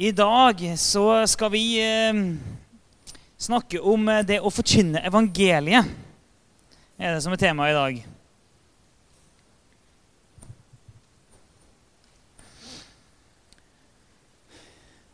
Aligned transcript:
I 0.00 0.12
dag 0.12 0.78
så 0.78 1.26
skal 1.26 1.50
vi 1.50 1.62
eh, 1.82 2.14
snakke 3.36 3.80
om 3.80 4.04
eh, 4.08 4.20
det 4.22 4.36
å 4.38 4.50
forkynne 4.54 5.00
evangeliet. 5.02 5.88
Det 6.94 7.02
er 7.02 7.16
det 7.16 7.22
som 7.24 7.34
er 7.34 7.40
temaet 7.42 7.72
i 7.72 7.74
dag. 7.74 7.96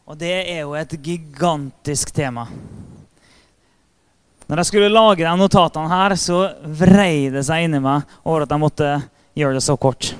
Og 0.04 0.20
det 0.20 0.34
er 0.42 0.60
jo 0.66 0.76
et 0.76 0.92
gigantisk 1.00 2.12
tema. 2.12 2.44
Når 4.44 4.60
jeg 4.60 4.68
skulle 4.68 4.92
lage 4.92 5.24
de 5.24 5.32
notatene 5.40 5.88
her, 5.88 6.18
så 6.20 6.42
vrei 6.84 7.32
det 7.32 7.46
seg 7.48 7.70
inni 7.70 7.80
meg 7.80 8.04
over 8.20 8.44
at 8.44 8.52
jeg 8.52 8.66
måtte 8.68 8.92
gjøre 9.32 9.56
det 9.56 9.64
så 9.64 9.80
kort. 9.80 10.12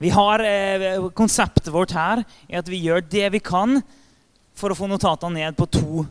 Vi 0.00 0.10
har 0.10 0.40
eh, 0.40 1.08
Konseptet 1.12 1.68
vårt 1.68 1.92
her 1.92 2.22
er 2.48 2.62
at 2.62 2.68
vi 2.72 2.80
gjør 2.80 3.04
det 3.04 3.26
vi 3.34 3.40
kan 3.44 3.82
for 4.56 4.72
å 4.72 4.78
få 4.78 4.88
notatene 4.88 5.42
ned 5.42 5.58
på 5.58 5.66
to 5.68 6.06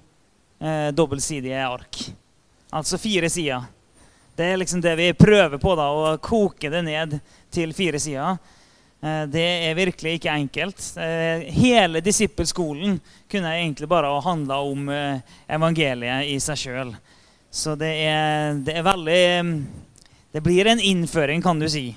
eh, 0.62 0.92
dobbeltsidige 0.94 1.64
ark. 1.66 2.04
Altså 2.70 3.00
fire 3.02 3.32
sider. 3.34 3.66
Det 4.38 4.46
er 4.46 4.62
liksom 4.62 4.84
det 4.86 4.94
vi 4.96 5.10
prøver 5.18 5.58
på, 5.58 5.74
da, 5.76 5.90
å 5.90 6.14
koke 6.22 6.70
det 6.70 6.84
ned 6.86 7.18
til 7.50 7.74
fire 7.74 7.98
sider. 8.00 8.38
Eh, 9.02 9.24
det 9.34 9.48
er 9.72 9.80
virkelig 9.80 10.20
ikke 10.20 10.38
enkelt. 10.38 10.86
Eh, 11.02 11.50
hele 11.58 12.04
disippelskolen 12.06 13.00
kunne 13.32 13.56
egentlig 13.58 13.90
bare 13.90 14.14
ha 14.14 14.22
handla 14.22 14.60
om 14.70 14.86
eh, 14.94 15.26
evangeliet 15.48 16.30
i 16.30 16.38
seg 16.44 16.62
sjøl. 16.62 16.94
Så 17.50 17.74
det 17.74 17.90
er, 18.06 18.60
det 18.62 18.78
er, 18.78 18.86
veldig 18.86 19.22
Det 20.30 20.42
blir 20.46 20.68
en 20.70 20.80
innføring, 20.80 21.42
kan 21.42 21.58
du 21.58 21.66
si, 21.66 21.96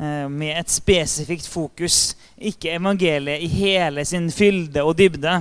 med 0.00 0.54
et 0.56 0.70
spesifikt 0.72 1.44
fokus. 1.50 2.14
Ikke 2.40 2.72
evangeliet 2.72 3.42
i 3.44 3.50
hele 3.52 4.04
sin 4.08 4.30
fylde 4.32 4.80
og 4.80 4.94
dybde. 4.96 5.34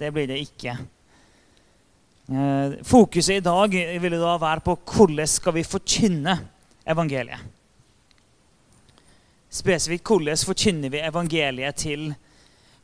Det 0.00 0.08
blir 0.14 0.30
det 0.30 0.38
ikke. 0.46 0.78
Fokuset 2.88 3.36
i 3.36 3.44
dag 3.44 3.76
vil 4.00 4.16
da 4.16 4.32
være 4.40 4.64
på 4.64 4.78
hvordan 4.94 5.28
skal 5.28 5.58
vi 5.58 5.66
forkynne 5.68 6.38
evangeliet 6.88 7.44
spesifikt 9.48 10.06
hvordan 10.06 10.40
forkynner 10.46 10.92
vi 10.92 11.02
evangeliet 11.04 11.80
til 11.80 12.08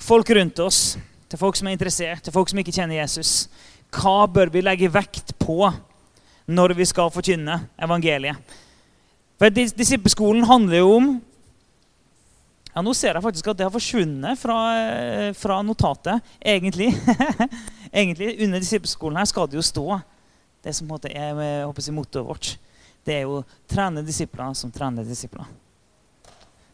folk 0.01 0.31
rundt 0.37 0.61
oss, 0.65 0.97
til 1.29 1.41
folk 1.41 1.57
som 1.57 1.69
er 1.69 1.77
interessert, 1.77 2.23
til 2.25 2.33
folk 2.33 2.51
som 2.51 2.61
ikke 2.61 2.75
kjenner 2.75 3.01
Jesus. 3.03 3.49
Hva 3.95 4.27
bør 4.27 4.53
vi 4.53 4.65
legge 4.65 4.93
vekt 4.93 5.35
på 5.39 5.69
når 6.47 6.75
vi 6.77 6.87
skal 6.89 7.13
forkynne 7.13 7.61
evangeliet? 7.83 8.37
For 9.39 9.51
Disippelskolen 9.51 10.47
handler 10.47 10.83
jo 10.83 10.91
om 10.99 11.09
ja, 12.75 12.83
Nå 12.83 12.95
ser 12.97 13.15
jeg 13.15 13.23
faktisk 13.23 13.49
at 13.51 13.59
det 13.59 13.67
har 13.67 13.75
forsvunnet 13.75 14.39
fra, 14.39 14.59
fra 15.39 15.61
notatet. 15.63 16.23
Egentlig. 16.43 16.89
Egentlig, 17.95 18.33
Under 18.43 18.63
disippelskolen 18.63 19.21
her 19.21 19.29
skal 19.31 19.47
det 19.47 19.61
jo 19.61 19.63
stå 19.63 20.01
det 20.65 20.73
som 20.75 20.89
er 20.97 21.13
jeg 21.13 21.67
håper, 21.69 21.93
mottoet 21.93 22.27
vårt. 22.27 22.55
Det 23.05 23.15
er 23.15 23.27
jo 23.29 23.45
'trene 23.69 24.03
disipler 24.03 24.55
som 24.57 24.73
trener 24.73 25.05
disipler'. 25.05 25.45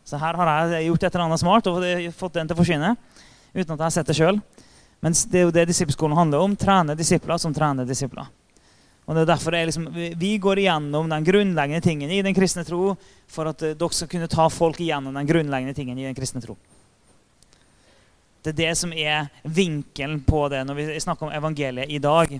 Så 0.04 0.16
her 0.16 0.34
har 0.34 0.70
jeg 0.70 0.86
gjort 0.86 1.02
et 1.02 1.14
eller 1.14 1.24
annet 1.26 1.40
smart 1.40 1.66
og 1.66 1.82
fått 2.14 2.34
den 2.34 2.48
til 2.48 2.54
å 2.54 2.60
forsvinne. 2.62 2.96
uten 3.52 3.72
at 3.74 3.78
jeg 3.78 3.84
har 3.84 3.90
sett 3.90 4.06
det 4.06 4.16
selv. 4.16 4.40
Men 5.02 5.12
det 5.12 5.38
er 5.38 5.42
jo 5.42 5.50
det 5.50 5.68
disippelskolen 5.68 6.16
handler 6.16 6.38
om. 6.38 6.56
Trene 6.56 6.94
disipler 6.96 7.36
som 7.36 7.54
trener 7.54 7.84
disipler. 7.84 8.30
Og 9.10 9.16
det 9.16 9.24
er 9.24 9.30
derfor 9.32 9.56
liksom, 9.58 9.88
Vi 9.90 10.36
går 10.38 10.60
igjennom 10.62 11.08
den 11.10 11.24
grunnleggende 11.26 11.82
tingen 11.82 12.10
i 12.14 12.22
den 12.22 12.34
kristne 12.34 12.62
tro 12.62 12.92
for 13.26 13.50
at 13.50 13.62
eh, 13.66 13.74
dere 13.74 13.96
skal 13.96 14.10
kunne 14.12 14.30
ta 14.30 14.46
folk 14.46 14.78
igjennom 14.78 15.16
den 15.18 15.26
grunnleggende 15.26 15.74
tingen 15.74 15.98
i 15.98 16.06
den 16.06 16.14
kristne 16.14 16.42
tro. 16.44 16.54
Det 18.40 18.54
er 18.54 18.60
det 18.60 18.70
som 18.78 18.94
er 18.94 19.26
vinkelen 19.42 20.22
på 20.22 20.46
det 20.48 20.62
når 20.64 20.78
vi 20.78 20.86
snakker 21.02 21.26
om 21.26 21.34
evangeliet 21.34 21.90
i 21.90 21.98
dag. 21.98 22.38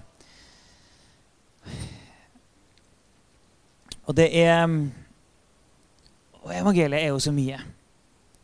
Og 4.07 4.17
det 4.17 4.31
er 4.39 4.63
og 6.41 6.55
evangeliet 6.55 7.03
er 7.03 7.11
jo 7.11 7.19
så 7.21 7.35
mye. 7.35 7.59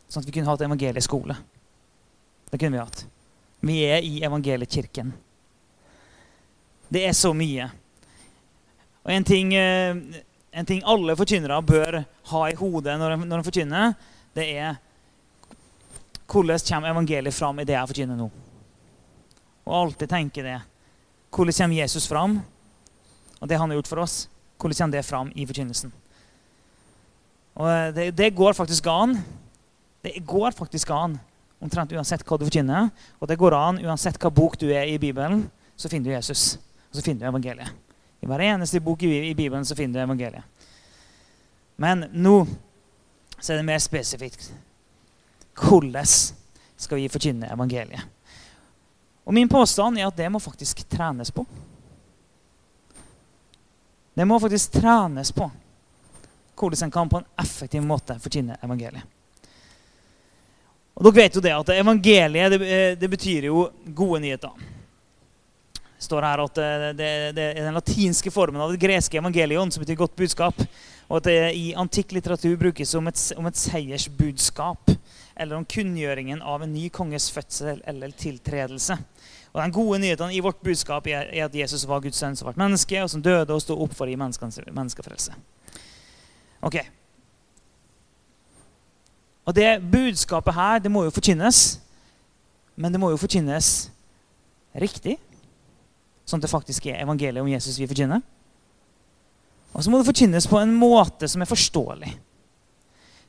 Sånn 0.07 0.21
at 0.21 0.27
vi 0.27 0.35
kunne 0.35 0.51
hatt 0.51 0.67
evangelieskole. 0.67 1.39
Det 2.51 2.59
kunne 2.59 2.75
vi 2.75 2.83
hatt. 2.83 3.07
Vi 3.63 3.79
er 3.87 4.03
i 4.05 4.19
evangeliekirken. 4.23 5.15
Det 6.91 7.07
er 7.07 7.15
så 7.17 7.33
mye. 7.35 7.71
Og 9.07 9.13
en 9.13 9.23
ting, 9.23 9.53
eh, 9.55 9.95
en 10.51 10.67
ting 10.67 10.81
alle 10.83 11.15
forkynnere 11.15 11.61
bør 11.63 12.01
ha 12.31 12.41
i 12.49 12.57
hodet 12.59 12.97
når 12.99 13.15
de, 13.15 13.27
når 13.29 13.45
forkynner, 13.47 13.93
det 14.35 14.49
er 14.59 14.75
hvordan 16.27 16.59
kommer 16.67 16.91
evangeliet 16.91 17.33
fram 17.33 17.59
i 17.59 17.63
det 17.63 17.77
jeg 17.77 17.87
forkynner 17.87 18.19
nå? 18.19 18.27
Og 19.63 19.75
alltid 19.75 20.11
tenke 20.11 20.43
det. 20.43 20.57
Hvordan 21.31 21.55
kommer 21.55 21.79
Jesus 21.79 22.07
fram? 22.07 22.41
Og 23.39 23.47
det 23.47 23.57
han 23.57 23.69
har 23.69 23.79
gjort 23.79 23.87
for 23.87 24.03
oss. 24.03 24.27
Hvordan 24.59 24.75
kommer 24.75 24.97
det 24.97 25.05
fram 25.05 25.31
i 25.35 25.47
forkynnelsen? 25.47 25.93
Og 27.55 27.71
eh, 27.71 27.93
det, 27.95 28.11
det, 28.17 28.35
går 28.35 28.53
faktisk 28.59 28.91
an. 28.91 29.15
Det 30.03 30.19
går 30.27 30.51
faktisk 30.51 30.91
an 30.91 31.15
omtrent 31.63 31.95
uansett 31.95 32.27
hva 32.27 32.37
du 32.37 32.45
forkynner. 32.45 32.91
Og 33.21 33.31
det 33.31 33.39
går 33.39 33.55
an 33.55 33.79
uansett 33.87 34.19
hva 34.19 34.33
bok 34.33 34.59
du 34.59 34.67
er 34.67 34.83
i 34.91 34.99
Bibelen, 34.99 35.47
så 35.79 35.87
finner 35.87 36.11
du 36.11 36.17
Jesus. 36.17 36.57
Og 36.91 36.99
så 36.99 37.07
finner 37.07 37.23
du 37.23 37.31
evangeliet. 37.31 37.86
I 38.21 38.29
hver 38.29 38.43
eneste 38.47 38.79
bok 38.83 39.03
i, 39.03 39.33
Bibelen 39.33 39.65
så 39.65 39.75
finner 39.75 39.99
du 39.99 40.03
evangeliet. 40.03 40.43
Men 41.75 42.05
nå 42.11 42.47
så 43.39 43.53
er 43.53 43.59
det 43.59 43.67
mer 43.67 43.79
spesifikt. 43.79 44.49
Hvordan 45.57 46.05
skal 46.77 46.97
vi 46.97 47.09
forkynne 47.09 47.51
evangeliet? 47.53 48.01
Og 49.27 49.33
Min 49.33 49.49
påstand 49.49 49.99
er 49.99 50.07
at 50.07 50.17
det 50.17 50.29
må 50.31 50.39
faktisk 50.39 50.85
trenes 50.89 51.31
på. 51.31 51.45
Det 54.13 54.25
må 54.25 54.39
faktisk 54.39 54.79
trenes 54.79 55.31
på 55.31 55.51
hvordan 56.57 56.87
en 56.87 56.91
kan 56.91 57.09
på 57.09 57.17
en 57.17 57.25
effektiv 57.37 57.83
måte 57.85 58.15
forkynne 58.19 58.57
evangeliet. 58.65 59.03
Og 60.97 61.05
dere 61.05 61.13
vet 61.19 61.35
jo 61.37 61.43
det 61.45 61.53
at 61.53 61.69
Evangeliet 61.75 62.51
det, 62.55 62.61
eh, 62.65 62.95
det 62.97 63.09
betyr 63.09 63.45
jo 63.51 63.67
gode 63.93 64.19
nyheter. 64.23 64.49
Står 65.99 66.25
her 66.27 66.43
at 66.43 66.59
det, 66.59 66.91
det, 66.99 67.45
er 67.47 67.63
den 67.65 67.73
latinske 67.77 68.31
formen 68.33 68.61
av 68.61 68.73
det 68.73 68.81
greske 68.81 69.17
evangelion 69.17 69.71
som 69.73 69.81
betyr 69.81 69.97
godt 69.97 70.15
budskap. 70.19 70.61
Og 71.07 71.19
at 71.19 71.29
det 71.29 71.37
i 71.57 71.71
antikk 71.79 72.11
litteratur 72.17 72.57
brukes 72.59 72.91
som 72.91 73.07
et, 73.09 73.21
om 73.39 73.47
et 73.49 73.57
seiersbudskap. 73.57 74.91
Eller 75.37 75.57
om 75.57 75.65
kunngjøringen 75.65 76.43
av 76.45 76.65
en 76.65 76.73
ny 76.73 76.87
konges 76.93 77.31
fødsel 77.33 77.81
eller 77.87 78.13
tiltredelse. 78.17 78.97
Og 79.53 79.61
Den 79.63 79.73
gode 79.73 79.99
nyheten 80.03 80.31
i 80.35 80.43
vårt 80.43 80.61
budskap 80.61 81.07
er 81.09 81.31
at 81.45 81.55
Jesus 81.55 81.87
var 81.89 82.03
Guds 82.03 82.19
sønn 82.21 82.35
som 82.37 82.49
ble 82.49 82.59
menneske, 82.61 82.99
og 83.01 83.09
som 83.09 83.23
døde 83.23 83.55
og 83.55 83.63
sto 83.63 83.77
opp 83.81 83.95
for 83.97 84.05
å 84.05 84.11
gi 84.11 84.19
menneskefrelse. 84.19 85.33
Ok. 86.61 86.77
Og 89.47 89.55
det 89.55 89.79
budskapet 89.81 90.53
her 90.53 90.83
det 90.83 90.91
må 90.91 91.07
jo 91.07 91.13
forkynnes. 91.15 91.79
Men 92.77 92.93
det 92.93 93.01
må 93.01 93.09
jo 93.09 93.17
forkynnes 93.17 93.87
riktig. 94.77 95.15
Sånn 96.27 96.41
at 96.41 96.47
det 96.47 96.51
faktisk 96.51 96.89
er 96.91 97.01
evangeliet 97.05 97.39
om 97.41 97.49
Jesus 97.49 97.79
vi 97.79 97.87
forkynner. 97.87 98.23
Og 99.73 99.83
så 99.83 99.91
må 99.91 99.99
det 99.99 100.09
forkynnes 100.09 100.47
på 100.49 100.59
en 100.59 100.73
måte 100.75 101.29
som 101.31 101.43
er 101.43 101.49
forståelig. 101.49 102.11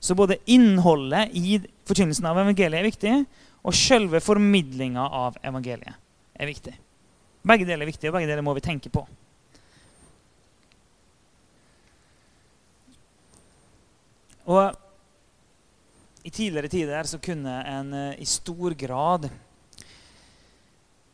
Så 0.00 0.14
både 0.19 0.38
innholdet 0.50 1.34
i 1.37 1.58
forkynnelsen 1.88 2.26
av 2.31 2.38
evangeliet 2.42 2.81
er 2.81 2.87
viktig, 2.87 3.14
og 3.66 3.75
selve 3.75 4.20
formidlinga 4.22 5.03
av 5.03 5.38
evangeliet 5.47 5.98
er 6.38 6.50
viktig. 6.50 6.75
Begge 7.48 7.66
deler 7.66 7.84
er 7.87 7.91
viktige, 7.91 8.10
og 8.10 8.19
begge 8.19 8.31
deler 8.31 8.47
må 8.47 8.54
vi 8.56 8.64
tenke 8.64 8.91
på. 8.92 9.03
Og 14.48 14.62
i 16.25 16.31
tidligere 16.32 16.70
tider 16.72 17.08
så 17.08 17.20
kunne 17.20 17.58
en 17.69 17.92
eh, 17.94 18.20
i 18.22 18.26
stor 18.28 18.75
grad 18.78 19.28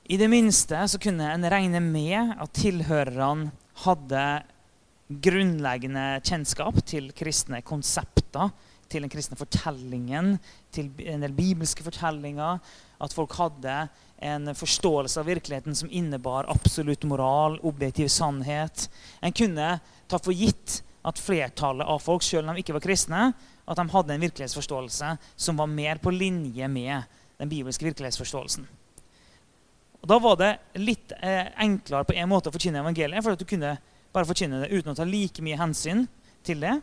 I 0.04 0.16
det 0.20 0.26
minste 0.28 0.82
så 0.88 0.98
kunne 1.00 1.24
en 1.32 1.46
regne 1.48 1.80
med 1.80 2.34
at 2.36 2.50
tilhørerne 2.58 3.48
hadde 3.86 4.24
grunnleggende 5.24 6.02
kjennskap 6.20 6.82
til 6.84 7.08
kristne 7.16 7.62
konsepter, 7.64 8.52
til 8.92 9.06
den 9.06 9.12
kristne 9.12 9.38
fortellingen, 9.40 10.34
til 10.76 10.90
en 11.08 11.24
del 11.24 11.32
bibelske 11.32 11.86
fortellinger. 11.86 12.60
At 13.00 13.16
folk 13.16 13.32
hadde 13.40 13.78
en 14.20 14.52
forståelse 14.52 15.24
av 15.24 15.32
virkeligheten 15.32 15.76
som 15.76 15.88
innebar 15.88 16.50
absolutt 16.52 17.08
moral, 17.08 17.56
objektiv 17.64 18.12
sannhet. 18.12 18.90
En 19.24 19.32
kunne 19.32 19.72
ta 19.80 20.20
for 20.20 20.36
gitt 20.36 20.82
at 21.00 21.20
flertallet 21.20 21.88
av 21.88 22.04
folk, 22.04 22.22
selv 22.28 22.44
om 22.44 22.52
de 22.52 22.60
ikke 22.60 22.76
var 22.76 22.84
kristne, 22.84 23.26
at 23.64 23.80
de 23.80 23.90
hadde 23.96 24.18
en 24.18 24.28
virkelighetsforståelse 24.28 25.16
som 25.32 25.56
var 25.56 25.72
mer 25.72 25.96
på 25.96 26.12
linje 26.12 26.68
med 26.68 27.20
den 27.40 27.48
bibelske 27.48 27.88
virkelighetsforståelsen. 27.88 28.68
Og 30.04 30.08
Da 30.10 30.18
var 30.20 30.36
det 30.36 30.50
litt 30.76 31.14
eh, 31.16 31.48
enklere 31.64 32.04
på 32.04 32.12
en 32.12 32.28
måte 32.28 32.50
å 32.50 32.52
forkynne 32.52 32.82
evangeliet, 32.82 33.24
for 33.24 33.32
at 33.32 33.40
du 33.40 33.48
kunne 33.48 33.70
bare 34.12 34.28
forkynne 34.28 34.60
det 34.60 34.74
uten 34.74 34.92
å 34.92 34.98
ta 34.98 35.06
like 35.08 35.40
mye 35.42 35.56
hensyn 35.56 36.04
til 36.44 36.60
det. 36.60 36.74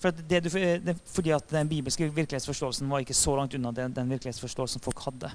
For 0.00 0.16
det 0.16 0.40
du, 0.46 0.48
det, 0.80 0.94
fordi 1.12 1.34
at 1.36 1.52
den 1.52 1.68
bibelske 1.68 2.08
virkelighetsforståelsen 2.08 2.88
var 2.88 3.04
ikke 3.04 3.16
så 3.18 3.36
langt 3.36 3.52
unna 3.58 3.74
den, 3.76 3.92
den 3.92 4.08
virkelighetsforståelsen 4.16 4.82
folk 4.82 5.04
hadde. 5.04 5.30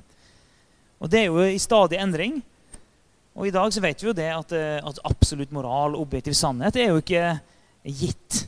Og 0.97 1.13
det 1.13 1.21
er 1.21 1.29
jo 1.29 1.45
i 1.45 1.61
stadig 1.61 2.01
endring. 2.01 2.41
Og 3.37 3.45
i 3.47 3.53
dag 3.53 3.69
så 3.69 3.85
vet 3.85 4.01
vi 4.01 4.09
jo 4.09 4.17
det 4.17 4.31
at, 4.33 4.57
eh, 4.57 4.81
at 4.81 5.05
absolutt 5.05 5.53
moral 5.53 5.93
og 5.93 6.07
objektiv 6.07 6.33
sannhet 6.33 6.81
er 6.81 6.89
jo 6.89 7.03
ikke 7.05 7.37
gitt. 7.85 8.47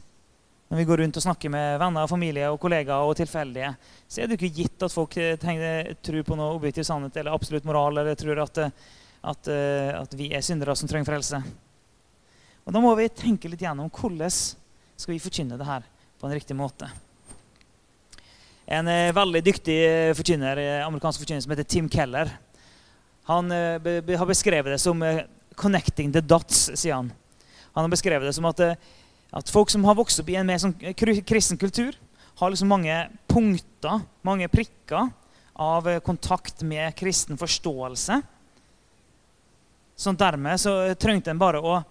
Når 0.69 0.77
vi 0.77 0.85
går 0.85 1.01
rundt 1.01 1.17
og 1.17 1.25
snakker 1.25 1.49
med 1.49 1.79
venner, 1.81 2.07
familie 2.07 2.49
og 2.53 2.59
kollegaer 2.61 3.09
og 3.09 3.17
tilfeldige, 3.17 3.71
så 4.05 4.21
er 4.21 4.29
det 4.29 4.37
ikke 4.37 4.53
gitt 4.61 4.85
at 4.85 4.93
folk 4.93 5.17
eh, 5.17 5.33
tenker, 5.41 5.95
tror 6.05 6.27
på 6.27 6.37
noe 6.37 6.53
objektiv 6.59 6.85
sannhet 6.85 7.17
eller 7.17 7.33
absolutt 7.33 7.65
moral 7.65 7.97
eller 7.97 8.17
tror 8.19 8.43
at, 8.45 8.61
eh, 8.61 8.93
at, 9.33 9.51
at 10.03 10.13
vi 10.15 10.29
er 10.29 10.45
syndere 10.45 10.77
som 10.77 10.89
trenger 10.89 11.09
frelse. 11.09 11.41
Og 12.69 12.73
Da 12.75 12.81
må 12.83 12.93
vi 12.99 13.09
tenke 13.09 13.49
litt 13.49 13.63
gjennom 13.65 13.89
hvordan 13.89 14.29
skal 14.29 15.15
vi 15.15 15.21
forkynne 15.23 15.57
det 15.57 15.65
her 15.65 15.85
på 16.19 16.27
en 16.27 16.35
riktig 16.35 16.57
måte. 16.57 16.89
En 18.69 18.87
eh, 18.91 19.09
veldig 19.15 19.41
dyktig 19.41 19.77
eh, 19.81 20.11
forkynner, 20.13 20.59
eh, 20.61 20.85
amerikansk 20.85 21.23
forkynner 21.23 21.41
som 21.41 21.55
heter 21.55 21.65
Tim 21.65 21.87
Keller. 21.89 22.29
Han 23.25 23.49
eh, 23.49 23.81
har 24.13 24.29
beskrevet 24.29 24.75
det 24.75 24.81
som 24.83 25.01
eh, 25.01 25.23
'connecting 25.55 26.13
the 26.13 26.21
dots', 26.21 26.75
sier 26.75 26.93
han. 26.93 27.11
Han 27.73 27.83
har 27.83 27.89
beskrevet 27.89 28.29
det 28.29 28.35
som 28.37 28.45
at, 28.45 28.59
eh, 28.59 28.75
at 29.35 29.51
folk 29.51 29.69
som 29.69 29.85
har 29.85 29.97
vokst 29.99 30.21
opp 30.23 30.29
i 30.31 30.37
en 30.39 30.47
mer 30.47 30.61
sånn 30.61 30.75
kristen 30.97 31.59
kultur, 31.61 31.95
har 32.39 32.51
liksom 32.51 32.71
mange 32.71 32.95
punkter, 33.29 34.01
mange 34.25 34.47
prikker, 34.51 35.09
av 35.59 35.89
kontakt 36.07 36.61
med 36.63 36.95
kristen 36.95 37.35
forståelse. 37.37 38.21
Så 39.99 40.11
dermed 40.15 40.61
så 40.61 40.71
trengte 40.95 41.33
en 41.33 41.41
bare 41.41 41.59
å 41.59 41.81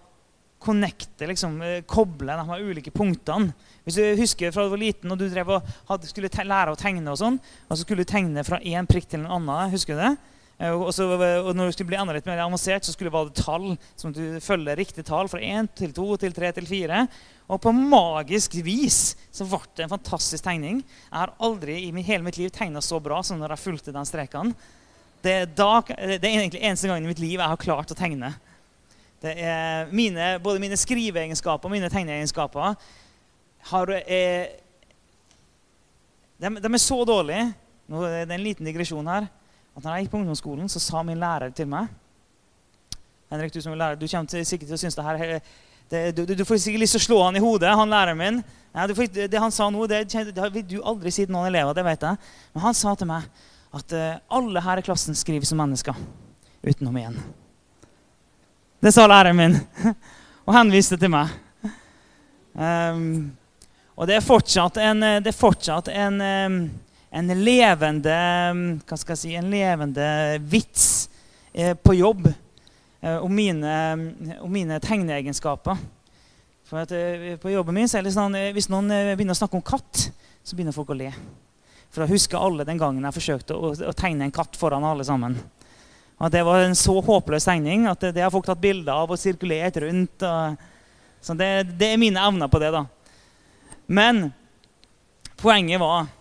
connecte, 0.59 1.27
liksom, 1.29 1.61
eh, 1.61 1.81
koble 1.81 2.33
de 2.35 2.45
her 2.47 2.63
ulike 2.65 2.91
punktene. 2.91 3.53
Hvis 3.85 3.95
du 3.95 4.15
husker 4.17 4.51
fra 4.51 4.65
du 4.65 4.73
var 4.73 4.81
liten 4.81 5.11
og 5.11 5.19
du 5.19 5.29
drev 5.29 5.49
og 5.49 5.69
hadde, 5.87 6.09
skulle 6.09 6.29
lære 6.29 6.73
å 6.73 6.77
tegne, 6.77 7.11
og 7.11 7.17
sånn, 7.17 7.39
og 7.69 7.77
så 7.77 7.83
skulle 7.85 8.03
du 8.03 8.11
tegne 8.11 8.43
fra 8.43 8.59
én 8.59 8.87
prikk 8.89 9.07
til 9.07 9.21
en 9.21 9.31
annen. 9.31 9.71
husker 9.71 9.95
du 9.95 10.01
det? 10.01 10.17
Eh, 10.59 10.73
og, 10.75 10.89
så, 10.95 11.07
og 11.07 11.53
når 11.55 11.69
du 11.69 11.75
skulle 11.75 11.93
bli 11.93 11.99
enda 11.99 12.15
litt 12.15 12.27
mer 12.27 12.41
avansert, 12.43 12.83
så 12.83 12.93
skulle 12.93 13.07
det 13.07 13.15
være 13.15 13.35
tall. 13.39 13.69
som 13.99 14.13
du 14.15 14.39
følger 14.43 14.79
riktig 14.79 15.05
tall 15.07 15.31
fra 15.31 15.39
1 15.39 15.71
til 15.79 15.93
2 15.95 16.07
til 16.25 16.35
3 16.35 16.51
til 16.59 16.67
4. 16.67 17.05
Og 17.49 17.61
på 17.63 17.73
magisk 17.73 18.59
vis 18.65 19.15
så 19.31 19.47
ble 19.47 19.61
det 19.77 19.87
en 19.87 19.95
fantastisk 19.95 20.43
tegning. 20.45 20.83
Jeg 20.83 21.15
har 21.15 21.33
aldri 21.39 21.79
i 21.87 22.03
hele 22.03 22.25
mitt 22.25 22.37
liv 22.37 22.51
tegna 22.51 22.83
så 22.83 22.99
bra 22.99 23.23
som 23.23 23.39
når 23.39 23.55
jeg 23.55 23.63
fulgte 23.63 23.95
den 23.95 24.05
streken. 24.07 24.53
Det, 25.23 25.39
da, 25.55 25.81
det 25.83 26.23
er 26.23 26.37
egentlig 26.37 26.63
eneste 26.63 26.87
gangen 26.87 27.07
i 27.07 27.11
mitt 27.11 27.19
liv 27.19 27.39
jeg 27.39 27.51
har 27.51 27.59
klart 27.59 27.91
å 27.91 27.97
tegne. 27.97 28.31
Det 29.19 29.33
er 29.35 29.89
mine, 29.91 30.37
både 30.39 30.61
mine 30.63 30.77
skriveegenskaper 30.79 31.67
og 31.67 31.73
mine 31.73 31.89
tegneegenskaper 31.91 32.77
har, 33.71 33.89
er, 34.07 34.53
de, 36.39 36.53
de, 36.55 36.69
er 36.71 36.79
så 36.79 37.01
dårlige 37.03 37.49
nå 37.89 38.05
er 38.05 38.29
det 38.29 38.37
en 38.37 38.45
liten 38.45 38.67
digresjon 38.69 39.07
her, 39.09 39.27
at 39.79 39.87
når 39.87 39.95
jeg 39.95 40.05
gikk 40.05 40.13
på 40.13 40.21
ungdomsskolen, 40.21 40.69
så 40.71 40.81
sa 40.83 41.01
min 41.07 41.19
lærer 41.19 41.55
til 41.55 41.69
meg 41.71 41.89
Henrik, 43.29 43.53
du 43.53 43.61
som 43.61 43.75
er 43.75 43.77
lærer, 43.77 43.97
du 43.99 44.07
kommer 44.09 44.45
sikkert 44.45 44.71
til 44.71 44.75
å 44.75 44.81
synes 44.81 44.97
det 44.97 45.05
her 45.05 45.41
det, 45.89 45.99
du, 46.17 46.23
du, 46.25 46.45
får 46.45 46.59
sikkert 46.61 46.83
lyst 46.83 46.95
til 46.97 47.01
å 47.01 47.05
slå 47.05 47.19
han 47.23 47.37
i 47.37 47.41
hodet, 47.41 47.69
han 47.73 47.89
læreren 47.89 48.17
min. 48.17 48.35
Ja, 48.77 48.85
får, 48.93 49.07
det 49.29 49.41
han 49.41 49.53
sa 49.53 49.71
nå, 49.73 49.87
det, 49.89 50.03
det 50.05 50.49
vil 50.53 50.65
du 50.69 50.75
aldri 50.85 51.09
si 51.13 51.23
til 51.23 51.33
noen 51.33 51.49
elever. 51.49 51.73
det 51.73 51.85
vet 51.87 52.05
jeg. 52.05 52.19
Men 52.53 52.63
han 52.67 52.77
sa 52.77 52.93
til 52.97 53.09
meg 53.09 53.25
at 53.73 53.95
uh, 53.97 54.19
alle 54.37 54.61
her 54.65 54.81
i 54.81 54.85
klassen 54.85 55.17
skriver 55.17 55.49
som 55.49 55.57
mennesker, 55.61 55.97
utenom 56.61 56.99
én. 57.01 57.17
Det 58.85 58.93
sa 58.93 59.07
læreren 59.09 59.37
min, 59.37 59.57
og 60.45 60.53
henviste 60.59 60.97
til 61.01 61.09
meg. 61.13 61.33
Um, 62.53 63.31
og 63.97 64.07
det 64.09 64.19
er 64.19 64.25
fortsatt 64.25 64.77
en, 64.81 65.05
det 65.25 65.33
er 65.33 65.37
fortsatt 65.37 65.89
en, 65.89 66.21
en 67.09 67.33
levende 67.41 68.17
hva 68.85 68.97
skal 68.97 69.15
jeg 69.15 69.21
si, 69.21 69.31
en 69.37 69.49
levende 69.49 70.05
vits 70.49 71.09
eh, 71.53 71.73
på 71.73 71.95
jobb 71.97 72.27
eh, 72.29 73.17
om, 73.17 73.33
mine, 73.33 73.75
om 74.39 74.51
mine 74.53 74.77
tegneegenskaper. 74.83 75.79
For 76.69 76.83
at, 76.83 76.93
eh, 76.93 77.33
på 77.41 77.53
jobben 77.53 77.79
min 77.79 77.89
så 77.89 77.99
er 77.99 78.05
det 78.05 78.13
sånn, 78.13 78.37
Hvis 78.53 78.69
noen 78.69 78.91
begynner 79.15 79.33
å 79.33 79.41
snakke 79.41 79.57
om 79.57 79.65
katt, 79.65 80.09
så 80.43 80.57
begynner 80.57 80.75
folk 80.75 80.93
å 80.93 80.99
le. 80.99 81.09
For 81.89 82.03
da 82.03 82.11
husker 82.11 82.37
alle 82.37 82.67
den 82.67 82.77
gangen 82.77 83.05
jeg 83.07 83.17
forsøkte 83.17 83.57
å, 83.57 83.73
å 83.73 83.95
tegne 83.97 84.27
en 84.27 84.35
katt 84.35 84.59
foran 84.59 84.85
alle 84.85 85.05
sammen. 85.07 85.39
Og 86.19 86.29
det 86.33 86.43
var 86.43 86.61
en 86.61 86.77
så 86.77 86.93
håpløs 87.01 87.47
tegning 87.47 87.87
at 87.89 88.01
det, 88.03 88.13
det 88.17 88.25
har 88.25 88.33
folk 88.33 88.45
tatt 88.45 88.61
bilder 88.61 89.05
av 89.05 89.09
og 89.09 89.17
sirkulert 89.17 89.79
rundt. 89.81 90.25
Og, 90.27 90.69
så 91.23 91.33
det, 91.39 91.49
det, 91.79 91.93
er 91.93 92.01
mine 92.01 92.21
evner 92.21 92.51
på 92.51 92.59
det. 92.61 92.69
da. 92.75 92.83
Men 93.87 94.27
poenget 95.39 95.81
var 95.81 96.11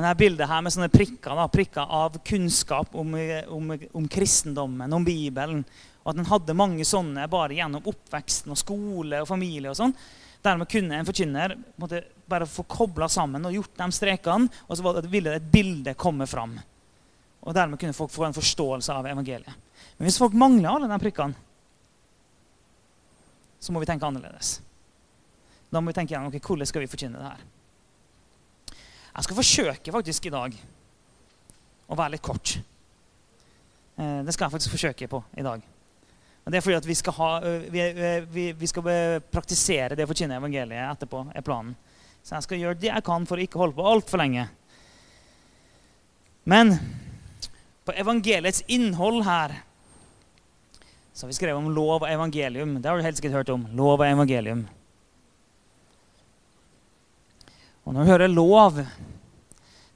med 0.00 0.10
er 0.10 0.18
bildet 0.18 0.48
her 0.48 0.62
med 0.64 0.72
sånne 0.72 0.90
prikker, 0.92 1.36
da, 1.36 1.46
prikker 1.52 1.92
av 2.00 2.16
kunnskap 2.26 2.94
om, 2.96 3.14
om, 3.52 3.72
om, 3.92 4.08
kristendommen, 4.08 4.92
om 4.96 5.04
Bibelen. 5.04 5.62
Og 6.02 6.12
at 6.12 6.20
en 6.20 6.30
hadde 6.30 6.56
mange 6.56 6.86
sånne 6.88 7.26
bare 7.30 7.58
gjennom 7.58 7.86
oppveksten 7.90 8.52
og 8.54 8.58
skole 8.58 9.20
og 9.20 9.28
familie. 9.28 9.72
og 9.72 9.78
sånn. 9.78 9.94
Dermed 10.40 10.70
kunne 10.72 10.96
en 10.96 11.08
forkynner 11.08 11.56
måtte 11.80 12.00
bare 12.30 12.48
få 12.48 12.64
kobla 12.64 13.10
sammen 13.12 13.44
og 13.44 13.52
gjort 13.58 13.76
de 13.82 13.90
strekene, 13.92 14.48
og 14.66 14.78
så 14.78 14.94
ville 15.12 15.36
et 15.36 15.52
bilde 15.52 15.94
komme 16.00 16.26
fram. 16.30 16.56
Og 17.44 17.56
dermed 17.56 17.80
kunne 17.80 17.96
folk 17.96 18.12
få 18.14 18.24
en 18.28 18.36
forståelse 18.36 18.94
av 18.94 19.08
evangeliet. 19.10 19.68
Men 19.98 20.08
hvis 20.08 20.18
folk 20.20 20.36
mangler 20.36 20.72
alle 20.72 20.88
de 20.88 21.00
prikkene, 21.02 21.36
så 23.60 23.72
må 23.72 23.82
vi 23.82 23.88
tenke 23.90 24.08
annerledes. 24.08 24.58
Da 25.70 25.80
må 25.80 25.92
vi 25.92 25.98
tenke 25.98 26.14
gjennom 26.14 26.32
okay, 26.32 26.40
hvordan 26.40 26.68
skal 26.68 26.84
vi 26.84 26.90
forkynne 26.90 27.20
det 27.20 27.32
her. 27.34 27.42
Jeg 29.10 29.26
skal 29.26 29.38
forsøke 29.40 29.94
faktisk 29.94 30.26
i 30.28 30.32
dag 30.34 30.54
å 31.90 31.98
være 31.98 32.14
litt 32.14 32.24
kort. 32.24 32.54
Eh, 33.98 34.20
det 34.26 34.34
skal 34.34 34.46
jeg 34.46 34.54
faktisk 34.54 34.76
forsøke 34.76 35.10
på 35.10 35.22
i 35.36 35.46
dag. 35.46 35.62
Og 36.40 36.52
det 36.52 36.58
er 36.58 36.64
fordi 36.64 36.78
at 36.78 36.88
vi 36.88 36.96
skal, 36.96 37.16
ha, 37.18 37.30
vi, 37.70 37.82
vi, 38.32 38.46
vi 38.56 38.70
skal 38.70 38.86
praktisere 39.30 39.98
det 39.98 40.06
å 40.06 40.10
forkynne 40.10 40.38
evangeliet 40.40 40.94
etterpå. 40.94 41.26
er 41.34 41.44
planen. 41.44 41.74
Så 42.22 42.36
jeg 42.36 42.46
skal 42.46 42.62
gjøre 42.62 42.80
det 42.80 42.90
jeg 42.90 43.04
kan 43.04 43.26
for 43.28 43.40
å 43.40 43.44
ikke 43.44 43.60
holde 43.60 43.76
på 43.76 43.86
altfor 43.86 44.20
lenge. 44.22 44.46
Men 46.48 46.74
på 47.84 47.94
evangeliets 47.96 48.64
innhold 48.68 49.24
her, 49.26 49.60
så 51.12 51.26
har 51.26 51.32
vi 51.32 51.36
skrevet 51.36 51.60
om 51.60 51.72
lov 51.74 52.04
og 52.04 52.08
evangelium. 52.08 52.78
Det 52.80 52.88
har 52.88 52.96
du 52.96 53.04
helt 53.04 53.18
sikkert 53.18 53.40
hørt 53.40 53.52
om. 53.52 53.66
Lov 53.76 53.98
og 53.98 54.06
evangelium. 54.06 54.64
Og 57.84 57.94
når 57.94 58.04
du 58.04 58.10
hører 58.12 58.32
lov, 58.32 58.80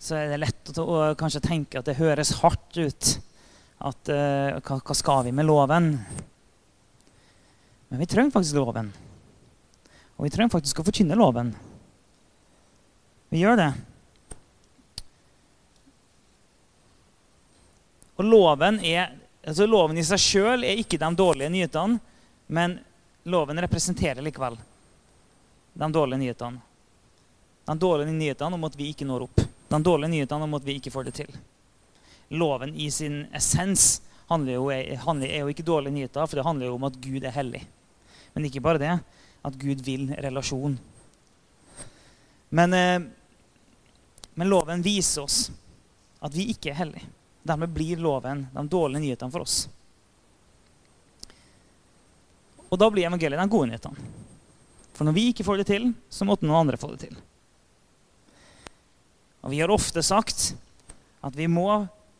så 0.00 0.18
er 0.18 0.32
det 0.32 0.40
lett 0.42 0.72
å, 0.78 0.84
å 0.84 0.98
kanskje 1.18 1.44
tenke 1.44 1.80
at 1.80 1.88
det 1.88 1.98
høres 2.00 2.34
hardt 2.40 2.78
ut. 2.80 3.10
At, 3.84 4.08
uh, 4.08 4.60
hva, 4.64 4.78
hva, 4.80 4.96
skal 4.96 5.24
vi 5.26 5.34
med 5.36 5.48
loven? 5.48 5.90
Men 7.90 8.00
vi 8.00 8.08
trenger 8.08 8.32
faktisk 8.34 8.56
loven. 8.58 8.88
Og 10.16 10.26
vi 10.26 10.32
trenger 10.32 10.54
faktisk 10.54 10.80
å 10.80 10.86
forkynne 10.86 11.18
loven. 11.18 11.52
Vi 13.34 13.42
gjør 13.42 13.58
det. 13.60 13.70
Og 18.14 18.28
loven, 18.28 18.78
er, 18.86 19.16
altså 19.42 19.66
loven 19.66 19.98
i 19.98 20.06
seg 20.06 20.22
sjøl 20.22 20.66
er 20.66 20.78
ikke 20.78 21.00
de 21.02 21.10
dårlige 21.18 21.50
nyhetene, 21.50 21.98
men 22.46 22.78
loven 23.26 23.58
representerer 23.64 24.22
likevel 24.22 24.58
de 25.74 25.88
dårlige 25.90 26.22
nyhetene. 26.22 26.73
De 27.64 27.78
dårlige 27.78 28.12
nyhetene 28.12 28.58
om 28.58 28.66
at 28.68 28.76
vi 28.76 28.90
ikke 28.92 29.06
når 29.08 29.26
opp. 29.26 29.44
De 29.68 29.82
dårlige 29.82 30.12
nyhetene 30.12 30.46
om 30.46 30.56
at 30.58 30.64
vi 30.66 30.76
ikke 30.78 30.92
får 30.92 31.08
det 31.08 31.14
til. 31.22 31.30
Loven 32.34 32.74
i 32.76 32.90
sin 32.92 33.24
essens 33.32 34.02
handler 34.28 34.58
jo, 34.58 34.68
handler, 35.04 35.28
er 35.28 35.44
jo 35.44 35.52
ikke 35.52 35.66
dårlige 35.66 35.94
nyheter, 35.94 36.26
for 36.26 36.38
det 36.40 36.46
handler 36.46 36.68
jo 36.68 36.78
om 36.78 36.86
at 36.88 36.98
Gud 37.00 37.24
er 37.24 37.34
hellig. 37.36 37.62
Men 38.34 38.48
ikke 38.48 38.62
bare 38.64 38.82
det. 38.82 38.94
At 39.44 39.56
Gud 39.60 39.82
vil 39.84 40.08
relasjon. 40.24 40.78
Men, 42.54 42.74
eh, 42.74 43.00
men 44.34 44.50
loven 44.50 44.82
viser 44.82 45.24
oss 45.24 45.50
at 46.24 46.34
vi 46.34 46.48
ikke 46.52 46.72
er 46.72 46.80
hellige. 46.80 47.08
Dermed 47.44 47.72
blir 47.74 48.00
loven 48.00 48.46
de 48.54 48.64
dårlige 48.68 49.04
nyhetene 49.04 49.32
for 49.32 49.44
oss. 49.44 49.66
Og 52.70 52.80
da 52.80 52.88
blir 52.90 53.06
evangeliet 53.06 53.38
de 53.38 53.52
gode 53.52 53.68
nyhetene. 53.70 54.12
For 54.94 55.06
når 55.06 55.16
vi 55.16 55.28
ikke 55.30 55.44
får 55.46 55.60
det 55.60 55.68
til, 55.68 55.90
så 56.10 56.26
måtte 56.26 56.46
noen 56.46 56.64
andre 56.64 56.80
få 56.80 56.94
det 56.94 57.08
til. 57.08 57.18
Og 59.44 59.52
Vi 59.52 59.60
har 59.60 59.72
ofte 59.72 60.02
sagt 60.02 60.54
at 61.24 61.36
vi 61.36 61.46
må 61.50 61.68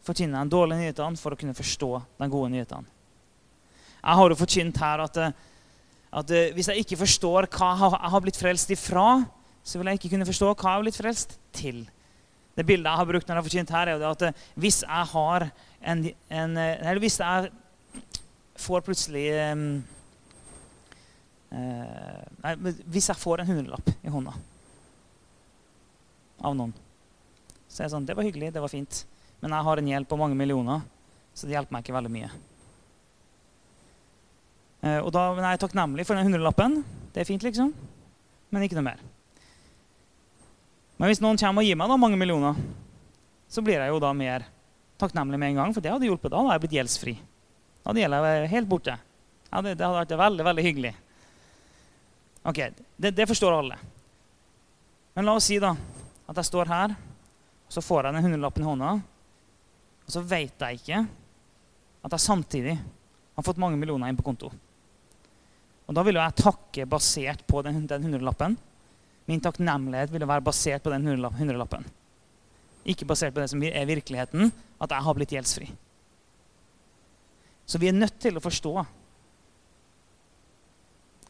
forkynne 0.04 0.37
den 0.37 0.52
dårlige 0.52 0.83
nyheten 0.83 1.16
for 1.16 1.33
å 1.33 1.38
kunne 1.40 1.57
forstå 1.57 1.90
den 2.21 2.33
gode 2.33 2.52
nyheten. 2.52 2.85
Jeg 4.04 4.19
har 4.21 4.31
jo 4.31 4.37
forkynt 4.37 4.81
her 4.85 5.00
at, 5.07 5.21
at 6.21 6.35
hvis 6.52 6.69
jeg 6.69 6.85
ikke 6.85 7.00
forstår 7.00 7.49
hva 7.57 7.71
jeg 7.81 8.12
har 8.12 8.25
blitt 8.25 8.40
frelst 8.40 8.73
ifra, 8.76 9.25
så 9.64 9.81
vil 9.81 9.88
jeg 9.88 10.02
ikke 10.02 10.12
kunne 10.12 10.28
forstå 10.28 10.50
hva 10.52 10.59
jeg 10.61 10.76
har 10.76 10.85
blitt 10.85 11.00
frelst 11.00 11.38
til. 11.57 11.81
Det 12.54 12.66
bildet 12.69 12.90
jeg 12.90 13.00
har 13.00 13.09
brukt 13.09 13.26
når 13.26 13.35
jeg 13.35 13.40
har 13.40 13.49
forkynt 13.49 13.75
her, 13.75 13.90
er 13.95 14.07
at 14.11 14.26
eh, 14.28 14.45
hvis 14.61 14.83
jeg 14.85 15.11
har 15.14 15.49
en, 15.81 16.04
en 16.31 16.57
eh, 16.61 16.76
Eller 16.85 17.00
hvis 17.02 17.19
jeg 17.19 17.49
får 18.61 18.85
plutselig 18.87 19.25
um, 19.52 19.64
uh, 21.50 22.52
Hvis 22.87 23.09
jeg 23.11 23.19
får 23.19 23.43
en 23.43 23.50
hundrelapp 23.50 23.90
i 23.97 24.12
hånda, 24.12 24.37
av 26.45 26.54
noen. 26.54 26.84
Så 27.75 27.83
jeg 27.83 27.88
er 27.88 27.95
sånn, 27.97 28.04
det 28.07 28.14
var 28.14 28.26
hyggelig, 28.26 28.52
det 28.54 28.62
var 28.62 28.71
fint. 28.71 29.00
Men 29.43 29.57
jeg 29.57 29.66
har 29.66 29.81
en 29.81 29.88
gjeld 29.90 30.07
på 30.07 30.19
mange 30.21 30.38
millioner, 30.38 30.85
så 31.35 31.49
det 31.49 31.57
hjelper 31.57 31.75
meg 31.75 31.83
ikke 31.83 31.97
veldig 31.97 32.12
mye. 32.14 32.28
Eh, 34.85 35.00
og 35.00 35.11
da 35.16 35.25
men 35.35 35.43
jeg 35.43 35.59
er 35.59 35.62
takknemlig 35.64 36.07
for 36.07 36.14
den 36.14 36.28
hundrelappen. 36.28 36.78
Det 37.11 37.25
er 37.25 37.28
fint, 37.28 37.43
liksom. 37.43 37.73
Men 38.54 38.62
ikke 38.62 38.78
noe 38.78 38.87
mer. 38.93 39.02
Men 41.00 41.11
hvis 41.11 41.23
noen 41.25 41.40
kommer 41.40 41.64
og 41.64 41.66
gir 41.66 41.78
meg 41.81 41.90
da 41.90 41.99
mange 41.99 42.19
millioner, 42.21 42.59
så 43.50 43.62
blir 43.64 43.83
jeg 43.83 43.90
jo 43.90 44.02
da 44.02 44.12
mer 44.14 44.47
takknemlig 45.02 45.40
med 45.40 45.50
en 45.52 45.59
gang, 45.62 45.75
for 45.75 45.83
det 45.83 45.90
hadde 45.90 46.07
hjulpet. 46.07 46.31
Da 46.31 46.43
hadde 46.43 46.54
jeg 46.54 46.62
blitt 46.64 46.76
gjeldsfri. 46.78 47.14
Da 47.83 47.90
hadde 47.90 48.04
gjelda 48.04 48.37
helt 48.52 48.71
borte. 48.71 48.95
Ja, 49.50 49.62
det, 49.62 49.75
det, 49.81 49.87
hadde 49.87 49.99
vært 49.99 50.14
veldig, 50.19 50.47
veldig 50.47 50.64
hyggelig. 50.66 50.95
Ok, 52.45 52.61
det, 52.97 53.11
det, 53.16 53.26
forstår 53.31 53.57
alle. 53.57 53.81
Men 55.14 55.26
la 55.26 55.35
oss 55.38 55.49
si 55.50 55.59
da 55.62 55.73
at 56.28 56.38
jeg 56.40 56.49
står 56.49 56.71
her, 56.71 56.95
så 57.75 57.83
får 57.83 58.07
jeg 58.07 58.14
den 58.14 58.26
hundrelappen 58.28 58.62
i 58.62 58.69
hånda, 58.69 58.90
og 60.04 60.12
så 60.12 60.23
vet 60.23 60.61
jeg 60.62 60.78
ikke 60.78 61.00
at 62.04 62.14
jeg 62.14 62.23
samtidig 62.23 62.75
har 63.35 63.47
fått 63.47 63.59
mange 63.59 63.78
millioner 63.81 64.11
inn 64.11 64.19
på 64.19 64.26
konto. 64.26 64.52
Og 65.85 65.97
Da 65.97 66.04
vil 66.04 66.16
jo 66.16 66.23
jeg 66.23 66.40
takke 66.40 66.87
basert 66.88 67.43
på 67.49 67.61
den, 67.64 67.83
hundrelappen. 67.88 68.57
Min 69.28 69.40
takknemlighet 69.40 70.12
vil 70.12 70.26
være 70.28 70.45
basert 70.45 70.85
på 70.85 70.93
den 70.93 71.04
hundrelappen. 71.04 71.85
Ikke 72.85 73.09
basert 73.09 73.35
på 73.35 73.40
det 73.40 73.50
som 73.52 73.62
er 73.64 73.88
virkeligheten, 73.88 74.52
at 74.81 74.93
jeg 74.93 75.04
har 75.04 75.16
blitt 75.16 75.33
gjeldsfri. 75.33 75.69
Så 77.66 77.81
vi 77.81 77.88
er 77.88 77.97
nødt 77.97 78.19
til 78.21 78.37
å 78.37 78.45
forstå 78.45 78.73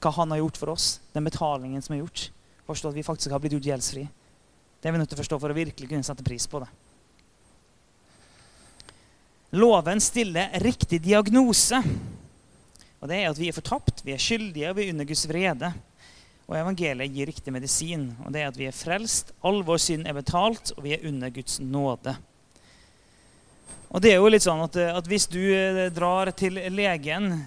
hva 0.04 0.12
han 0.18 0.34
har 0.34 0.42
gjort 0.42 0.58
for 0.60 0.74
oss, 0.74 0.98
den 1.14 1.24
betalingen 1.24 1.82
som 1.82 1.94
er 1.94 2.02
gjort. 2.02 2.28
Forstå 2.66 2.90
at 2.90 2.98
vi 2.98 3.06
faktisk 3.06 3.32
har 3.32 3.40
blitt 3.42 3.54
gjort 3.56 3.70
gjeldsfri. 3.70 4.04
Det 4.84 4.90
er 4.90 4.92
vi 4.92 4.98
nødt 5.00 5.08
til 5.08 5.16
å 5.16 5.22
forstå 5.22 5.36
for 5.40 5.48
å 5.48 5.56
virkelig 5.56 5.86
kunne 5.88 6.04
sette 6.04 6.20
pris 6.20 6.44
på 6.44 6.58
det. 6.60 6.66
Loven 9.56 10.02
stiller 10.04 10.52
riktig 10.60 10.98
diagnose. 11.00 11.78
Og 13.00 13.08
det 13.08 13.16
er 13.16 13.30
at 13.30 13.40
vi 13.40 13.48
er 13.48 13.56
fortapt, 13.56 14.02
vi 14.04 14.12
er 14.12 14.20
skyldige, 14.20 14.68
og 14.68 14.76
vi 14.76 14.84
er 14.84 14.92
under 14.92 15.08
Guds 15.08 15.24
vrede. 15.30 15.72
Og 16.44 16.60
evangeliet 16.60 17.16
gir 17.16 17.32
riktig 17.32 17.56
medisin, 17.56 18.10
og 18.26 18.36
det 18.36 18.44
er 18.44 18.52
at 18.52 18.60
vi 18.60 18.68
er 18.68 18.76
frelst, 18.76 19.32
all 19.40 19.64
vår 19.64 19.80
synd 19.80 20.04
er 20.04 20.20
betalt, 20.20 20.74
og 20.76 20.84
vi 20.84 20.92
er 20.98 21.08
under 21.08 21.32
Guds 21.32 21.56
nåde. 21.64 22.18
Og 23.88 24.04
det 24.04 24.12
er 24.12 24.20
jo 24.20 24.28
litt 24.36 24.44
sånn 24.44 24.66
at, 24.68 24.76
at 25.00 25.08
hvis 25.08 25.30
du 25.32 25.40
eh, 25.48 25.86
drar 25.96 26.28
til 26.36 26.60
legen, 26.76 27.38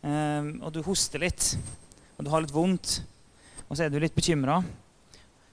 eh, 0.00 0.52
og 0.64 0.72
du 0.72 0.80
hoster 0.88 1.28
litt, 1.28 1.58
og 2.16 2.24
du 2.24 2.32
har 2.32 2.40
litt 2.40 2.56
vondt, 2.56 3.02
og 3.66 3.76
så 3.76 3.84
er 3.84 3.92
du 3.92 4.00
litt 4.00 4.16
bekymra, 4.16 4.62
eh, 4.64 4.79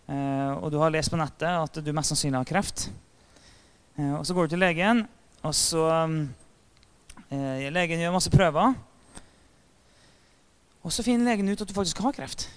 og 0.07 0.71
du 0.71 0.77
har 0.79 0.91
lest 0.93 1.11
på 1.11 1.19
nettet 1.19 1.47
at 1.49 1.79
du 1.83 1.91
mest 1.95 2.13
sannsynlig 2.13 2.39
har 2.39 2.47
kreft, 2.47 2.87
eh, 3.97 4.13
og 4.15 4.23
så 4.27 4.35
går 4.35 4.47
du 4.47 4.55
til 4.55 4.63
legen, 4.63 5.03
og 5.43 5.55
så 5.55 5.83
eh, 7.29 7.67
Legen 7.71 8.01
gjør 8.01 8.15
masse 8.15 8.31
prøver. 8.31 8.75
Og 10.87 10.93
så 10.95 11.03
finner 11.03 11.27
legen 11.27 11.51
ut 11.51 11.61
at 11.61 11.67
du 11.67 11.75
faktisk 11.75 11.99
har 11.99 12.15
kreft. 12.15 12.47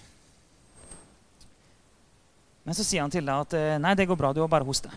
Men 2.62 2.76
så 2.78 2.86
sier 2.86 3.02
han 3.02 3.10
til 3.10 3.26
deg 3.26 3.46
at 3.46 3.56
eh, 3.58 3.78
nei, 3.82 3.96
det 3.98 4.06
går 4.06 4.18
bra, 4.20 4.32
du 4.34 4.42
har 4.44 4.50
bare 4.52 4.66
hoste. 4.68 4.92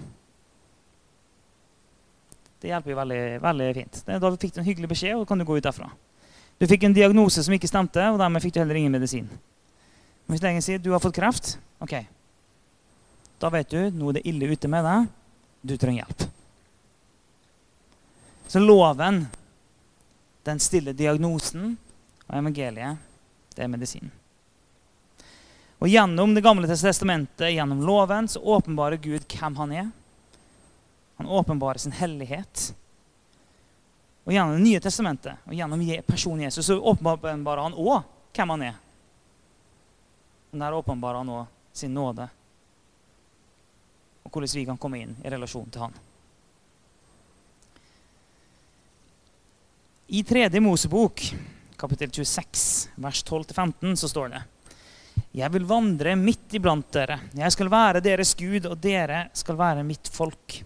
Det 2.62 2.70
hjelper 2.70 2.94
jo 2.94 2.98
veldig, 3.02 3.22
veldig 3.44 3.70
fint. 3.76 4.02
Da 4.08 4.34
fikk 4.40 4.54
du 4.56 4.62
en 4.62 4.68
hyggelig 4.68 4.94
beskjed, 4.94 5.18
og 5.18 5.28
kan 5.28 5.42
du 5.42 5.46
gå 5.48 5.58
ut 5.58 5.66
derfra. 5.66 5.90
Du 6.62 6.68
fikk 6.70 6.86
en 6.88 6.96
diagnose 6.96 7.42
som 7.44 7.56
ikke 7.56 7.68
stemte, 7.68 8.04
og 8.14 8.22
dermed 8.22 8.44
fikk 8.44 8.56
du 8.56 8.62
heller 8.62 8.78
ingen 8.80 8.94
medisin. 8.94 9.26
Men 9.28 10.36
hvis 10.36 10.44
legen 10.46 10.64
sier 10.64 10.80
du 10.80 10.94
har 10.94 11.02
fått 11.04 11.18
kreft, 11.18 11.58
ok, 11.84 11.98
da 13.44 13.50
vet 13.52 13.70
du 13.70 13.90
nå 13.92 14.10
er 14.10 14.22
det 14.22 14.28
ille 14.30 14.48
ute 14.56 14.70
med 14.72 14.86
deg. 14.88 15.08
Du 15.68 15.74
trenger 15.76 16.06
hjelp. 16.06 16.22
Så 18.48 18.60
loven 18.64 19.26
den 20.48 20.60
stiller 20.64 20.96
diagnosen, 20.96 21.74
og 22.28 22.38
evangeliet 22.38 23.02
det 23.56 23.66
er 23.66 23.72
medisinen. 23.72 24.12
Og 25.84 25.90
Gjennom 25.92 26.32
Det 26.36 26.44
gamle 26.44 26.68
testamentet, 26.72 27.52
gjennom 27.52 27.82
loven, 27.84 28.30
så 28.32 28.40
åpenbarer 28.40 29.02
Gud 29.04 29.26
hvem 29.28 29.58
han 29.60 29.72
er. 29.76 29.90
Han 31.20 31.28
åpenbarer 31.28 31.84
sin 31.84 31.92
hellighet. 31.92 32.70
Og 34.24 34.32
Gjennom 34.32 34.56
Det 34.56 34.64
nye 34.64 34.80
testamentet 34.80 35.44
og 35.44 35.58
gjennom 35.58 35.84
personen 36.08 36.46
Jesus 36.46 36.66
så 36.72 36.80
åpenbarer 36.80 37.64
han 37.66 37.76
òg 37.76 38.08
hvem 38.32 38.56
han 38.56 38.64
er. 38.70 38.80
Men 40.52 40.64
der 40.64 40.80
åpenbarer 40.80 41.20
han 41.20 41.34
òg 41.42 41.52
sin 41.76 41.94
nåde 41.94 42.30
og 44.24 44.32
hvordan 44.32 44.56
vi 44.56 44.66
kan 44.68 44.80
komme 44.80 45.04
inn 45.04 45.16
i 45.24 45.32
relasjon 45.32 45.70
til 45.72 45.86
han. 45.86 46.00
I 50.14 50.24
tredje 50.28 50.60
Mosebok, 50.62 51.22
kapittel 51.80 52.12
26, 52.12 52.90
vers 53.02 53.24
12-15, 53.26 53.96
så 54.04 54.10
står 54.12 54.34
det 54.36 54.44
jeg 55.34 55.50
vil 55.54 55.66
vandre 55.66 56.14
midt 56.18 56.54
iblant 56.58 56.92
dere. 56.94 57.18
Jeg 57.34 57.54
skal 57.54 57.70
være 57.70 58.02
deres 58.06 58.36
Gud, 58.38 58.68
og 58.70 58.78
dere 58.82 59.28
skal 59.34 59.58
være 59.58 59.86
mitt 59.86 60.10
folk. 60.14 60.60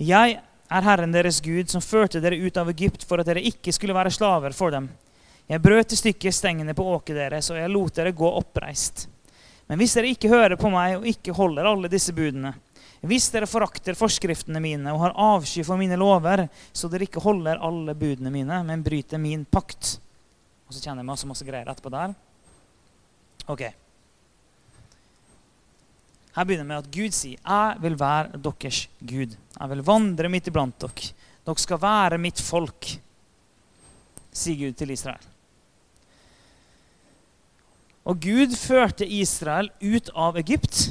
Jeg 0.00 0.34
er 0.36 0.86
Herren 0.86 1.12
deres 1.12 1.40
Gud, 1.44 1.70
som 1.72 1.84
førte 1.84 2.20
dere 2.20 2.40
ut 2.40 2.56
av 2.60 2.68
Egypt 2.72 3.06
for 3.08 3.20
at 3.20 3.28
dere 3.28 3.44
ikke 3.44 3.72
skulle 3.72 3.96
være 3.96 4.12
slaver 4.12 4.52
for 4.56 4.72
dem. 4.74 4.90
Jeg 5.48 5.64
brøt 5.64 5.92
i 5.92 5.98
stykker 5.98 6.34
stengene 6.34 6.76
på 6.76 6.86
åket 6.92 7.16
deres, 7.18 7.48
og 7.50 7.58
jeg 7.58 7.72
lot 7.72 7.96
dere 7.96 8.12
gå 8.16 8.28
oppreist. 8.28 9.08
Men 9.70 9.78
hvis 9.78 9.92
dere 9.94 10.10
ikke 10.10 10.32
hører 10.32 10.58
på 10.58 10.66
meg 10.72 10.96
og 10.96 11.04
ikke 11.06 11.30
holder 11.30 11.68
alle 11.70 11.88
disse 11.90 12.10
budene, 12.10 12.50
hvis 13.06 13.28
dere 13.30 13.46
forakter 13.46 13.94
forskriftene 13.94 14.58
mine 14.60 14.90
og 14.90 15.04
har 15.04 15.14
avsky 15.14 15.62
for 15.64 15.78
mine 15.78 15.94
lover, 16.00 16.48
så 16.74 16.90
dere 16.90 17.06
ikke 17.06 17.22
holder 17.22 17.62
alle 17.62 17.94
budene 17.94 18.32
mine, 18.34 18.58
men 18.66 18.82
bryter 18.82 19.22
min 19.22 19.46
pakt 19.46 20.00
Og 20.66 20.74
så 20.74 20.82
kjenner 20.82 21.04
jeg 21.04 21.08
masse, 21.08 21.26
masse 21.26 21.46
greier 21.46 21.70
etterpå 21.70 21.90
der. 21.90 22.12
Ok. 23.50 23.62
Her 26.34 26.46
begynner 26.46 26.62
det 26.62 26.70
med 26.70 26.82
at 26.82 26.90
Gud 26.94 27.14
sier, 27.14 27.38
'Jeg 27.38 27.82
vil 27.82 27.96
være 27.98 28.38
deres 28.38 28.88
Gud'. 29.02 29.34
'Jeg 29.34 29.70
vil 29.70 29.82
vandre 29.82 30.28
midt 30.28 30.46
iblant 30.46 30.78
dere'. 30.78 31.12
'Dere 31.46 31.58
skal 31.58 31.78
være 31.78 32.18
mitt 32.18 32.38
folk', 32.38 32.98
sier 34.32 34.56
Gud 34.56 34.76
til 34.76 34.90
Israel. 34.90 35.26
Og 38.08 38.20
Gud 38.20 38.56
førte 38.56 39.06
Israel 39.06 39.70
ut 39.82 40.10
av 40.16 40.38
Egypt. 40.40 40.90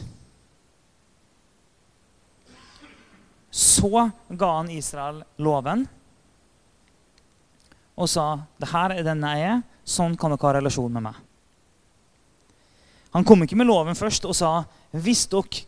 Så 3.50 4.10
ga 4.30 4.52
han 4.60 4.70
Israel 4.70 5.24
loven 5.38 5.88
og 8.00 8.08
sa, 8.08 8.40
'Det 8.60 8.70
her 8.70 8.92
er 8.92 9.04
den 9.04 9.22
jeg 9.22 9.42
er. 9.42 9.62
Sånn 9.84 10.16
kan 10.16 10.32
dere 10.32 10.48
ha 10.48 10.54
relasjon 10.54 10.94
med 10.94 11.04
meg.' 11.04 11.16
Han 13.14 13.26
kom 13.26 13.42
ikke 13.44 13.58
med 13.58 13.68
loven 13.68 13.96
først 13.96 14.26
og 14.26 14.36
sa 14.36 14.64
hvis 14.92 15.26
dere 15.28 15.66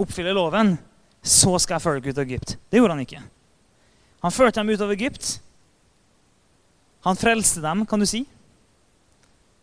oppfyller 0.00 0.34
loven, 0.34 0.78
så 1.22 1.58
skal 1.58 1.74
jeg 1.74 1.82
følge 1.82 2.10
ut 2.10 2.18
av 2.18 2.24
Egypt. 2.24 2.56
Det 2.70 2.80
gjorde 2.80 2.94
han 2.96 3.04
ikke. 3.04 3.22
Han 4.22 4.32
førte 4.32 4.60
dem 4.60 4.70
ut 4.70 4.80
av 4.80 4.90
Egypt. 4.90 5.40
Han 7.04 7.16
frelste 7.16 7.60
dem, 7.60 7.84
kan 7.86 8.00
du 8.00 8.06
si. 8.06 8.26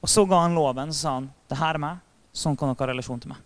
Og 0.02 0.10
så 0.12 0.24
ga 0.30 0.44
han 0.44 0.56
loven 0.56 0.94
så 0.94 1.00
sa 1.00 1.14
han, 1.18 1.30
det 1.50 1.58
her 1.60 1.78
er 1.78 1.84
meg. 1.84 2.02
Sånn 2.38 2.58
kan 2.58 2.70
dere 2.70 2.86
ha 2.86 2.90
relasjon 2.92 3.22
til 3.24 3.34
meg. 3.34 3.44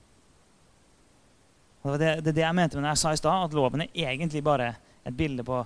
Og 1.81 1.98
det 1.98 2.08
er 2.08 2.20
det, 2.22 2.36
det 2.36 2.43
jeg 2.43 2.55
mente 2.55 2.77
med 2.77 2.86
når 2.86 2.93
jeg 2.93 3.01
sa 3.01 3.13
i 3.15 3.20
stad, 3.22 3.46
at 3.48 3.55
loven 3.58 3.86
er 3.86 4.12
egentlig 4.12 4.43
bare 4.46 4.74
et 5.08 5.15
bilde 5.17 5.46
på 5.48 5.63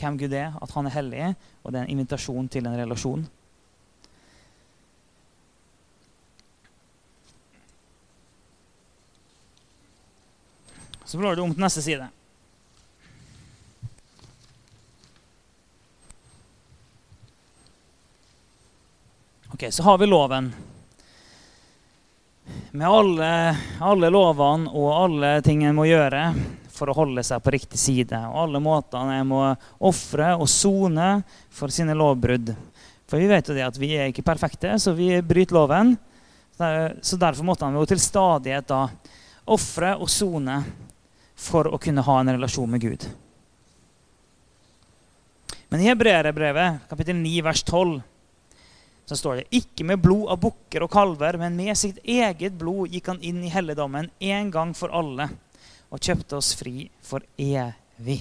hvem 0.00 0.16
Gud 0.20 0.32
er, 0.36 0.54
at 0.60 0.72
han 0.76 0.86
er 0.86 0.94
hellig, 0.94 1.30
og 1.64 1.72
det 1.72 1.80
er 1.80 1.88
en 1.88 1.94
invitasjon 1.96 2.48
til 2.52 2.68
en 2.68 2.78
relasjon. 2.78 3.26
Så 11.04 11.18
blar 11.18 11.34
du 11.34 11.42
om 11.42 11.50
til 11.50 11.64
neste 11.64 11.82
side. 11.82 12.06
Ok, 19.60 19.72
Så 19.72 19.82
har 19.82 19.98
vi 19.98 20.06
loven. 20.06 20.54
Med 22.70 22.88
alle, 22.88 23.56
alle 23.80 24.08
lovene 24.10 24.70
og 24.72 24.94
alle 24.94 25.32
ting 25.44 25.66
en 25.68 25.76
må 25.76 25.84
gjøre 25.84 26.22
for 26.72 26.88
å 26.88 26.94
holde 26.96 27.20
seg 27.28 27.42
på 27.44 27.52
riktig 27.52 27.76
side. 27.76 28.16
Og 28.30 28.38
alle 28.40 28.62
måtene 28.64 29.18
en 29.20 29.28
må 29.28 29.42
ofre 29.84 30.30
og 30.40 30.48
sone 30.48 31.10
for 31.52 31.68
sine 31.68 31.92
lovbrudd. 31.92 32.54
For 33.04 33.20
vi 33.20 33.28
vet 33.28 33.52
jo 33.52 33.58
det 33.58 33.66
at 33.66 33.76
vi 33.76 33.90
er 33.98 34.08
ikke 34.08 34.24
perfekte, 34.24 34.78
så 34.80 34.96
vi 34.96 35.10
bryter 35.20 35.58
loven. 35.58 35.92
Så 36.56 37.20
derfor 37.20 37.44
måtte 37.44 37.68
han 37.68 37.76
jo 37.76 37.84
til 37.84 38.00
stadighet 38.00 38.64
da 38.72 38.86
ofre 39.44 39.92
og 40.00 40.08
sone 40.08 40.62
for 41.36 41.68
å 41.68 41.82
kunne 41.84 42.06
ha 42.08 42.16
en 42.22 42.32
relasjon 42.32 42.78
med 42.78 42.88
Gud. 42.88 43.04
Men 45.68 45.84
i 45.84 45.92
Hebreerbrevet, 45.92 46.88
kapittel 46.88 47.20
9, 47.20 47.42
vers 47.44 47.60
12, 47.68 48.00
så 49.10 49.16
står 49.18 49.40
det 49.40 49.58
ikke 49.58 49.82
med 49.88 49.98
blod 49.98 50.28
av 50.30 50.38
bukker 50.38 50.84
og 50.86 50.92
kalver, 50.92 51.34
men 51.40 51.56
med 51.58 51.74
sitt 51.74 51.96
eget 52.06 52.54
blod 52.54 52.92
gikk 52.94 53.08
han 53.10 53.22
inn 53.26 53.40
i 53.42 53.50
helligdommen 53.50 54.06
en 54.22 54.50
gang 54.54 54.74
for 54.78 54.92
alle 54.94 55.26
og 55.90 55.98
kjøpte 55.98 56.36
oss 56.38 56.52
fri 56.54 56.84
for 57.02 57.24
evig. 57.34 58.20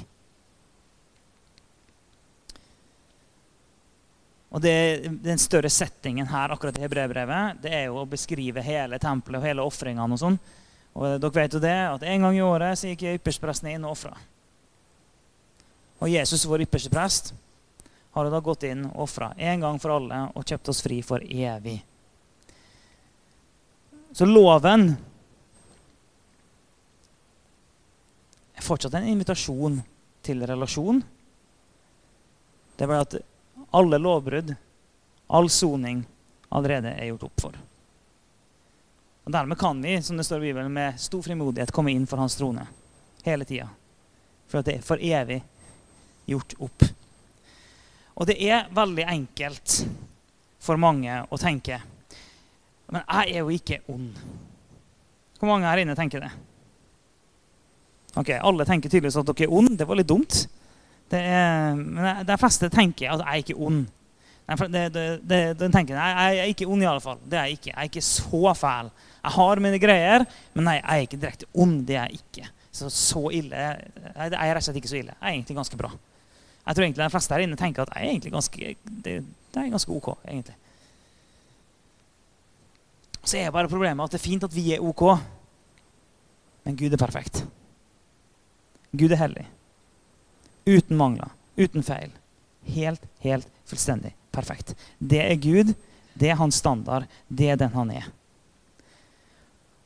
Og 4.49 4.63
det, 4.65 5.11
Den 5.21 5.37
større 5.37 5.69
settingen 5.69 6.31
her 6.31 6.49
akkurat 6.49 6.79
i 6.79 6.81
Hebreerbrevet 6.81 7.61
det 7.61 7.75
er 7.75 7.85
jo 7.91 7.99
å 8.01 8.07
beskrive 8.09 8.63
hele 8.65 8.97
tempelet 8.97 9.43
og 9.43 9.45
hele 9.45 9.65
ofringene. 9.69 10.17
Og 10.17 10.23
sånn. 10.23 10.39
Og 10.97 11.21
dere 11.21 11.35
vet 11.35 11.53
jo 11.53 11.61
det, 11.61 11.75
at 11.85 12.07
En 12.09 12.25
gang 12.25 12.39
i 12.39 12.41
året 12.41 12.81
så 12.81 12.89
gikk 12.89 13.05
ypperstepresten 13.13 13.69
inn 13.75 13.85
og 13.85 13.93
ofra. 13.93 14.15
Og 16.01 16.09
Jesus, 16.09 16.49
vår 16.49 16.65
ypperste 16.65 16.89
prest, 16.89 17.35
har 18.11 18.29
da 18.29 18.39
gått 18.39 18.65
inn 18.69 18.85
og 18.89 19.05
ofra 19.05 19.33
en 19.37 19.61
gang 19.61 19.79
for 19.79 19.95
alle 19.95 20.23
og 20.33 20.45
kjøpt 20.45 20.71
oss 20.73 20.81
fri 20.85 21.01
for 21.05 21.23
evig. 21.23 21.77
Så 24.11 24.25
loven 24.25 24.89
er 28.55 28.65
fortsatt 28.65 28.97
en 28.97 29.07
invitasjon 29.11 29.81
til 30.25 30.41
relasjon. 30.47 31.03
Det 32.75 32.83
er 32.83 32.91
bare 32.91 33.05
at 33.05 33.15
alle 33.75 33.99
lovbrudd, 34.01 34.55
all 35.27 35.49
soning, 35.53 36.03
allerede 36.49 36.95
er 36.95 37.11
gjort 37.11 37.27
opp 37.29 37.41
for. 37.45 37.57
Og 39.23 39.33
Dermed 39.33 39.59
kan 39.61 39.81
vi 39.81 40.01
som 40.01 40.17
det 40.17 40.25
står 40.25 40.41
i 40.41 40.47
Bibelen, 40.49 40.73
med 40.73 40.99
stor 40.99 41.21
frimodighet 41.21 41.71
komme 41.71 41.93
inn 41.93 42.07
for 42.09 42.17
Hans 42.17 42.39
trone 42.39 42.65
hele 43.23 43.45
tida. 43.45 43.67
For 44.49 44.59
at 44.59 44.65
det 44.65 44.79
er 44.79 44.85
for 44.87 44.97
evig 44.97 45.43
gjort 46.25 46.55
opp. 46.57 46.87
Og 48.19 48.27
det 48.27 48.35
er 48.43 48.67
veldig 48.75 49.05
enkelt 49.07 49.79
for 50.59 50.79
mange 50.81 51.21
å 51.31 51.39
tenke 51.39 51.79
Men 52.91 53.03
jeg 53.05 53.35
er 53.35 53.43
jo 53.43 53.51
ikke 53.53 53.79
ond. 53.93 54.17
Hvor 55.39 55.51
mange 55.51 55.69
her 55.69 55.79
inne 55.83 55.95
tenker 55.95 56.23
det? 56.25 56.31
Ok, 58.17 58.33
Alle 58.41 58.65
tenker 58.67 58.91
tydeligvis 58.91 59.19
at 59.21 59.29
dere 59.29 59.45
er 59.45 59.53
ond. 59.55 59.75
Det 59.77 59.87
var 59.87 59.99
litt 59.99 60.09
dumt. 60.09 60.39
Det 61.09 61.19
er, 61.21 61.77
men 61.77 62.25
de 62.25 62.37
fleste 62.41 62.69
tenker 62.73 63.13
at 63.13 63.21
jeg 63.21 63.29
er 63.29 63.43
ikke 63.45 63.59
ond. 63.69 63.85
De, 64.49 64.81
de, 64.89 65.03
de, 65.21 65.39
de 65.53 65.69
tenker 65.69 65.93
nei, 65.93 66.09
jeg 66.33 66.41
er 66.41 66.51
ikke 66.55 66.67
ond, 66.69 66.81
i 66.81 66.89
alle 66.89 67.03
fall. 67.03 67.19
Det 67.21 67.37
er 67.37 67.47
jeg 67.47 67.59
ikke. 67.59 67.69
Jeg 67.69 67.77
er 67.77 67.89
ikke 67.91 68.05
så 68.09 68.53
fæl. 68.57 68.89
Jeg 69.19 69.35
har 69.37 69.61
mine 69.61 69.81
greier, 69.81 70.25
men 70.57 70.65
nei, 70.65 70.77
jeg 70.79 70.89
er 70.89 71.05
ikke 71.05 71.21
direkte 71.21 71.49
ond. 71.53 71.83
Det 71.85 71.99
er 71.99 72.09
jeg 72.09 72.23
ikke. 72.23 72.49
Så, 72.73 72.89
så 72.93 73.21
ille 73.33 73.57
Jeg 73.59 74.29
er 74.33 74.53
rett 74.53 74.61
og 74.61 74.65
slett 74.65 74.81
ikke 74.81 74.91
så 74.91 74.99
ille. 74.99 75.13
Jeg 75.13 75.27
er 75.27 75.37
egentlig 75.37 75.57
ganske 75.61 75.77
bra. 75.79 75.93
Jeg 76.69 76.77
tror 76.77 76.85
egentlig 76.85 77.01
de 77.01 77.13
fleste 77.15 77.33
her 77.33 77.41
inne 77.41 77.57
tenker 77.57 77.81
at 77.81 77.95
jeg 77.95 78.05
er 78.05 78.11
egentlig 78.11 78.31
ganske, 78.35 78.73
det, 78.85 79.13
det 79.25 79.61
er 79.61 79.71
ganske 79.73 79.95
ok. 79.95 80.11
egentlig. 80.27 80.53
Så 83.23 83.39
er 83.39 83.49
bare 83.51 83.71
problemet 83.71 84.05
at 84.05 84.13
det 84.13 84.19
er 84.19 84.27
fint 84.27 84.45
at 84.45 84.53
vi 84.53 84.67
er 84.75 84.85
ok, 84.85 85.03
men 86.67 86.77
Gud 86.77 86.93
er 86.93 87.01
perfekt. 87.01 87.41
Gud 88.93 89.11
er 89.11 89.23
hellig. 89.23 89.47
Uten 90.69 90.97
mangler, 90.97 91.33
uten 91.57 91.83
feil. 91.83 92.13
Helt, 92.69 93.01
helt 93.25 93.49
fullstendig 93.65 94.13
perfekt. 94.31 94.75
Det 94.99 95.23
er 95.25 95.41
Gud, 95.41 95.73
det 96.13 96.29
er 96.29 96.39
hans 96.39 96.61
standard, 96.61 97.09
det 97.27 97.49
er 97.49 97.59
den 97.59 97.73
han 97.73 97.91
er. 97.91 98.07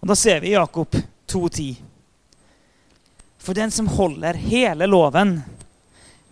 Og 0.03 0.11
Da 0.11 0.15
ser 0.19 0.43
vi 0.43 0.51
Jakob 0.51 0.95
2,10. 1.31 1.77
For 3.39 3.55
den 3.55 3.71
som 3.71 3.87
holder 3.87 4.35
hele 4.39 4.87
loven, 4.87 5.41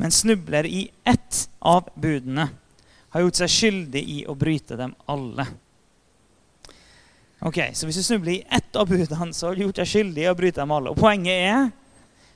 men 0.02 0.12
snubler 0.12 0.66
i 0.66 0.88
ett 1.04 1.50
av 1.60 1.90
budene, 1.94 2.48
har 3.14 3.22
gjort 3.22 3.38
seg 3.44 3.52
skyldig 3.54 4.02
i 4.02 4.16
å 4.26 4.34
bryte 4.34 4.74
dem 4.80 4.96
alle. 5.06 5.46
Ok, 7.46 7.60
Så 7.74 7.86
hvis 7.86 8.00
du 8.00 8.04
snubler 8.04 8.32
i 8.34 8.44
ett 8.50 8.76
av 8.76 8.90
budene, 8.90 9.34
så 9.34 9.48
har 9.48 9.56
du 9.56 9.62
gjort 9.62 9.78
deg 9.78 9.92
skyldig 9.92 10.24
i 10.26 10.30
å 10.32 10.38
bryte 10.38 10.58
dem 10.58 10.74
alle. 10.74 10.90
Og 10.90 10.98
Poenget 10.98 11.38
er 11.38 11.70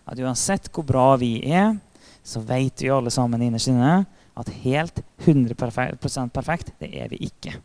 at 0.06 0.22
uansett 0.22 0.70
hvor 0.70 0.86
bra 0.86 1.08
vi 1.18 1.40
er, 1.42 1.74
så 2.22 2.44
vet 2.46 2.86
vi 2.86 2.94
alle 2.94 3.10
sammen 3.14 3.42
innerst 3.42 3.74
inne 3.74 4.04
at 4.38 4.54
helt 4.62 5.02
100% 5.26 6.30
perfekt, 6.38 6.70
det 6.78 6.92
er 6.94 7.10
vi 7.10 7.24
ikke. 7.32 7.58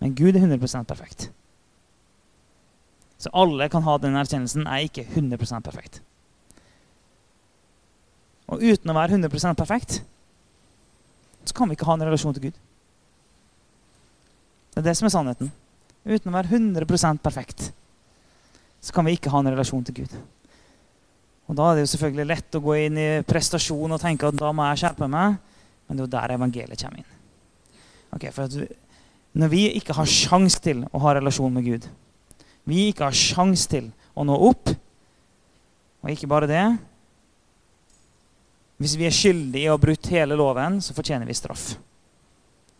Men 0.00 0.16
Gud 0.16 0.32
er 0.32 0.48
100% 0.48 0.88
perfekt. 0.88 1.28
Så 3.20 3.36
alle 3.36 3.68
kan 3.68 3.84
ha 3.84 3.98
den 4.00 4.16
erkjennelsen. 4.16 4.64
Jeg 4.64 4.72
er 4.72 4.88
ikke 4.88 5.08
100% 5.12 5.64
perfekt. 5.68 6.00
Og 8.52 8.62
uten 8.62 8.92
å 8.92 8.96
være 8.96 9.16
100% 9.16 9.58
perfekt, 9.58 10.00
så 11.46 11.54
kan 11.54 11.70
vi 11.70 11.76
ikke 11.78 11.86
ha 11.88 11.96
en 11.96 12.06
relasjon 12.06 12.34
til 12.36 12.48
Gud. 12.48 12.60
Det 14.74 14.82
er 14.82 14.86
det 14.86 14.96
som 14.98 15.08
er 15.08 15.14
sannheten. 15.14 15.50
Uten 16.06 16.30
å 16.30 16.36
være 16.36 16.52
100% 16.54 17.22
perfekt, 17.22 17.70
så 18.84 18.94
kan 18.94 19.06
vi 19.06 19.16
ikke 19.16 19.32
ha 19.32 19.42
en 19.42 19.50
relasjon 19.50 19.84
til 19.86 20.02
Gud. 20.02 20.16
Og 21.46 21.54
Da 21.54 21.70
er 21.70 21.76
det 21.76 21.84
jo 21.86 21.92
selvfølgelig 21.94 22.26
lett 22.30 22.58
å 22.58 22.62
gå 22.62 22.74
inn 22.82 22.98
i 22.98 23.10
prestasjon 23.26 23.94
og 23.94 24.02
tenke 24.02 24.26
at 24.28 24.38
da 24.38 24.50
må 24.54 24.66
jeg 24.70 24.82
skjerpe 24.82 25.06
meg. 25.10 25.36
Men 25.86 25.96
det 25.96 26.02
er 26.02 26.06
jo 26.06 26.14
der 26.16 26.34
evangeliet 26.34 26.82
kommer 26.82 27.02
inn. 27.02 27.12
Okay, 28.16 28.32
for 28.34 28.50
vi, 28.50 28.66
når 29.38 29.52
vi 29.52 29.62
ikke 29.78 29.94
har 29.94 30.08
sjans 30.10 30.58
til 30.62 30.82
å 30.90 31.02
ha 31.04 31.14
relasjon 31.14 31.54
med 31.54 31.66
Gud, 31.66 31.86
vi 32.66 32.88
ikke 32.90 33.06
har 33.06 33.14
sjans 33.14 33.66
til 33.70 33.92
å 34.18 34.24
nå 34.26 34.34
opp, 34.48 34.72
og 36.02 36.10
ikke 36.10 36.30
bare 36.30 36.48
det 36.50 36.64
Hvis 38.76 38.96
vi 38.96 39.06
er 39.08 39.14
skyldige 39.14 39.64
i 39.64 39.68
å 39.70 39.76
ha 39.76 39.80
brutt 39.80 40.08
hele 40.12 40.36
loven, 40.36 40.80
så 40.84 40.94
fortjener 40.94 41.26
vi 41.26 41.34
straff. 41.34 41.70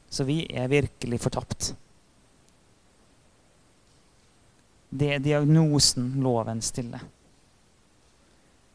Så 0.08 0.24
vi 0.28 0.42
er 0.52 0.68
virkelig 0.68 1.20
fortapt. 1.20 1.70
Det 4.88 5.14
er 5.14 5.24
diagnosen 5.24 6.12
loven 6.22 6.60
stiller. 6.62 7.00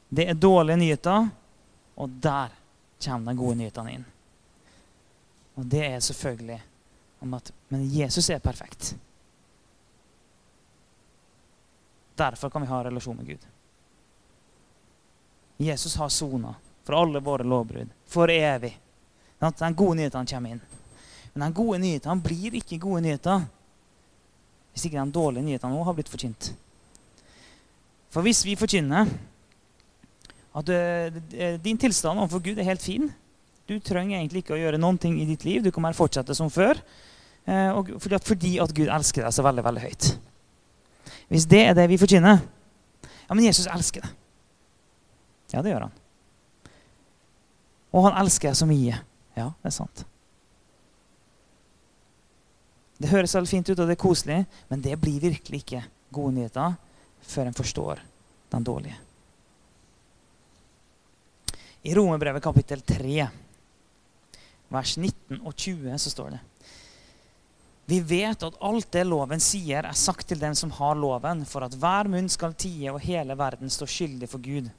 Det 0.09 0.25
er 0.27 0.39
dårlige 0.39 0.81
nyheter, 0.81 1.29
og 1.95 2.17
der 2.21 2.51
kommer 3.01 3.31
de 3.31 3.39
gode 3.39 3.57
nyhetene 3.61 3.93
inn. 3.95 4.09
Og 5.55 5.69
det 5.69 5.85
er 5.85 6.03
selvfølgelig 6.03 6.59
om 7.21 7.33
at 7.37 7.51
Men 7.69 7.85
Jesus 7.87 8.29
er 8.29 8.39
perfekt. 8.39 8.95
Derfor 12.17 12.49
kan 12.49 12.61
vi 12.61 12.67
ha 12.67 12.83
relasjon 12.83 13.17
med 13.17 13.27
Gud. 13.27 13.45
Jesus 15.57 15.95
har 15.95 16.09
sona 16.09 16.55
for 16.85 16.97
alle 16.97 17.21
våre 17.23 17.45
lovbrudd 17.47 17.91
for 18.09 18.31
evig. 18.31 18.73
Den 19.39 19.77
gode 19.77 19.97
nyhetene 19.97 20.27
kommer 20.27 20.55
inn. 20.55 20.61
Men 21.33 21.47
den 21.47 21.55
gode 21.55 21.79
nyhetene 21.81 22.23
blir 22.23 22.57
ikke 22.59 22.81
gode 22.81 23.05
nyheter 23.05 23.47
hvis 24.71 24.85
ikke 24.87 25.01
de 25.01 25.11
dårlige 25.15 25.43
nyhetene 25.43 25.75
òg 25.75 25.89
har 25.89 25.95
blitt 25.97 26.11
forkynt. 26.11 26.53
For 28.11 28.23
hvis 28.23 28.43
vi 28.47 28.55
forkynner 28.59 29.09
at 30.51 30.71
uh, 30.71 31.57
din 31.63 31.79
tilstand 31.79 32.19
overfor 32.19 32.43
Gud 32.43 32.59
er 32.59 32.67
helt 32.67 32.83
fin. 32.83 33.07
Du 33.67 33.77
trenger 33.79 34.17
egentlig 34.17 34.43
ikke 34.43 34.57
å 34.57 34.59
gjøre 34.59 34.79
noen 34.81 34.99
ting 34.99 35.15
i 35.21 35.27
ditt 35.27 35.45
liv. 35.47 35.63
Du 35.63 35.71
kan 35.71 35.85
bare 35.85 35.95
fortsette 35.95 36.35
som 36.35 36.51
før. 36.51 36.79
At, 37.41 37.87
fordi, 38.27 38.57
at, 38.61 38.73
Gud 38.75 38.91
elsker 38.91 39.25
deg 39.25 39.33
så 39.33 39.45
veldig 39.45 39.63
veldig 39.65 39.83
høyt. 39.85 40.09
Hvis 41.31 41.47
det 41.49 41.61
er 41.69 41.73
det 41.73 41.87
vi 41.89 41.97
forkynner 41.97 42.37
Ja, 42.37 43.33
men 43.33 43.45
Jesus 43.47 43.65
elsker 43.71 44.03
deg. 44.03 44.11
Ja, 45.55 45.63
det 45.63 45.71
gjør 45.71 45.87
han. 45.87 46.00
Og 47.91 48.07
han 48.07 48.17
elsker 48.23 48.55
så 48.55 48.67
mye. 48.69 49.01
Ja, 49.35 49.51
det 49.61 49.71
er 49.71 49.75
sant. 49.75 50.05
Det 53.01 53.09
høres 53.09 53.33
veldig 53.33 53.49
fint 53.49 53.69
ut, 53.71 53.79
og 53.79 53.87
det 53.87 53.95
er 53.95 54.01
koselig, 54.03 54.41
men 54.69 54.83
det 54.83 54.99
blir 55.01 55.21
virkelig 55.23 55.63
ikke 55.63 55.83
gode 56.13 56.35
nyheter 56.35 56.75
før 57.25 57.49
en 57.49 57.57
forstår 57.57 58.01
den 58.53 58.67
dårlige. 58.67 58.97
I 61.81 61.95
Romerbrevet 61.97 62.43
kapittel 62.43 62.83
3, 62.85 63.25
vers 64.69 64.97
19 64.97 65.39
og 65.41 65.55
20, 65.55 65.97
så 65.97 66.11
står 66.13 66.35
det 66.35 66.41
Vi 67.89 67.97
vet 68.05 68.43
at 68.45 68.59
alt 68.61 68.91
det 68.93 69.07
loven 69.07 69.41
sier, 69.41 69.81
er 69.81 69.97
sagt 69.97 70.27
til 70.29 70.39
dem 70.39 70.53
som 70.55 70.71
har 70.77 70.93
loven, 70.95 71.41
for 71.49 71.65
at 71.65 71.73
hver 71.73 72.11
munn 72.11 72.29
skal 72.29 72.53
tie 72.53 72.93
og 72.93 73.01
hele 73.01 73.35
verden 73.39 73.73
står 73.73 73.89
skyldig 73.89 74.29
for 74.29 74.45
Gud. 74.45 74.69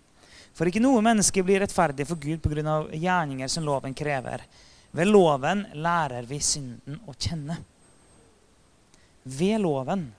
For 0.53 0.69
ikke 0.69 0.83
noe 0.85 1.01
menneske 1.05 1.43
blir 1.45 1.63
rettferdig 1.63 2.07
for 2.09 2.21
Gud 2.21 2.43
pga. 2.45 2.77
gjerninger 2.93 3.49
som 3.49 3.65
loven 3.65 3.95
krever. 3.95 4.45
Ved 4.91 5.09
loven 5.09 5.67
lærer 5.73 6.29
vi 6.29 6.41
synden 6.41 7.01
å 7.09 7.15
kjenne. 7.17 7.57
Ved 9.23 9.61
loven 9.61 10.11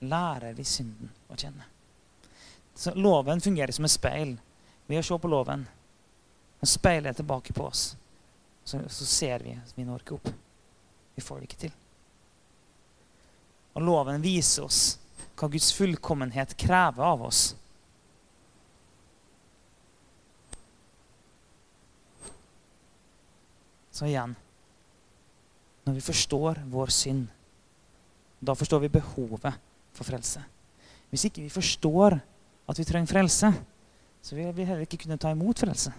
lærer 0.00 0.54
vi 0.54 0.64
synden 0.64 1.10
å 1.28 1.36
kjenne. 1.36 1.66
Så 2.74 2.94
Loven 2.94 3.40
fungerer 3.40 3.72
som 3.72 3.84
et 3.84 3.92
speil. 3.92 4.36
Ved 4.86 5.02
å 5.02 5.04
se 5.04 5.18
på 5.20 5.28
loven 5.28 5.66
og 6.60 6.68
speilet 6.68 7.16
tilbake 7.16 7.52
på 7.52 7.66
oss. 7.66 7.96
Så, 8.64 8.80
så 8.88 9.04
ser 9.04 9.44
vi 9.44 9.52
at 9.56 9.74
vi 9.76 9.84
når 9.84 10.04
ikke 10.04 10.16
opp. 10.16 10.30
Vi 11.16 11.24
får 11.24 11.40
det 11.40 11.48
ikke 11.48 11.60
til. 11.66 11.74
Og 13.76 13.84
loven 13.84 14.24
viser 14.24 14.64
oss 14.64 14.80
hva 15.36 15.48
Guds 15.48 15.70
fullkommenhet 15.76 16.56
krever 16.60 17.04
av 17.04 17.26
oss. 17.28 17.54
Så 24.00 24.08
igjen 24.08 24.32
Når 25.84 25.96
vi 25.98 26.04
forstår 26.04 26.62
vår 26.72 26.92
synd, 26.94 27.26
da 28.40 28.54
forstår 28.56 28.80
vi 28.84 28.88
behovet 28.94 29.56
for 29.92 30.06
frelse. 30.06 30.40
Hvis 31.10 31.26
ikke 31.28 31.42
vi 31.42 31.52
forstår 31.52 32.16
at 32.70 32.78
vi 32.78 32.86
trenger 32.88 33.10
frelse, 33.10 33.50
så 34.22 34.36
vil 34.36 34.52
vi 34.56 34.64
heller 34.64 34.86
ikke 34.86 35.02
kunne 35.02 35.18
ta 35.20 35.32
imot 35.34 35.60
frelse. 35.60 35.92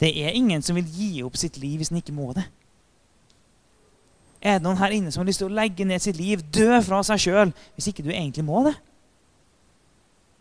Det 0.00 0.10
er 0.24 0.36
ingen 0.36 0.64
som 0.64 0.76
vil 0.76 0.88
gi 0.92 1.22
opp 1.24 1.38
sitt 1.40 1.56
liv 1.60 1.78
hvis 1.80 1.92
den 1.92 2.00
ikke 2.02 2.16
må 2.16 2.32
det. 2.36 2.44
Er 4.42 4.58
det 4.58 4.66
noen 4.66 4.80
her 4.80 4.96
inne 4.96 5.12
som 5.12 5.22
har 5.22 5.30
lyst 5.30 5.40
til 5.42 5.48
å 5.48 5.56
legge 5.60 5.86
ned 5.88 6.02
sitt 6.02 6.18
liv, 6.18 6.42
dø 6.54 6.80
fra 6.84 7.00
seg 7.06 7.22
sjøl, 7.22 7.54
hvis 7.76 7.88
ikke 7.92 8.04
du 8.04 8.12
egentlig 8.12 8.44
må 8.48 8.64
det? 8.66 8.74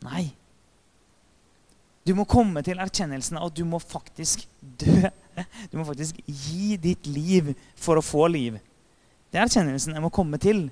Nei. 0.07 0.25
Du 2.07 2.13
må 2.17 2.27
komme 2.29 2.63
til 2.65 2.79
erkjennelsen 2.83 3.39
av 3.39 3.49
at 3.49 3.57
du 3.57 3.63
må 3.67 3.79
faktisk 3.83 4.47
dø. 4.59 5.07
Du 5.71 5.77
må 5.79 5.85
faktisk 5.87 6.19
gi 6.25 6.77
ditt 6.81 7.07
liv 7.09 7.53
for 7.75 7.99
å 7.99 8.05
få 8.05 8.27
liv. 8.31 8.59
Det 9.31 9.39
er 9.39 9.47
erkjennelsen 9.47 9.97
jeg 9.97 10.03
må 10.03 10.13
komme 10.13 10.39
til. 10.41 10.67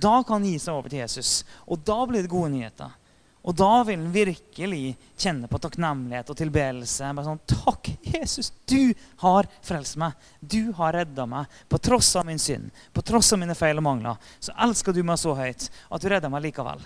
Da 0.00 0.20
kan 0.22 0.38
han 0.38 0.48
gi 0.48 0.58
seg 0.60 0.76
over 0.76 0.92
til 0.92 1.02
Jesus, 1.02 1.42
og 1.66 1.82
da 1.84 1.98
blir 2.08 2.24
det 2.24 2.32
gode 2.32 2.52
nyheter. 2.54 2.96
Og 3.40 3.56
da 3.56 3.82
vil 3.88 3.96
han 3.96 4.12
virkelig 4.12 4.94
kjenne 5.16 5.48
på 5.48 5.58
takknemlighet 5.64 6.28
og 6.28 6.36
tilbedelse. 6.36 7.08
Bare 7.16 7.24
sånn, 7.24 7.40
'Takk, 7.48 7.88
Jesus, 8.04 8.52
du 8.68 8.92
har 9.24 9.48
frelst 9.64 9.96
meg. 9.96 10.12
Du 10.40 10.72
har 10.76 10.92
redda 10.92 11.26
meg. 11.26 11.46
På 11.68 11.80
tross 11.80 12.14
av 12.16 12.26
min 12.26 12.38
synd, 12.38 12.70
på 12.92 13.02
tross 13.02 13.32
av 13.32 13.40
mine 13.40 13.56
feil 13.56 13.80
og 13.80 13.86
mangler, 13.86 14.16
så 14.40 14.52
elsker 14.60 14.92
du 14.92 15.02
meg 15.02 15.18
så 15.18 15.34
høyt 15.34 15.70
at 15.90 16.00
du 16.00 16.08
redder 16.08 16.28
meg 16.28 16.42
likevel.' 16.48 16.84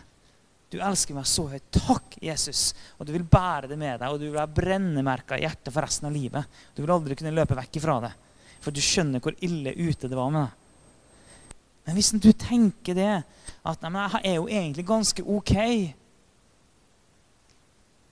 Du 0.74 0.80
elsker 0.82 1.14
meg 1.14 1.26
så 1.30 1.44
høyt. 1.46 1.66
Takk, 1.70 2.16
Jesus. 2.18 2.72
Og 2.98 3.06
du 3.06 3.12
vil 3.14 3.22
bære 3.22 3.68
det 3.70 3.76
med 3.78 4.00
deg, 4.00 4.10
og 4.10 4.18
du 4.18 4.26
vil 4.26 4.40
ha 4.40 4.46
brennemerka 4.50 5.38
i 5.38 5.44
hjertet 5.44 5.70
for 5.70 5.86
resten 5.86 6.08
av 6.08 6.14
livet. 6.16 6.50
Du 6.74 6.82
vil 6.82 6.90
aldri 6.90 7.14
kunne 7.18 7.30
løpe 7.34 7.54
vekk 7.54 7.78
ifra 7.78 8.00
det, 8.02 8.10
for 8.64 8.74
du 8.74 8.80
skjønner 8.82 9.22
hvor 9.22 9.36
ille 9.46 9.70
ute 9.78 10.10
det 10.10 10.18
var 10.18 10.32
med 10.34 10.48
deg. 10.48 10.60
Men 11.84 11.98
hvis 11.98 12.10
du 12.16 12.32
tenker 12.32 12.96
det, 12.98 13.12
at 13.62 13.84
nei, 13.84 13.90
men 13.92 14.16
jeg 14.16 14.24
er 14.32 14.38
jo 14.38 14.48
egentlig 14.48 14.86
ganske 14.88 15.22
ok 15.22 15.52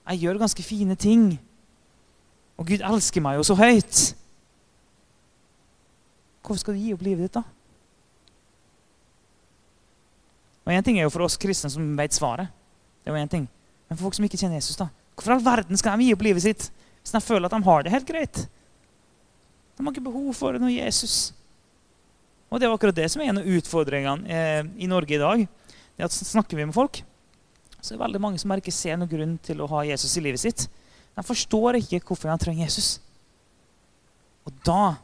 Jeg 0.03 0.19
gjør 0.21 0.39
ganske 0.43 0.63
fine 0.63 0.95
ting. 0.99 1.39
Og 2.59 2.67
Gud 2.69 2.83
elsker 2.85 3.23
meg 3.23 3.39
jo 3.39 3.45
så 3.47 3.55
høyt. 3.59 4.01
Hvorfor 6.43 6.59
skal 6.61 6.75
du 6.77 6.83
gi 6.83 6.95
opp 6.95 7.03
livet 7.03 7.27
ditt, 7.27 7.39
da? 7.39 7.43
Og 10.63 10.73
en 10.73 10.85
ting 10.85 10.97
er 10.99 11.07
jo 11.07 11.13
for 11.13 11.25
oss 11.25 11.39
kristne 11.39 11.71
som 11.71 11.93
vet 11.99 12.15
svaret. 12.15 12.51
Det 13.03 13.11
er 13.11 13.17
jo 13.17 13.21
en 13.21 13.31
ting. 13.31 13.47
Men 13.87 13.97
for 13.97 14.07
folk 14.07 14.17
som 14.17 14.27
ikke 14.27 14.39
kjenner 14.39 14.59
Jesus, 14.59 14.79
da? 14.79 14.87
Hvorfor 15.13 15.35
all 15.35 15.45
verden 15.45 15.79
skal 15.79 15.99
de 15.99 16.07
gi 16.07 16.15
opp 16.15 16.25
livet 16.25 16.45
sitt 16.45 16.69
hvis 17.03 17.11
de 17.13 17.19
føler 17.21 17.49
at 17.49 17.53
de 17.53 17.67
har 17.67 17.83
det 17.83 17.91
helt 17.93 18.07
greit? 18.07 18.45
De 19.75 19.83
har 19.83 19.91
ikke 19.91 20.05
behov 20.05 20.29
for 20.37 20.55
noe 20.61 20.71
Jesus. 20.71 21.33
Og 22.47 22.61
det 22.61 22.67
er 22.67 22.75
akkurat 22.75 22.95
det 22.95 23.09
som 23.11 23.21
er 23.21 23.31
en 23.31 23.41
av 23.41 23.49
utfordringene 23.49 24.29
eh, 24.29 24.61
i 24.85 24.87
Norge 24.89 25.17
i 25.17 25.21
dag. 25.21 25.43
Det 25.97 26.05
at 26.07 26.15
Snakker 26.15 26.57
vi 26.57 26.67
med 26.69 26.75
folk, 26.75 27.01
så 27.79 27.91
er 27.91 27.97
det 27.97 28.05
veldig 28.05 28.21
mange 28.23 28.39
som 28.41 28.53
ikke 28.55 28.73
ser 28.73 28.95
noen 28.97 29.11
grunn 29.11 29.35
til 29.43 29.61
å 29.61 29.69
ha 29.73 29.83
Jesus 29.89 30.15
i 30.17 30.23
livet 30.23 30.41
sitt. 30.41 30.67
De 31.13 31.25
forstår 31.25 31.81
ikke 31.81 32.01
hvorfor 32.07 32.31
de 32.31 32.37
trenger 32.41 32.69
Jesus. 32.69 32.95
Og 34.47 34.53
da 34.65 34.95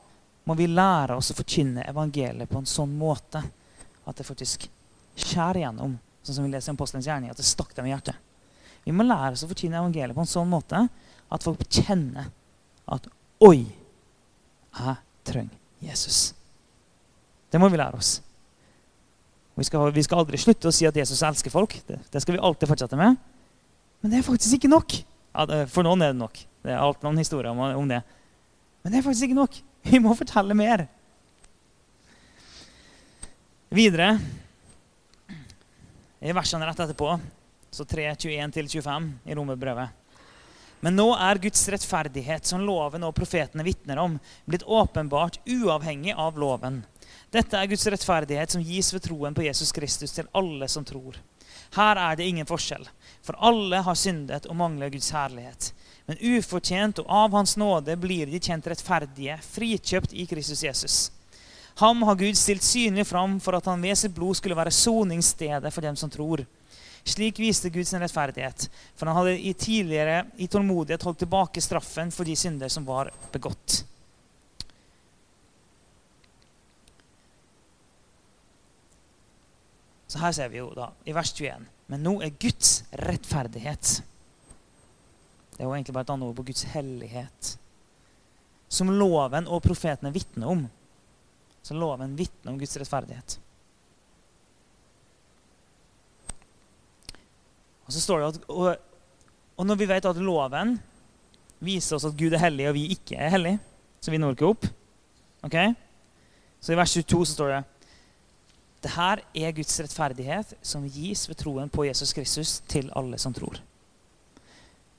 må 0.48 0.56
vi 0.58 0.70
lære 0.70 1.18
oss 1.20 1.34
å 1.34 1.38
forkynne 1.38 1.86
evangeliet 1.90 2.50
på 2.50 2.62
en 2.62 2.70
sånn 2.70 2.94
måte 2.98 3.44
at 4.08 4.18
det 4.18 4.26
faktisk 4.26 4.70
skjærer 5.24 5.62
igjennom, 5.62 5.98
sånn 6.24 6.40
som 6.40 6.48
vi 6.48 6.52
leser 6.54 6.74
i 6.74 6.78
Apostelens 6.78 7.08
gjerning, 7.10 7.32
at 7.32 7.40
det 7.40 7.48
stakk 7.48 7.76
dem 7.78 7.88
i 7.90 7.94
hjertet. 7.94 8.18
Vi 8.86 8.96
må 8.96 9.06
lære 9.06 9.36
oss 9.36 9.44
å 9.46 9.50
fortjene 9.50 9.80
evangeliet 9.80 10.18
på 10.18 10.24
en 10.24 10.30
sånn 10.30 10.50
måte 10.50 10.86
at 11.30 11.46
folk 11.46 11.62
kjenner 11.70 12.32
at 12.90 13.08
Oi, 13.46 13.70
jeg 14.76 14.96
trenger 15.24 15.56
Jesus. 15.80 16.34
Det 17.48 17.62
må 17.62 17.70
vi 17.72 17.80
lære 17.80 17.96
oss. 17.96 18.18
Vi 19.56 19.64
skal, 19.68 19.94
vi 19.96 20.04
skal, 20.04 20.22
aldri 20.22 20.40
slutte 20.40 20.68
å 20.68 20.76
si 20.76 20.88
at 20.88 20.96
Jesus 20.96 21.22
elsker 21.24 21.54
folk. 21.54 21.78
Det, 21.88 22.02
det, 22.12 22.22
skal 22.24 22.36
vi 22.36 22.42
alltid 22.44 22.68
fortsette 22.68 23.00
med. 23.00 23.16
Men 24.00 24.12
det 24.12 24.20
er 24.20 24.28
faktisk 24.28 24.58
ikke 24.58 24.72
nok. 24.72 24.98
Ja, 25.32 25.64
for 25.72 25.88
noen 25.88 26.04
er 26.04 26.14
det 26.14 26.20
nok. 26.20 26.40
Det 26.64 26.74
er 26.74 26.84
alt 26.84 27.04
noen 27.04 27.20
historier 27.20 27.52
om, 27.52 27.60
om 27.80 27.88
det. 27.88 28.02
Men 28.84 28.92
det 28.94 29.00
er 29.00 29.08
faktisk 29.08 29.30
ikke 29.30 29.40
nok. 29.40 29.58
Vi 29.90 30.00
må 30.04 30.16
fortelle 30.20 30.56
mer. 30.58 30.86
Videre 33.72 34.14
i 36.20 36.34
versene 36.36 36.68
rett 36.68 36.80
etterpå, 36.80 37.20
så 37.72 37.84
3.21-25 37.84 39.12
i 39.26 39.36
romerbrevet. 39.36 39.90
Men 40.80 40.96
nå 40.96 41.10
er 41.20 41.42
Guds 41.44 41.66
rettferdighet, 41.70 42.46
som 42.48 42.64
loven 42.64 43.04
og 43.04 43.16
profetene 43.16 43.66
vitner 43.68 44.00
om, 44.00 44.16
blitt 44.48 44.64
åpenbart 44.64 45.42
uavhengig 45.44 46.16
av 46.16 46.40
loven. 46.40 46.84
Dette 47.32 47.60
er 47.60 47.68
Guds 47.68 47.84
rettferdighet 47.92 48.56
som 48.56 48.64
gis 48.64 48.94
ved 48.94 49.04
troen 49.04 49.36
på 49.36 49.44
Jesus 49.44 49.74
Kristus 49.76 50.16
til 50.16 50.30
alle 50.32 50.70
som 50.72 50.88
tror. 50.88 51.20
Her 51.76 52.00
er 52.00 52.16
det 52.18 52.30
ingen 52.30 52.48
forskjell, 52.50 52.88
for 53.22 53.38
alle 53.44 53.84
har 53.86 53.98
syndet 54.00 54.48
og 54.50 54.58
mangler 54.58 54.90
Guds 54.94 55.12
herlighet. 55.14 55.74
Men 56.10 56.22
ufortjent 56.40 57.04
og 57.04 57.12
av 57.14 57.36
Hans 57.38 57.58
nåde 57.60 57.94
blir 58.02 58.32
de 58.32 58.40
kjent 58.42 58.66
rettferdige, 58.72 59.36
frikjøpt 59.46 60.16
i 60.16 60.26
Kristus 60.32 60.64
Jesus. 60.66 60.98
Ham 61.80 62.02
har 62.04 62.16
Gud 62.20 62.36
stilt 62.36 62.64
synlig 62.64 63.06
fram 63.08 63.38
for 63.40 63.56
at 63.56 63.68
han 63.72 63.80
ved 63.80 63.96
sitt 63.96 64.12
blod 64.12 64.36
skulle 64.36 64.58
være 64.58 64.74
soningsstedet 64.76 65.70
for 65.72 65.86
dem 65.86 65.96
som 65.96 66.12
tror. 66.12 66.42
Slik 67.08 67.38
viste 67.40 67.72
Gud 67.72 67.88
sin 67.88 68.02
rettferdighet, 68.04 68.66
for 69.00 69.08
han 69.08 69.16
hadde 69.16 69.38
i 69.40 69.54
tidligere 69.56 70.26
i 70.44 70.50
tålmodighet 70.52 71.06
holdt 71.08 71.22
tilbake 71.24 71.64
straffen 71.64 72.12
for 72.12 72.28
de 72.28 72.36
synder 72.36 72.68
som 72.74 72.84
var 72.84 73.14
begått. 73.32 73.86
Så 80.10 80.20
her 80.20 80.36
ser 80.36 80.52
vi 80.52 80.60
jo 80.60 80.74
da, 80.76 80.90
i 81.06 81.14
vers 81.14 81.32
21 81.38 81.68
Men 81.94 82.02
nå 82.02 82.16
er 82.26 82.34
Guds 82.42 82.80
rettferdighet 82.98 83.92
Det 85.54 85.60
er 85.62 85.68
jo 85.68 85.76
egentlig 85.76 85.94
bare 85.94 86.08
et 86.08 86.14
annet 86.16 86.26
ord 86.26 86.40
på 86.40 86.48
Guds 86.48 86.66
hellighet. 86.74 87.52
Som 88.74 88.90
loven 88.90 89.46
og 89.46 89.62
profetene 89.62 90.10
vitner 90.16 90.50
om 90.50 90.66
så 91.64 91.76
loven 91.78 92.16
vitner 92.18 92.54
om 92.54 92.60
Guds 92.60 92.78
rettferdighet. 92.80 93.40
Og 97.86 97.94
så 97.96 98.04
står 98.04 98.22
det 98.22 98.30
at, 98.30 98.44
og, 98.54 98.76
og 99.58 99.68
når 99.68 99.80
vi 99.80 99.90
vet 99.90 100.06
at 100.06 100.22
loven 100.22 100.76
viser 101.60 101.98
oss 101.98 102.08
at 102.08 102.18
Gud 102.18 102.36
er 102.36 102.44
hellig, 102.44 102.68
og 102.70 102.78
vi 102.78 102.86
ikke 102.94 103.18
er 103.18 103.34
hellige, 103.34 103.60
så 104.00 104.14
vi 104.14 104.20
når 104.22 104.38
ikke 104.38 104.52
opp 104.54 104.68
okay? 105.44 105.74
Så 106.60 106.74
i 106.74 106.78
vers 106.80 106.94
22 106.94 107.26
så 107.26 107.34
står 107.34 107.54
det 107.54 107.64
det 108.80 108.92
her 108.94 109.20
er 109.36 109.52
Guds 109.52 109.80
rettferdighet 109.82 110.54
som 110.64 110.86
gis 110.88 111.26
ved 111.28 111.36
troen 111.42 111.72
på 111.72 111.84
Jesus 111.90 112.14
Kristus 112.16 112.60
til 112.72 112.88
alle 112.96 113.18
som 113.20 113.34
tror. 113.36 113.58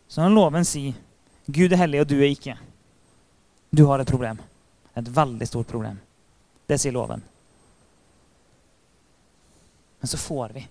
Så 0.05 0.21
når 0.21 0.35
loven 0.35 0.67
sier 0.69 0.99
Gud 1.49 1.73
er 1.73 1.81
hellig, 1.81 2.03
og 2.03 2.11
du 2.11 2.19
er 2.19 2.29
ikke, 2.29 2.59
du 3.73 3.87
har 3.89 4.03
et 4.03 4.11
problem. 4.11 4.39
Et 4.99 5.09
veldig 5.17 5.47
stort 5.49 5.71
problem. 5.71 5.97
Det 6.71 6.77
sier 6.79 6.95
loven. 6.95 7.23
Men 10.01 10.09
så 10.09 10.19
får 10.19 10.53
vi 10.55 10.69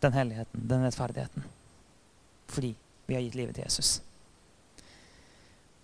den 0.00 0.12
helligheten, 0.12 0.68
den 0.68 0.84
rettferdigheten, 0.84 1.42
fordi 2.46 2.74
vi 3.06 3.14
har 3.14 3.24
gitt 3.24 3.34
livet 3.34 3.58
til 3.58 3.66
Jesus. 3.66 3.90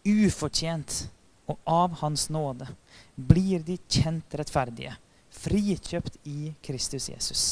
Ufortjent 0.06 1.08
og 1.50 1.58
av 1.66 1.98
Hans 2.04 2.28
nåde 2.30 2.70
blir 3.18 3.66
de 3.66 3.80
kjent 3.90 4.38
rettferdige, 4.38 4.94
frikjøpt 5.34 6.22
i 6.22 6.54
Kristus 6.62 7.10
Jesus. 7.10 7.44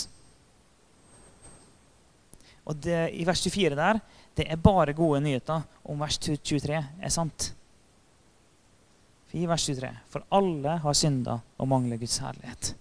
Og 2.62 2.78
det, 2.86 3.10
I 3.18 3.26
vers 3.26 3.42
24 3.42 3.82
der, 3.82 4.00
det 4.38 4.46
er 4.46 4.62
bare 4.62 4.94
gode 4.94 5.20
nyheter 5.26 5.66
om 5.82 6.06
vers 6.06 6.22
23 6.22 6.78
er 6.78 7.12
sant 7.18 7.50
i 9.34 9.46
vers 9.50 9.66
23. 9.66 9.90
For 10.12 10.24
alle 10.34 10.78
har 10.84 10.96
synda 10.96 11.40
og 11.58 11.68
mangler 11.68 11.98
Guds 11.98 12.20
herlighet. 12.22 12.74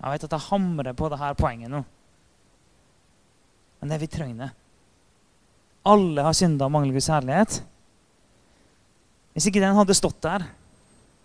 Jeg 0.00 0.12
vet 0.16 0.26
at 0.26 0.34
jeg 0.34 0.46
hamrer 0.50 0.96
på 0.98 1.08
dette 1.12 1.30
poenget 1.38 1.72
nå. 1.72 1.80
Men 3.80 3.92
det 3.92 4.00
vi 4.00 4.08
trenger 4.10 4.52
Alle 5.84 6.22
har 6.24 6.32
synda 6.32 6.66
og 6.66 6.72
mangler 6.72 6.96
Guds 6.96 7.10
herlighet. 7.12 7.58
Hvis 9.34 9.48
ikke 9.50 9.60
den 9.60 9.76
hadde 9.76 9.96
stått 9.96 10.22
der, 10.24 10.46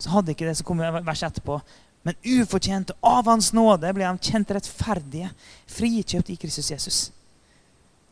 så 0.00 0.10
hadde 0.14 0.34
ikke 0.34 0.48
det 0.48 0.58
som 0.58 0.66
kom 0.68 0.82
verset 0.82 1.30
etterpå. 1.30 1.60
Men 2.04 2.16
ufortjent 2.24 2.92
av 3.04 3.28
Hans 3.28 3.50
nåde 3.56 3.92
ble 3.96 4.04
de 4.04 4.30
kjent 4.30 4.52
rettferdige, 4.56 5.30
frikjøpt 5.68 6.32
i 6.32 6.38
Kristus 6.40 6.70
Jesus. 6.72 7.00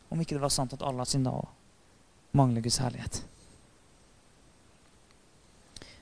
Om 0.09 0.21
ikke 0.21 0.37
det 0.37 0.43
var 0.43 0.53
sant 0.53 0.73
at 0.73 0.85
alle 0.85 1.05
har 1.05 1.09
synda 1.09 1.33
og 1.37 1.49
mangler 2.37 2.65
Guds 2.65 2.81
herlighet. 2.81 3.21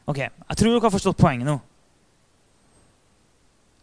Ok, 0.07 0.19
Jeg 0.23 0.55
tror 0.55 0.71
dere 0.71 0.85
har 0.85 0.93
forstått 0.93 1.19
poenget 1.19 1.49
nå. 1.49 1.57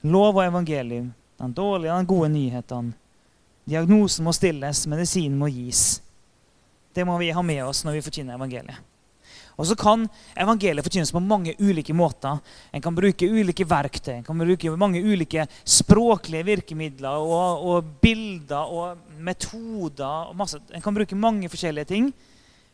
Lov 0.08 0.38
og 0.38 0.44
evangelium, 0.44 1.10
den 1.40 1.52
dårlige 1.56 1.92
og 1.92 2.00
den 2.00 2.08
gode 2.08 2.30
nyhetene. 2.32 2.94
Diagnosen 3.68 4.24
må 4.24 4.32
stilles, 4.37 4.87
medisinen 4.88 5.37
må 5.40 5.48
gis. 5.52 6.00
Det 6.96 7.04
må 7.04 7.16
vi 7.20 7.30
ha 7.32 7.42
med 7.44 7.62
oss 7.64 7.82
når 7.84 7.98
vi 7.98 8.02
forkynner 8.04 8.38
evangeliet. 8.38 8.80
Og 9.54 9.68
så 9.68 9.76
kan 9.78 10.08
evangeliet 10.40 10.84
forkynnes 10.84 11.12
på 11.14 11.22
mange 11.22 11.54
ulike 11.60 11.94
måter. 11.94 12.40
En 12.74 12.82
kan 12.82 12.96
bruke 12.96 13.28
ulike 13.28 13.66
verktøy, 13.68 14.16
en 14.16 14.26
kan 14.26 14.40
bruke 14.40 14.72
mange 14.80 15.02
ulike 15.04 15.46
språklige 15.60 16.48
virkemidler 16.48 17.20
og, 17.20 17.68
og 17.68 17.92
bilder 18.02 18.72
og 18.72 19.20
metoder. 19.20 20.32
Og. 20.32 20.56
En 20.72 20.84
kan 20.84 20.96
bruke 20.96 21.20
mange 21.20 21.52
forskjellige 21.52 21.92
ting 21.92 22.10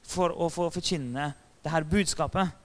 for 0.06 0.32
å 0.32 0.48
få 0.50 0.70
forkynne 0.72 1.32
dette 1.60 1.84
budskapet. 1.90 2.60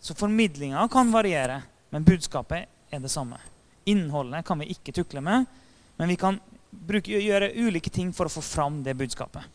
Så 0.00 0.14
formidlinga 0.14 0.86
kan 0.92 1.12
variere, 1.12 1.62
men 1.90 2.06
budskapet 2.06 2.68
er 2.90 3.02
det 3.02 3.10
samme. 3.12 3.40
Innholdet 3.88 4.46
kan 4.46 4.60
vi 4.60 4.70
ikke 4.72 4.94
tukle 4.94 5.22
med, 5.24 5.46
men 5.98 6.10
vi 6.10 6.16
kan 6.20 6.38
bruke, 6.70 7.18
gjøre 7.18 7.54
ulike 7.56 7.90
ting 7.90 8.12
for 8.14 8.28
å 8.28 8.32
få 8.32 8.44
fram 8.44 8.82
det 8.86 8.96
budskapet. 8.98 9.54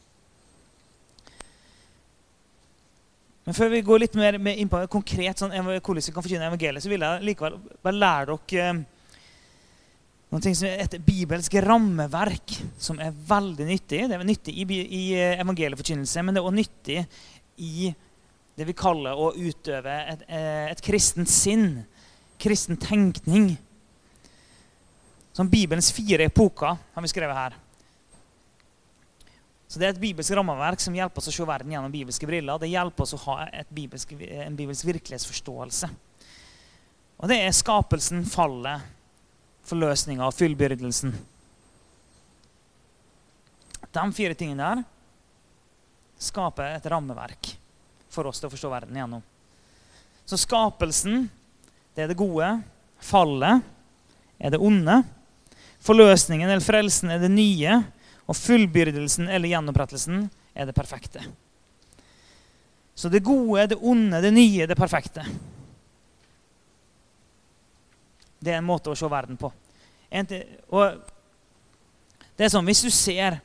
Men 3.43 3.55
før 3.55 3.73
vi 3.73 3.83
går 3.83 4.05
litt 4.05 4.13
mer 4.15 4.37
inn 4.39 4.71
på 4.71 4.85
konkret 4.91 5.41
sånn, 5.41 5.51
hvordan 5.51 5.99
vi 5.99 6.15
kan 6.15 6.23
forkynne 6.23 6.47
evangeliet, 6.47 6.83
så 6.83 6.91
vil 6.91 7.03
jeg 7.03 7.27
likevel 7.27 7.57
bare 7.83 7.99
lære 7.99 8.37
dere 8.47 8.67
noen 10.33 10.41
ting 10.41 10.55
som 10.57 10.65
er 10.65 10.79
et 10.81 10.95
bibelsk 11.05 11.59
rammeverk 11.61 12.55
som 12.81 12.97
er 13.03 13.11
veldig 13.13 13.67
nyttig. 13.67 13.99
Det 14.09 14.15
er 14.17 14.23
nyttig 14.25 14.55
i, 14.63 14.65
i 14.81 15.03
eh, 15.13 15.35
evangelieforkynnelse, 15.43 16.23
men 16.25 16.33
det 16.33 16.41
er 16.41 16.47
også 16.47 16.57
nyttig 16.57 17.03
i 17.61 17.91
det 18.55 18.67
vi 18.69 18.75
kaller 18.77 19.17
å 19.17 19.31
utøve 19.33 19.93
et, 20.11 20.23
eh, 20.27 20.69
et 20.71 20.81
kristent 20.81 21.29
sinn, 21.29 21.85
kristen 22.39 22.77
tenkning. 22.77 23.55
Som 25.33 25.49
Bibelens 25.49 25.91
fire 25.91 26.27
epoker 26.29 26.77
har 26.77 27.01
vi 27.01 27.09
skrevet 27.09 27.35
her. 27.35 27.53
Så 29.67 29.79
Det 29.79 29.87
er 29.87 29.93
et 29.95 30.01
bibelsk 30.01 30.35
rammeverk 30.37 30.79
som 30.79 30.93
hjelper 30.93 31.17
oss 31.17 31.27
å 31.27 31.31
se 31.33 31.43
verden 31.43 31.71
gjennom 31.71 31.91
bibelske 31.91 32.27
briller. 32.27 32.59
Det 32.59 32.69
hjelper 32.69 33.01
oss 33.01 33.13
å 33.15 33.23
ha 33.25 33.47
bibelsk, 33.73 34.11
en 34.21 34.55
bibelsk 34.55 34.85
virkelighetsforståelse. 34.85 35.89
Og 37.17 37.27
det 37.27 37.39
er 37.41 37.55
skapelsen, 37.57 38.21
fallet, 38.23 38.83
forløsninga 39.65 40.27
og 40.27 40.35
fullbyrdelsen. 40.37 41.15
De 43.93 44.05
fire 44.13 44.37
tingene 44.37 44.61
der 44.75 44.83
skaper 46.21 46.75
et 46.75 46.85
rammeverk 46.85 47.52
for 48.13 48.29
oss 48.29 48.41
til 48.41 48.49
å 48.49 48.53
forstå 48.53 48.71
verden 48.71 48.97
igjennom. 48.97 49.23
Så 50.25 50.39
skapelsen, 50.39 51.27
det 51.95 52.05
er 52.05 52.11
det 52.11 52.19
gode. 52.19 52.47
Fallet 53.03 53.63
er 54.39 54.53
det 54.53 54.61
onde. 54.61 55.01
Forløsningen 55.83 56.47
eller 56.47 56.63
frelsen 56.63 57.11
er 57.11 57.21
det 57.23 57.31
nye. 57.33 57.81
Og 58.29 58.37
fullbyrdelsen 58.39 59.27
eller 59.27 59.51
gjenopprettelsen 59.51 60.27
er 60.55 60.69
det 60.69 60.75
perfekte. 60.77 61.25
Så 62.95 63.09
det 63.09 63.23
gode, 63.25 63.67
det 63.67 63.79
onde, 63.81 64.21
det 64.21 64.31
nye, 64.31 64.67
det 64.69 64.77
perfekte. 64.77 65.25
Det 68.39 68.53
er 68.53 68.61
en 68.61 68.67
måte 68.67 68.91
å 68.91 68.97
se 68.97 69.09
verden 69.11 69.39
på. 69.39 69.49
Og 70.13 71.01
det 72.37 72.45
er 72.45 72.51
sånn, 72.53 72.67
Hvis 72.67 72.83
du 72.85 72.91
ser 72.93 73.39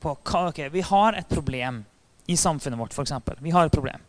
på 0.00 0.14
hva 0.14 0.48
ok, 0.50 0.68
Vi 0.70 0.84
har 0.84 1.16
et 1.18 1.28
problem 1.28 1.84
i 2.26 2.36
samfunnet 2.36 2.78
vårt, 2.78 2.94
f.eks. 2.94 3.12
Vi 3.40 3.54
har 3.54 3.66
et 3.66 3.74
problem. 3.74 4.02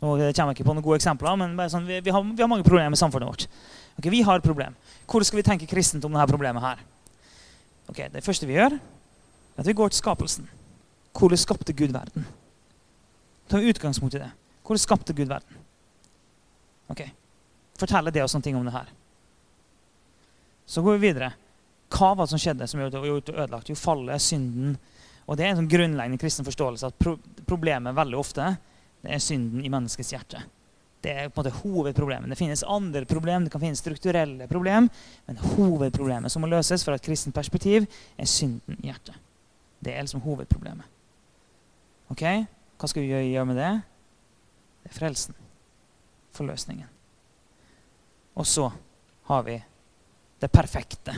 Nå 0.00 0.12
kommer 0.12 0.52
jeg 0.52 0.58
ikke 0.58 0.66
på 0.66 0.74
noen 0.76 0.84
gode 0.84 0.98
eksempler, 1.00 1.38
men 1.40 1.56
sånn, 1.72 1.86
vi, 1.88 2.00
vi, 2.04 2.12
har, 2.12 2.24
vi, 2.24 2.42
har, 2.42 2.50
mange 2.52 2.66
problemer 2.66 2.96
i 2.96 3.00
samfunnet 3.00 3.30
vårt. 3.30 3.46
Okay, 3.96 4.10
Vi 4.12 4.22
har 4.26 4.38
et 4.38 4.44
problem. 4.44 4.76
Hvordan 5.08 5.28
skal 5.28 5.40
vi 5.40 5.46
tenke 5.46 5.68
kristent 5.70 6.04
om 6.04 6.16
dette 6.16 6.28
problemet 6.32 6.62
her? 6.62 6.82
Okay, 7.88 8.08
Det 8.12 8.24
første 8.24 8.48
vi 8.48 8.58
gjør, 8.58 8.76
er 8.76 9.62
at 9.62 9.68
vi 9.68 9.76
går 9.76 9.92
til 9.92 10.02
skapelsen. 10.02 10.48
Hvordan 11.16 11.40
skapte 11.40 11.72
Gud 11.72 11.94
verden? 11.96 12.26
Ta 13.48 13.62
utgangspunkt 13.62 14.18
i 14.18 14.20
det. 14.20 14.32
Hvordan 14.66 14.82
skapte 14.82 15.14
Gud 15.16 15.30
verden? 15.32 15.62
Ok, 16.92 17.06
Forteller 17.76 18.10
det 18.10 18.22
oss 18.24 18.36
ting 18.42 18.56
om 18.56 18.64
det 18.64 18.72
her. 18.72 18.88
Så 20.66 20.82
går 20.82 20.96
vi 20.96 21.08
videre. 21.08 21.32
Hva 21.92 22.14
var 22.14 22.26
det 22.26 22.32
som 22.32 22.40
skjedde 22.40 22.66
som 22.66 22.80
gjorde 22.80 23.02
det 23.02 23.34
ødelagt? 23.34 23.68
Jo, 23.70 23.76
fallet, 23.78 24.22
synden. 24.22 24.78
Og 25.26 25.36
Det 25.36 25.44
er 25.44 25.52
en 25.52 25.60
sånn 25.60 25.70
grunnleggende 25.70 26.20
kristen 26.22 26.46
forståelse 26.46 26.90
at 26.90 26.98
pro 26.98 27.16
problemet 27.46 27.94
veldig 27.94 28.18
ofte 28.18 28.44
er 29.06 29.20
synden 29.22 29.62
i 29.62 29.70
menneskets 29.70 30.10
hjerte. 30.10 30.40
Det 31.02 31.12
er 31.12 31.28
på 31.30 31.38
en 31.38 31.44
måte 31.44 31.58
hovedproblemet. 31.60 32.30
Det 32.32 32.38
finnes 32.40 32.64
andre 32.66 33.04
problem, 33.06 33.44
det 33.44 33.52
kan 33.52 33.62
finnes 33.62 33.78
strukturelle 33.78 34.48
problem, 34.50 34.88
men 35.28 35.38
hovedproblemet 35.54 36.32
som 36.32 36.42
må 36.42 36.50
løses 36.50 36.82
fra 36.82 36.96
et 36.96 37.04
kristent 37.06 37.36
perspektiv, 37.36 37.86
er 38.18 38.26
synden 38.30 38.80
i 38.80 38.88
hjertet. 38.90 39.14
Det 39.78 39.94
er 39.94 40.02
liksom 40.02 40.24
hovedproblemet. 40.24 40.88
Ok? 42.10 42.24
Hva 42.80 42.90
skal 42.90 43.04
vi 43.04 43.14
gjøre 43.14 43.46
med 43.46 43.60
det? 43.60 43.70
Det 44.82 44.90
er 44.90 44.98
frelsen. 44.98 45.38
Forløsningen. 46.34 46.90
Og 48.36 48.46
så 48.46 48.66
har 49.30 49.46
vi 49.46 49.56
det 50.42 50.50
perfekte. 50.52 51.14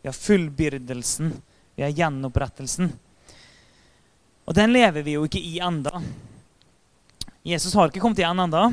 Vi 0.00 0.08
har 0.08 0.16
fullbyrdelsen. 0.16 1.30
Vi 1.76 1.84
har 1.84 1.92
gjenopprettelsen. 1.94 2.90
Og 4.44 4.52
den 4.56 4.74
lever 4.74 5.04
vi 5.04 5.16
jo 5.16 5.24
ikke 5.24 5.40
i 5.40 5.56
enda. 5.64 6.02
Jesus 7.44 7.74
har 7.76 7.88
ikke 7.88 8.02
kommet 8.02 8.20
igjen 8.20 8.42
enda. 8.44 8.66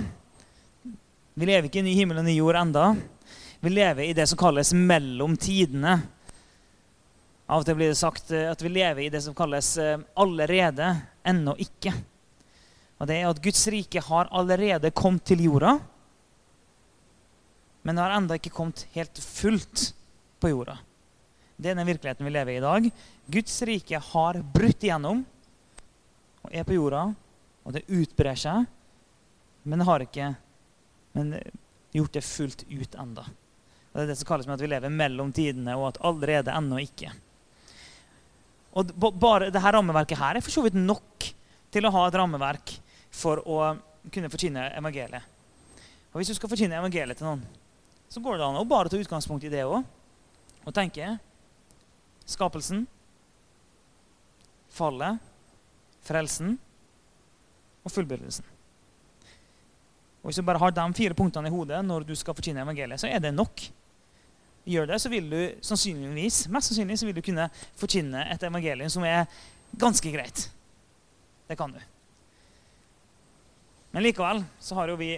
Vi 1.34 1.48
lever 1.48 1.70
ikke 1.70 1.80
i 1.80 1.86
ny 1.86 1.94
himmel 1.96 2.20
og 2.20 2.28
ny 2.28 2.34
jord 2.36 2.60
enda. 2.60 2.90
Vi 3.64 3.72
lever 3.72 4.10
i 4.10 4.16
det 4.18 4.26
som 4.28 4.40
kalles 4.40 4.74
mellom 4.76 5.38
tidene. 5.40 5.96
Av 7.48 7.64
og 7.64 7.68
til 7.68 7.80
blir 7.80 7.92
det 7.92 8.00
sagt 8.00 8.34
eh, 8.36 8.50
at 8.52 8.64
vi 8.64 8.72
lever 8.72 9.06
i 9.06 9.10
det 9.12 9.24
som 9.24 9.36
kalles 9.36 9.74
eh, 9.80 10.00
allerede, 10.20 10.92
ennå 11.28 11.56
ikke. 11.60 11.94
Og 13.00 13.08
det 13.08 13.18
er 13.18 13.32
at 13.32 13.42
Guds 13.44 13.64
rike 13.72 14.04
har 14.04 14.32
allerede 14.32 14.92
kommet 14.96 15.24
til 15.28 15.44
jorda, 15.48 15.78
men 17.82 17.98
det 17.98 18.04
har 18.04 18.14
ennå 18.20 18.38
ikke 18.38 18.54
kommet 18.54 18.86
helt 18.94 19.20
fullt 19.24 19.92
på 20.42 20.52
jorda. 20.52 20.78
Det 21.58 21.72
er 21.72 21.80
den 21.80 21.88
virkeligheten 21.88 22.28
vi 22.28 22.34
lever 22.34 22.56
i 22.56 22.60
i 22.60 22.64
dag. 22.64 22.90
Guds 23.32 23.56
rike 23.68 24.00
har 24.12 24.40
brutt 24.54 24.84
igjennom 24.84 25.24
og 26.42 26.54
er 26.54 26.66
på 26.68 26.76
jorda, 26.76 27.08
og 27.62 27.76
det 27.76 27.86
utbrer 27.88 28.40
seg, 28.40 28.66
men 29.64 29.82
det 29.82 29.88
har 29.88 30.06
ikke 30.06 30.32
men 31.14 31.36
gjort 31.92 32.14
det 32.16 32.24
fullt 32.24 32.64
ut 32.70 32.96
enda. 32.96 33.26
Og 33.92 34.00
Det 34.00 34.04
er 34.04 34.12
det 34.14 34.18
som 34.22 34.28
kalles 34.30 34.48
med 34.48 34.56
at 34.56 34.64
vi 34.64 34.72
lever 34.72 34.94
mellom 34.94 35.34
tidene, 35.36 35.76
og 35.76 35.90
at 35.90 36.02
allerede 36.08 36.54
ennå 36.56 36.80
ikke. 36.86 37.12
Og 38.80 38.94
bare 38.96 39.50
dette 39.52 39.74
rammeverket 39.76 40.20
her 40.20 40.40
er 40.40 40.44
for 40.44 40.54
så 40.54 40.64
vidt 40.64 40.78
nok 40.80 41.28
til 41.72 41.88
å 41.88 41.92
ha 41.92 42.06
et 42.08 42.16
rammeverk 42.16 42.78
for 43.12 43.44
å 43.44 43.74
kunne 44.12 44.32
forkynne 44.32 44.70
evangeliet. 44.80 45.28
Og 46.12 46.20
Hvis 46.20 46.32
du 46.32 46.38
skal 46.38 46.52
forkynne 46.52 46.80
evangeliet 46.80 47.20
til 47.20 47.28
noen, 47.28 47.44
så 48.12 48.24
går 48.24 48.40
det 48.40 48.48
an 48.48 48.60
å 48.60 48.68
bare 48.68 48.92
ta 48.92 49.00
utgangspunkt 49.00 49.44
i 49.48 49.52
det 49.52 49.64
òg. 49.68 49.84
Og 50.64 50.74
tenke 50.76 51.18
skapelsen, 52.28 52.86
fallet, 54.72 55.20
frelsen 56.06 56.58
og 57.84 57.92
fullbyrdelsen. 57.92 58.46
Og 60.22 60.30
Hvis 60.30 60.38
du 60.38 60.46
bare 60.46 60.62
har 60.62 60.72
de 60.72 60.94
fire 60.94 61.18
punktene 61.18 61.50
i 61.50 61.54
hodet 61.54 61.82
når 61.86 62.06
du 62.06 62.16
skal 62.16 62.36
forkynne 62.38 62.62
evangeliet, 62.62 63.02
så 63.02 63.10
er 63.10 63.20
det 63.20 63.34
nok. 63.34 63.64
Gjør 64.70 64.92
det, 64.92 65.00
så 65.02 65.10
vil 65.10 65.30
du 65.30 65.40
sannsynligvis, 65.66 66.48
mest 66.54 66.70
sannsynlig 66.70 67.00
så 67.00 67.08
vil 67.08 67.18
du 67.18 67.24
kunne 67.26 67.48
forkynne 67.76 68.28
et 68.30 68.44
evangelium 68.46 68.90
som 68.94 69.04
er 69.04 69.26
ganske 69.82 70.12
greit. 70.14 70.46
Det 71.50 71.58
kan 71.58 71.74
du. 71.74 71.80
Men 73.92 74.06
likevel 74.06 74.44
så 74.62 74.78
har 74.78 74.92
jo 74.92 75.00
vi 75.00 75.16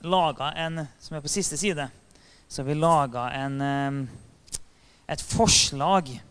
laga 0.00 0.52
en 0.56 0.86
Som 1.00 1.16
er 1.16 1.20
på 1.20 1.28
siste 1.28 1.56
side, 1.56 1.88
så 2.48 2.62
har 2.62 2.66
vi 2.68 2.74
laga 2.74 3.24
eh, 3.36 4.04
et 5.08 5.22
forslag, 5.22 6.22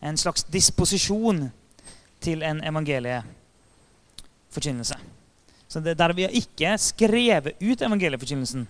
en 0.00 0.16
slags 0.16 0.44
disposisjon, 0.44 1.50
til 2.24 2.42
en 2.42 2.64
evangelieforkynnelse. 2.64 4.96
Så 5.68 5.80
det 5.80 5.98
der 5.98 6.12
Vi 6.14 6.22
har 6.22 6.30
ikke 6.30 6.78
skrevet 6.78 7.54
ut 7.60 7.82
evangelieforkynnelsen, 7.82 8.68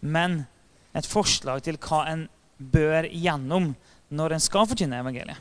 men 0.00 0.46
et 0.94 1.06
forslag 1.06 1.62
til 1.64 1.78
hva 1.80 2.06
en 2.10 2.28
bør 2.58 3.02
gjennom 3.08 3.74
når 4.12 4.32
en 4.36 4.44
skal 4.44 4.66
forkynne 4.68 5.00
evangeliet. 5.00 5.40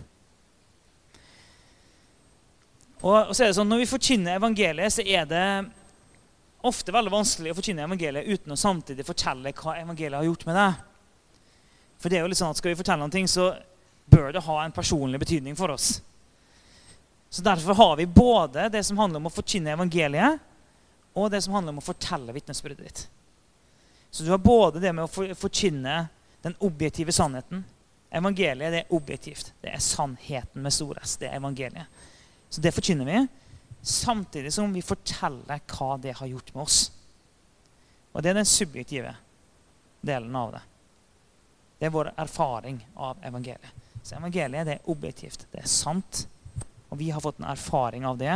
Og 3.01 3.33
så 3.33 3.43
er 3.43 3.49
det 3.49 3.57
sånn, 3.57 3.69
Når 3.69 3.81
vi 3.81 3.89
forkynner 3.89 4.37
evangeliet, 4.37 4.93
så 4.93 5.01
er 5.01 5.25
det 5.25 5.71
ofte 6.61 6.93
veldig 6.93 7.11
vanskelig 7.11 7.51
å 7.51 7.57
forkynne 7.57 7.87
evangeliet 7.87 8.29
uten 8.29 8.53
å 8.53 8.59
samtidig 8.59 9.05
fortelle 9.05 9.53
hva 9.57 9.79
evangeliet 9.81 10.19
har 10.19 10.27
gjort 10.27 10.45
med 10.45 10.59
deg. 10.59 10.73
For 12.01 12.09
det 12.09 12.17
er 12.17 12.25
jo 12.25 12.31
litt 12.31 12.39
sånn 12.39 12.53
at 12.53 12.61
Skal 12.61 12.73
vi 12.73 12.79
fortelle 12.79 13.01
noe, 13.01 13.27
så 13.27 13.51
bør 14.11 14.31
det 14.35 14.45
ha 14.45 14.57
en 14.63 14.75
personlig 14.75 15.21
betydning 15.21 15.57
for 15.57 15.73
oss. 15.73 15.99
Så 17.31 17.41
Derfor 17.41 17.73
har 17.73 17.95
vi 17.95 18.05
både 18.05 18.69
det 18.69 18.83
som 18.83 18.97
handler 18.99 19.21
om 19.21 19.29
å 19.29 19.31
forkynne 19.31 19.71
evangeliet, 19.71 20.39
og 21.15 21.29
det 21.31 21.39
som 21.43 21.53
handler 21.55 21.71
om 21.71 21.79
å 21.79 21.85
fortelle 21.85 22.33
vitnesbyrdet 22.35 22.81
ditt. 22.83 23.03
Så 24.11 24.23
du 24.23 24.31
har 24.33 24.41
både 24.43 24.81
det 24.83 24.91
med 24.91 25.07
å 25.07 25.35
forkynne 25.39 26.09
den 26.43 26.55
objektive 26.59 27.15
sannheten. 27.15 27.63
Evangeliet 28.11 28.75
det 28.75 28.81
er 28.81 28.95
objektivt. 28.95 29.53
Det 29.63 29.71
er 29.71 29.83
sannheten 29.83 30.63
med 30.63 30.75
stor 30.75 30.99
S. 30.99 31.15
Det 31.21 31.29
er 31.29 31.37
evangeliet. 31.39 32.03
Så 32.51 32.61
det 32.61 32.73
forkynner 32.75 33.07
vi. 33.07 33.27
samtidig 33.81 34.53
som 34.53 34.73
vi 34.73 34.81
forteller 34.85 35.61
hva 35.71 35.95
det 35.97 36.11
har 36.19 36.27
gjort 36.27 36.53
med 36.53 36.63
oss. 36.63 36.91
Og 38.11 38.21
det 38.21 38.29
er 38.29 38.37
den 38.37 38.45
subjektive 38.45 39.15
delen 40.01 40.35
av 40.35 40.51
det. 40.51 40.61
Det 41.79 41.87
er 41.87 41.95
vår 41.95 42.11
erfaring 42.19 42.77
av 42.95 43.23
evangeliet. 43.25 43.71
Så 44.03 44.19
evangeliet 44.19 44.67
det 44.67 44.75
er 44.75 44.91
objektivt. 44.91 45.47
Det 45.49 45.63
er 45.63 45.71
sant. 45.71 46.27
Og 46.91 46.99
vi 46.99 47.09
har 47.11 47.23
fått 47.23 47.39
en 47.39 47.49
erfaring 47.51 48.05
av 48.07 48.19
det, 48.19 48.35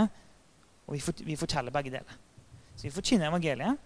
og 0.86 0.96
vi, 0.96 1.02
fort, 1.04 1.22
vi 1.26 1.38
forteller 1.40 1.74
begge 1.76 1.92
deler. 1.92 2.18
Så 2.76 2.88
vi 2.88 2.94
forkynner 2.96 3.30
evangeliet 3.30 3.80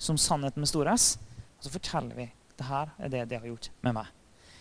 som 0.00 0.18
sannheten 0.18 0.60
med 0.60 0.68
stor 0.68 0.88
S, 0.92 1.14
og 1.58 1.66
så 1.66 1.72
forteller 1.72 2.16
vi 2.16 2.30
det 2.60 2.68
her 2.68 2.90
er 3.00 3.12
det 3.12 3.28
det 3.30 3.38
har 3.40 3.48
gjort 3.48 3.70
med 3.80 3.96
meg. 3.96 4.08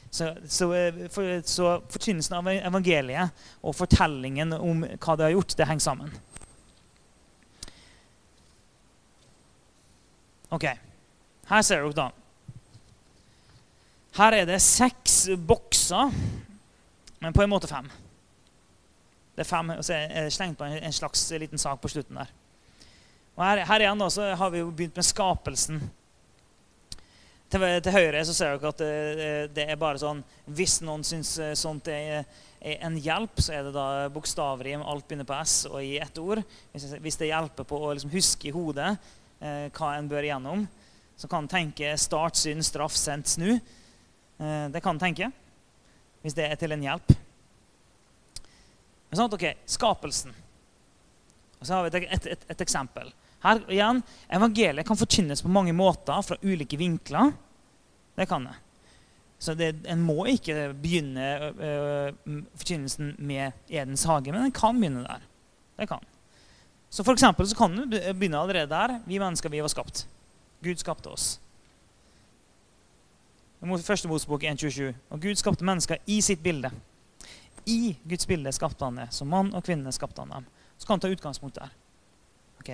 Så, 0.09 0.31
så, 0.49 0.71
eh, 0.73 1.05
for, 1.13 1.41
så 1.45 1.75
forkynnelsen 1.91 2.37
av 2.39 2.47
evangeliet 2.53 3.43
og 3.61 3.75
fortellingen 3.77 4.55
om 4.57 4.85
hva 4.87 5.15
det 5.19 5.27
har 5.27 5.35
gjort, 5.35 5.55
det 5.59 5.67
henger 5.69 5.85
sammen. 5.85 6.13
Ok, 10.49 10.65
her 11.51 11.65
ser 11.65 11.83
dere 11.83 11.97
da. 11.97 12.07
Her 14.17 14.39
er 14.39 14.47
det 14.49 14.61
seks 14.65 15.27
bokser, 15.45 16.15
men 17.21 17.35
på 17.35 17.43
en 17.43 17.51
måte 17.51 17.69
fem. 17.69 17.85
Det 19.39 19.45
er 19.45 19.55
fem, 19.55 19.69
og 19.71 19.85
så 19.87 19.93
er 19.95 20.25
det 20.25 20.33
slengt 20.35 20.57
på 20.59 20.67
en, 20.67 20.91
slags 20.91 21.21
liten 21.39 21.61
sak 21.61 21.79
på 21.79 21.87
slutten 21.87 22.17
der. 22.19 22.31
Og 23.37 23.43
her, 23.45 23.61
her 23.69 23.83
igjen 23.85 24.01
da, 24.01 24.09
så 24.11 24.25
har 24.35 24.49
vi 24.51 24.59
jo 24.59 24.73
begynt 24.75 24.97
med 24.99 25.05
skapelsen. 25.07 25.77
Til, 27.47 27.63
til 27.79 27.95
høyre 27.95 28.25
så 28.27 28.35
ser 28.35 28.57
dere 28.57 28.73
at 28.73 28.81
det, 28.83 29.29
det, 29.55 29.63
er 29.71 29.79
bare 29.79 29.97
sånn 29.97 30.19
Hvis 30.51 30.81
noen 30.83 31.05
syns 31.07 31.31
eh, 31.39 31.53
sånt 31.57 31.87
er, 31.87 32.27
er 32.59 32.83
en 32.83 32.97
hjelp, 32.99 33.39
så 33.39 33.55
er 33.55 33.63
det 33.69 33.71
da 33.77 33.85
bokstavrim. 34.11 34.83
Alt 34.83 35.07
begynner 35.07 35.29
på 35.31 35.39
S 35.39 35.55
og 35.71 35.79
i 35.79 35.95
ett 36.03 36.19
ord. 36.19 36.43
Hvis, 36.73 36.89
hvis 36.99 37.21
det 37.23 37.31
hjelper 37.31 37.69
på 37.71 37.79
å 37.79 37.93
liksom 37.93 38.11
huske 38.11 38.51
i 38.51 38.53
hodet 38.57 38.91
eh, 38.91 39.71
hva 39.71 39.93
en 39.95 40.11
bør 40.11 40.27
igjennom, 40.27 40.67
så 41.15 41.31
kan 41.31 41.47
en 41.47 41.53
tenke 41.55 41.95
start, 41.95 42.35
synd, 42.43 42.67
straff, 42.67 42.99
sendt, 42.99 43.31
snu. 43.37 43.55
Eh, 43.55 44.67
det 44.75 44.83
kan 44.83 44.99
en 44.99 45.03
tenke 45.07 45.31
hvis 46.19 46.35
det 46.35 46.51
er 46.51 46.59
til 46.59 46.75
en 46.75 46.87
hjelp. 46.89 47.15
Sånn, 49.09 49.31
ok, 49.33 49.45
Skapelsen. 49.65 50.35
Og 51.59 51.67
så 51.67 51.75
har 51.75 51.85
vi 51.85 52.05
et, 52.05 52.27
et, 52.29 52.45
et, 52.47 52.61
eksempel. 52.61 53.09
Her 53.43 53.61
igjen, 53.71 54.01
Evangeliet 54.31 54.87
kan 54.87 54.99
forkynnes 54.99 55.41
på 55.43 55.51
mange 55.51 55.73
måter 55.75 56.21
fra 56.25 56.37
ulike 56.43 56.77
vinkler. 56.79 57.33
Det 58.19 58.27
kan 58.29 58.45
det. 58.47 58.55
Så 59.39 59.55
det, 59.55 59.71
En 59.87 60.01
må 60.03 60.25
ikke 60.27 60.73
begynne 60.75 61.27
øh, 61.49 62.39
forkynnelsen 62.59 63.13
med 63.17 63.55
Edens 63.71 64.03
hage, 64.03 64.31
men 64.31 64.43
en 64.43 64.55
kan 64.55 64.79
begynne 64.79 65.05
der. 65.07 65.23
Det 65.79 65.87
kan. 65.87 66.03
Så 66.89 67.03
for 67.03 67.15
så 67.15 67.55
kan 67.55 67.75
du 67.75 67.85
begynne 67.87 68.39
allerede 68.39 68.69
der. 68.69 68.99
Vi 69.05 69.19
mennesker 69.19 69.49
vi 69.49 69.61
var 69.61 69.67
skapt. 69.67 70.07
Gud 70.63 70.75
skapte 70.75 71.09
oss. 71.09 71.39
Første 73.61 74.07
Mosebok 74.07 74.43
1.27. 74.43 74.93
Og 75.09 75.21
Gud 75.21 75.35
skapte 75.35 75.65
mennesker 75.65 75.97
i 76.07 76.21
sitt 76.21 76.43
bilde. 76.43 76.71
I 77.69 77.97
Guds 78.03 78.27
bilde 78.27 78.53
skapte 78.55 78.87
han 78.87 78.97
det. 79.01 79.09
Som 79.15 79.29
mann 79.31 79.51
og 79.53 79.65
kvinne 79.65 79.93
skapte 79.93 80.23
han 80.23 80.33
dem. 80.39 80.47
Så 80.77 80.87
kan 80.87 80.97
han 80.97 81.03
ta 81.05 81.11
utgangspunkt 81.13 81.59
der. 81.59 81.75
Ok, 82.59 82.71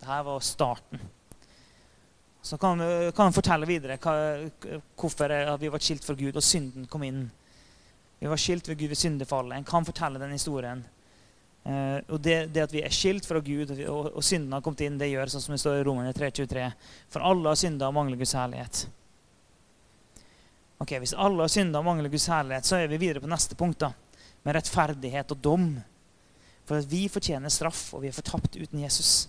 det 0.00 0.08
her 0.08 0.24
var 0.26 0.40
starten. 0.44 1.02
Så 2.44 2.58
kan 2.58 2.80
han 3.16 3.32
fortelle 3.32 3.68
videre 3.68 3.96
hva, 3.96 4.14
hvorfor 5.00 5.32
vi 5.60 5.70
var 5.72 5.80
skilt 5.80 6.04
fra 6.04 6.16
Gud, 6.18 6.36
og 6.36 6.44
synden 6.44 6.88
kom 6.92 7.06
inn. 7.06 7.22
Vi 8.20 8.28
var 8.28 8.40
skilt 8.40 8.68
ved 8.68 8.78
Gud 8.80 8.92
ved 8.92 9.00
syndefallet. 9.00 9.56
En 9.56 9.64
kan 9.68 9.86
fortelle 9.86 10.20
den 10.20 10.34
historien. 10.36 10.82
Uh, 11.64 11.96
og 12.12 12.20
det, 12.20 12.50
det, 12.52 12.66
at 12.66 12.72
vi 12.74 12.82
er 12.84 12.92
skilt 12.92 13.24
fra 13.24 13.40
Gud, 13.40 13.70
og, 13.88 14.10
og, 14.10 14.20
synden 14.24 14.52
har 14.52 14.60
kommet 14.60 14.82
inn, 14.84 14.98
det 15.00 15.08
gjør 15.08 15.30
sånn 15.32 15.46
som 15.46 15.54
det 15.54 15.62
står 15.62 15.78
i 15.80 15.86
Romerne 15.88 16.12
3.23. 16.12 16.66
For 17.14 17.24
alle 17.24 17.48
har 17.48 17.56
synda 17.56 17.88
og 17.88 17.96
mangler 17.96 18.20
Guds 18.20 18.34
herlighet. 18.36 18.82
Ok, 20.84 20.92
Hvis 21.00 21.16
alle 21.16 21.40
har 21.46 21.52
synda 21.52 21.80
og 21.80 21.86
mangler 21.88 22.12
Guds 22.12 22.28
herlighet, 22.28 22.68
så 22.68 22.82
er 22.82 22.92
vi 22.92 23.00
videre 23.00 23.24
på 23.24 23.30
neste 23.32 23.56
punkt. 23.56 23.80
da, 23.80 23.94
Med 24.44 24.58
rettferdighet 24.58 25.32
og 25.32 25.40
dom. 25.40 25.68
For 26.64 26.80
at 26.80 26.88
vi 26.88 27.06
fortjener 27.12 27.52
straff, 27.52 27.90
og 27.96 28.04
vi 28.04 28.10
er 28.10 28.16
fortapt 28.16 28.56
uten 28.56 28.82
Jesus. 28.84 29.28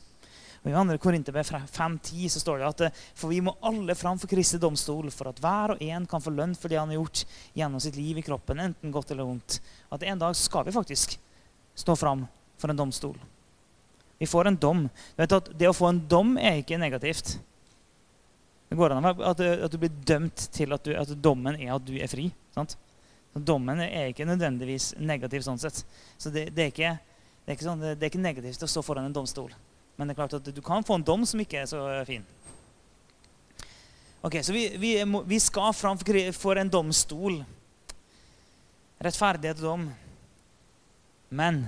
Og 0.66 0.72
I 0.72 0.74
2. 0.74 0.98
Korinterbrev 0.98 1.46
5.10 1.46 2.30
så 2.34 2.42
står 2.42 2.62
det 2.62 2.68
at 2.68 2.84
eh, 2.88 3.04
for 3.14 3.30
vi 3.30 3.42
må 3.46 3.54
alle 3.66 3.94
fram 3.96 4.18
for 4.18 4.32
Kristi 4.32 4.58
domstol, 4.58 5.12
for 5.14 5.30
at 5.30 5.42
hver 5.44 5.76
og 5.76 5.84
en 5.86 6.08
kan 6.10 6.24
få 6.24 6.34
lønn 6.34 6.56
for 6.58 6.74
det 6.74 6.80
han 6.80 6.90
har 6.90 6.98
gjort 6.98 7.22
gjennom 7.54 7.84
sitt 7.84 8.00
liv 8.00 8.18
i 8.18 8.26
kroppen, 8.26 8.64
enten 8.64 8.94
godt 8.94 9.14
eller 9.14 9.28
vondt. 9.30 9.60
At 9.94 10.04
en 10.10 10.24
dag 10.24 10.34
skal 10.40 10.66
vi 10.66 10.74
faktisk 10.74 11.20
stå 11.78 11.96
fram 12.00 12.26
for 12.58 12.74
en 12.74 12.82
domstol. 12.82 13.20
Vi 14.18 14.26
får 14.26 14.50
en 14.50 14.58
dom. 14.58 14.88
Du 14.88 15.22
vet 15.22 15.38
at 15.38 15.52
Det 15.60 15.70
å 15.70 15.76
få 15.76 15.92
en 15.92 16.02
dom 16.10 16.34
er 16.42 16.64
ikke 16.64 16.80
negativt. 16.82 17.36
Det 18.70 18.80
går 18.80 18.96
an 18.96 19.06
at, 19.06 19.40
at 19.40 19.72
du 19.72 19.78
blir 19.78 19.94
dømt 20.08 20.48
til 20.56 20.74
at, 20.74 20.88
du, 20.88 20.96
at, 20.98 21.12
dommen 21.22 21.60
er 21.60 21.76
at 21.76 21.86
du 21.86 21.94
er 22.00 22.10
fri. 22.10 22.32
Sant? 22.56 22.74
Dommen 23.36 23.82
er 23.84 24.14
ikke 24.14 24.28
nødvendigvis 24.28 24.94
negativ 25.04 25.44
sånn 25.44 25.60
sett. 25.60 25.82
Så 26.18 26.32
det, 26.32 26.48
det, 26.56 26.64
er 26.64 26.72
ikke, 26.72 26.92
det, 27.44 27.56
er 27.56 27.66
sånn, 27.68 27.82
det, 27.84 27.98
er 28.00 28.08
ikke, 28.08 28.24
negativt 28.24 28.64
å 28.64 28.70
stå 28.72 28.84
foran 28.86 29.10
en 29.10 29.16
domstol. 29.16 29.52
Men 30.00 30.08
det 30.08 30.16
er 30.16 30.20
klart 30.22 30.38
at 30.38 30.48
du 30.56 30.62
kan 30.64 30.86
få 30.88 30.96
en 30.96 31.04
dom 31.08 31.26
som 31.28 31.42
ikke 31.44 31.60
er 31.62 31.68
så 31.68 31.82
fin. 32.08 32.24
Ok, 34.26 34.40
Så 34.42 34.56
vi, 34.56 34.70
vi, 34.82 34.96
vi 35.04 35.40
skal 35.44 35.76
fram 35.76 36.00
for 36.34 36.58
en 36.58 36.72
domstol. 36.72 37.42
Rettferdighet 39.04 39.60
og 39.60 39.68
dom. 39.68 39.86
Men 41.36 41.66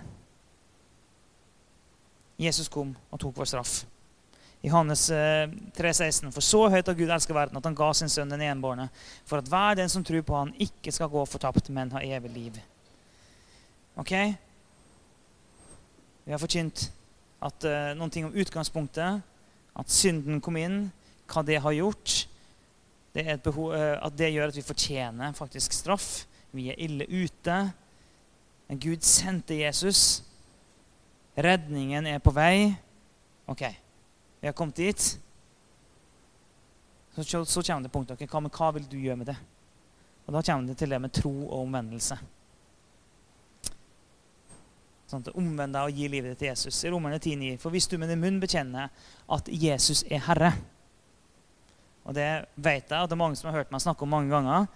Jesus 2.39 2.71
kom 2.71 2.95
og 3.11 3.19
tok 3.19 3.35
vår 3.37 3.51
straff. 3.51 3.81
I 4.63 4.71
Johannes 4.71 5.03
3,16.: 5.11 6.31
For 6.33 6.41
så 6.41 6.63
høyt 6.73 6.87
har 6.87 6.97
Gud 6.97 7.11
elsket 7.13 7.35
verden, 7.35 7.57
at 7.59 7.65
han 7.69 7.77
ga 7.77 7.91
sin 7.93 8.09
sønn 8.09 8.31
den 8.33 8.41
enbårne, 8.41 8.89
for 9.25 9.37
at 9.37 9.49
hver 9.51 9.77
den 9.77 9.89
som 9.89 10.03
tror 10.03 10.25
på 10.25 10.35
han, 10.35 10.53
ikke 10.59 10.91
skal 10.91 11.11
gå 11.13 11.25
fortapt, 11.29 11.69
men 11.69 11.93
ha 11.93 12.01
evig 12.01 12.31
liv. 12.33 12.59
Ok? 13.97 14.13
Vi 16.25 16.33
har 16.33 16.41
forkynt 16.41 16.87
at 17.47 17.67
uh, 17.69 17.93
noen 17.97 18.11
ting 18.11 18.25
om 18.27 18.35
utgangspunktet, 18.35 19.21
at 19.77 19.93
synden 19.93 20.41
kom 20.43 20.57
inn, 20.59 20.87
hva 21.29 21.43
det 21.45 21.61
har 21.63 21.75
gjort. 21.77 22.17
Det 23.13 23.39
behov, 23.45 23.71
uh, 23.73 23.95
at 24.01 24.17
det 24.17 24.33
gjør 24.33 24.51
at 24.51 24.57
vi 24.57 24.65
fortjener 24.65 25.37
faktisk 25.37 25.75
straff. 25.75 26.25
Vi 26.51 26.69
er 26.71 26.81
ille 26.81 27.07
ute. 27.07 27.57
Men 28.67 28.81
Gud 28.83 29.05
sendte 29.05 29.55
Jesus. 29.61 30.23
Redningen 31.37 32.09
er 32.09 32.19
på 32.23 32.33
vei. 32.35 32.73
Ok, 33.47 33.63
vi 34.39 34.47
har 34.47 34.55
kommet 34.57 34.75
dit. 34.75 35.19
Så, 37.15 37.45
så 37.45 37.63
kommer 37.63 37.87
det 37.87 37.93
punktet. 37.93 38.17
Okay, 38.17 38.29
hva, 38.29 38.41
hva 38.45 38.71
vil 38.75 38.85
du 38.89 38.97
gjøre 39.01 39.17
med 39.17 39.31
det? 39.31 39.37
Og 40.27 40.33
Da 40.35 40.41
kommer 40.43 40.67
det 40.67 40.77
til 40.77 40.91
det 40.91 40.99
med 41.01 41.13
tro 41.15 41.31
og 41.47 41.61
omvendelse. 41.63 42.17
Sånn 45.07 45.23
at 45.23 45.37
Omvend 45.39 45.73
deg 45.73 45.87
og 45.87 45.95
gi 45.97 46.09
livet 46.11 46.33
ditt 46.33 46.41
til 46.43 46.51
Jesus. 46.51 46.81
I 46.83 46.91
Romerne 46.91 47.19
10,9. 47.19 47.53
For 47.63 47.73
hvis 47.73 47.87
du 47.87 47.95
med 47.97 48.11
din 48.11 48.21
munn 48.21 48.41
bekjenner 48.43 48.91
at 49.33 49.47
Jesus 49.47 50.03
er 50.11 50.25
Herre 50.27 50.51
Og 52.07 52.15
det 52.15 52.27
vet 52.55 52.87
jeg 52.87 52.99
at 52.99 53.09
det 53.09 53.15
er 53.15 53.19
mange 53.19 53.39
som 53.39 53.49
har 53.49 53.61
hørt 53.61 53.71
meg 53.71 53.83
snakke 53.83 54.03
om 54.03 54.11
mange 54.11 54.31
ganger. 54.31 54.67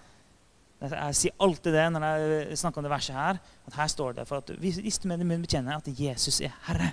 Jeg 0.81 1.15
sier 1.19 1.43
alltid 1.45 1.75
det 1.77 1.85
når 1.93 2.05
jeg 2.07 2.57
snakker 2.59 2.81
om 2.81 2.87
det 2.87 2.91
verset 2.91 3.15
her. 3.15 3.37
at 3.67 3.77
Her 3.77 3.91
står 3.91 4.17
det 4.17 4.27
for 4.27 4.41
at 4.41 4.49
hvis 4.59 4.99
du 4.99 5.07
med 5.07 5.21
din 5.21 5.29
munn 5.29 5.43
bekjenner 5.43 5.77
at 5.77 5.87
Jesus 5.87 6.41
er 6.41 6.55
Herre 6.65 6.89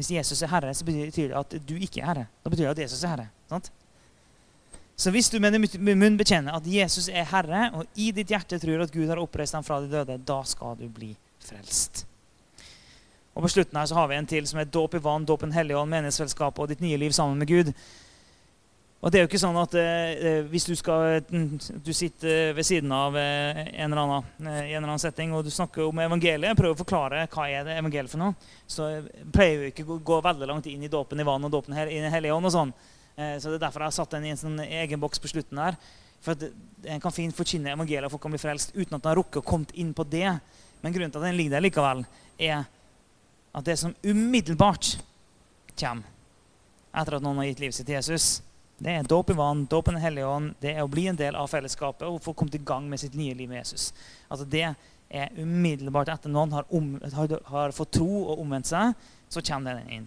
Hvis 0.00 0.14
Jesus 0.14 0.40
er 0.42 0.48
Herre, 0.48 0.72
så 0.72 0.86
betyr 0.88 1.28
det 1.28 1.36
at 1.36 1.54
du 1.68 1.74
ikke 1.76 2.00
er 2.00 2.08
Herre. 2.08 2.26
Da 2.40 2.50
betyr 2.52 2.64
det 2.70 2.72
at 2.72 2.84
Jesus 2.86 3.02
er 3.04 3.12
Herre. 3.12 3.26
Sant? 3.50 3.68
Så 5.00 5.12
hvis 5.12 5.28
du 5.32 5.38
med 5.40 5.52
din 5.52 5.98
munn 6.00 6.16
bekjenner 6.20 6.56
at 6.56 6.66
Jesus 6.68 7.08
er 7.08 7.28
Herre, 7.28 7.66
og 7.76 8.00
i 8.00 8.10
ditt 8.16 8.32
hjerte 8.32 8.58
tror 8.60 8.84
at 8.84 8.92
Gud 8.92 9.08
har 9.08 9.20
oppreist 9.20 9.56
ham 9.56 9.64
fra 9.64 9.80
de 9.80 9.90
døde, 9.92 10.16
da 10.24 10.38
skal 10.48 10.78
du 10.80 10.86
bli 10.92 11.12
frelst. 11.44 12.06
Og 13.34 13.44
På 13.44 13.48
slutten 13.52 13.76
her 13.76 13.88
så 13.88 13.96
har 13.96 14.08
vi 14.08 14.16
en 14.16 14.28
til 14.28 14.48
som 14.48 14.60
er 14.60 14.68
dåp 14.68 14.96
i 14.96 15.02
vann, 15.04 15.24
dåp 15.28 15.44
en 15.46 15.54
hellig 15.54 15.76
ånd, 15.76 15.92
menighetsfellesskapet 15.92 16.64
og 16.64 16.72
ditt 16.72 16.84
nye 16.84 16.98
liv 17.00 17.12
sammen 17.16 17.38
med 17.40 17.48
Gud. 17.48 17.72
Og 19.00 19.08
det 19.08 19.16
er 19.16 19.22
jo 19.24 19.28
ikke 19.30 19.40
sånn 19.40 19.56
at 19.56 19.74
eh, 19.80 20.10
eh 20.28 20.48
hvis 20.50 20.66
du, 20.68 20.74
skal, 20.76 21.22
du 21.24 21.92
sitter 21.96 22.52
ved 22.52 22.66
siden 22.68 22.90
av 22.92 23.14
eh, 23.16 23.62
en, 23.80 23.94
eller 23.94 24.02
annen, 24.02 24.26
eh, 24.44 24.58
en 24.58 24.74
eller 24.76 24.90
annen 24.90 25.00
setting 25.00 25.32
og 25.32 25.46
du 25.46 25.50
snakker 25.54 25.86
om 25.86 26.02
evangeliet, 26.04 26.56
prøver 26.58 26.76
å 26.76 26.80
forklare 26.82 27.22
hva 27.32 27.46
er 27.48 27.64
det 27.64 27.78
evangeliet 27.80 28.12
for 28.12 28.20
noe, 28.20 28.36
så 28.68 28.90
pleier 29.32 29.62
vi 29.62 29.70
ikke 29.72 29.86
å 29.88 29.96
gå 30.04 30.20
veldig 30.26 30.50
langt 30.50 30.68
inn 30.68 30.84
i 30.84 30.92
dåpen 30.92 31.20
i 31.20 31.24
vann 31.24 31.48
og 31.48 31.54
dåpen 31.54 31.78
i 31.80 31.96
Den 31.96 32.12
hellige 32.12 32.36
ånd. 32.36 32.50
og 32.50 32.52
sånn. 32.52 32.74
Eh, 33.16 33.38
så 33.40 33.48
det 33.48 33.56
er 33.56 33.64
derfor 33.64 33.86
jeg 33.86 33.92
har 33.92 33.96
satt 34.02 34.18
den 34.18 34.28
i 34.28 34.34
en 34.34 34.42
sånn 34.42 34.60
egen 34.60 35.00
boks 35.00 35.22
på 35.22 35.32
slutten 35.32 35.62
her. 35.64 35.80
For 36.20 36.36
at 36.36 36.50
En 36.90 37.00
kan 37.00 37.12
fint 37.12 37.36
forkynne 37.36 37.72
evangeliet, 37.72 38.06
og 38.08 38.14
folk 38.14 38.22
kan 38.22 38.32
bli 38.32 38.40
frelst 38.40 38.70
uten 38.72 38.96
at 38.96 39.02
en 39.04 39.10
har 39.10 39.18
rukket 39.18 39.42
å 39.42 39.44
komme 39.44 39.68
inn 39.76 39.90
på 39.92 40.04
det. 40.08 40.28
Men 40.80 40.92
grunnen 40.92 41.12
til 41.12 41.20
at 41.20 41.26
den 41.28 41.36
ligger 41.36 41.56
der 41.56 41.64
likevel, 41.64 42.04
er 42.40 42.64
at 43.52 43.64
det 43.64 43.76
som 43.78 43.92
umiddelbart 44.04 44.94
kommer 45.76 46.08
etter 46.96 47.16
at 47.16 47.22
noen 47.22 47.36
har 47.42 47.50
gitt 47.50 47.60
livet 47.60 47.76
sitt 47.76 47.86
til 47.86 47.98
Jesus, 47.98 48.40
det 48.80 48.92
er 48.96 49.04
dåp 49.04 49.30
i 49.30 49.36
vann, 49.36 49.66
dåp 49.68 49.88
i 49.88 49.92
Den 49.92 50.00
hellige 50.00 50.26
ånd. 50.26 50.54
Det 50.60 50.70
er 50.72 50.80
å 50.80 50.88
bli 50.88 51.04
en 51.10 51.18
del 51.18 51.36
av 51.36 51.50
fellesskapet 51.52 52.06
og 52.08 52.22
få 52.24 52.32
kommet 52.32 52.54
i 52.56 52.62
gang 52.64 52.86
med 52.88 53.00
sitt 53.02 53.16
nye 53.18 53.34
liv 53.36 53.48
med 53.48 53.60
Jesus. 53.60 53.90
Altså 54.28 54.46
Det 54.48 54.62
er 54.64 55.34
umiddelbart 55.36 56.08
etter 56.08 56.32
noen 56.32 56.54
har, 56.56 56.64
om, 56.72 56.94
har, 57.12 57.34
har 57.50 57.74
fått 57.76 57.92
tro 57.98 58.08
og 58.22 58.40
omvendt 58.40 58.70
seg, 58.70 58.94
så 59.28 59.42
kommer 59.44 59.76
den 59.76 59.98
inn. 59.98 60.06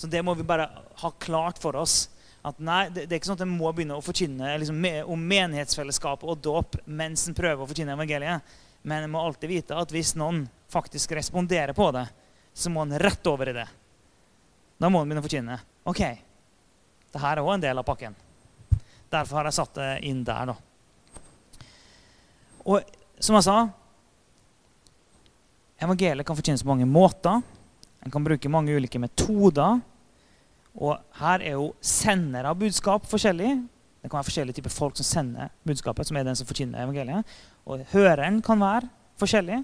Så 0.00 0.08
det 0.08 0.22
må 0.24 0.32
vi 0.38 0.46
bare 0.48 0.70
ha 1.02 1.10
klart 1.20 1.60
for 1.60 1.76
oss. 1.76 2.06
At 2.40 2.56
nei, 2.56 2.86
det, 2.88 3.04
det 3.04 3.12
er 3.12 3.20
ikke 3.20 3.28
sånn 3.34 3.36
at 3.36 3.44
en 3.44 3.52
må 3.52 3.68
begynne 3.76 3.98
å 3.98 4.04
forkynne 4.04 4.54
liksom, 4.62 4.80
om 5.12 5.28
menighetsfellesskapet 5.34 6.24
og 6.24 6.40
dåp 6.40 6.80
mens 6.86 7.26
en 7.28 7.36
prøver 7.36 7.60
å 7.60 7.68
forkynne 7.68 7.98
evangeliet. 7.98 8.56
Men 8.80 9.04
en 9.04 9.12
må 9.12 9.20
alltid 9.20 9.52
vite 9.52 9.76
at 9.76 9.92
hvis 9.92 10.14
noen 10.16 10.46
faktisk 10.72 11.12
responderer 11.18 11.76
på 11.76 11.90
det, 11.92 12.06
så 12.56 12.72
må 12.72 12.86
en 12.86 12.96
rett 12.96 13.28
over 13.28 13.52
i 13.52 13.56
det. 13.60 13.68
Da 14.80 14.88
må 14.88 15.02
en 15.02 15.10
begynne 15.10 15.20
å 15.20 15.28
forkynne. 15.28 15.60
OK, 15.90 16.00
det 17.10 17.22
her 17.22 17.38
er 17.38 17.44
òg 17.44 17.54
en 17.56 17.64
del 17.64 17.80
av 17.80 17.86
pakken. 17.86 18.16
Derfor 19.10 19.40
har 19.40 19.48
jeg 19.50 19.58
satt 19.58 19.78
det 19.78 19.90
inn 20.06 20.22
der, 20.26 20.52
da. 20.52 20.56
Og 22.70 22.96
som 23.20 23.36
jeg 23.38 23.46
sa 23.46 23.58
Evangeliet 25.80 26.26
kan 26.28 26.36
forkynnes 26.36 26.60
på 26.60 26.68
mange 26.68 26.84
måter. 26.84 27.40
En 28.04 28.12
kan 28.12 28.24
bruke 28.24 28.50
mange 28.52 28.74
ulike 28.76 29.00
metoder. 29.00 29.78
Og 30.76 30.92
her 31.16 31.40
er 31.40 31.56
jo 31.56 31.70
sendere 31.80 32.52
av 32.52 32.58
budskap 32.60 33.06
forskjellig. 33.08 33.54
Det 34.00 34.08
kan 34.10 34.18
være 34.18 34.28
forskjellige 34.28 34.58
typer 34.60 34.74
folk 34.74 35.00
som 35.00 35.08
sender 35.08 35.48
budskapet, 35.64 36.08
som 36.08 36.18
er 36.20 36.28
den 36.28 36.36
som 36.36 36.48
forkynner 36.48 36.84
evangeliet. 36.84 37.32
Og 37.64 37.80
høreren 37.94 38.42
kan 38.44 38.60
være 38.60 38.90
forskjellig. 39.20 39.62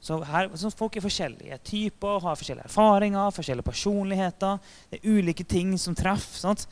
Så, 0.00 0.20
her, 0.24 0.50
så 0.54 0.70
Folk 0.70 0.96
er 0.96 1.02
forskjellige 1.02 1.58
typer, 1.66 2.20
har 2.22 2.38
forskjellige 2.38 2.68
erfaringer, 2.70 3.30
forskjellige 3.34 3.66
personligheter. 3.66 4.58
Det 4.90 5.00
er 5.00 5.10
ulike 5.18 5.44
ting 5.44 5.74
som 5.78 5.96
treffer. 5.98 6.38
Sant? 6.38 6.66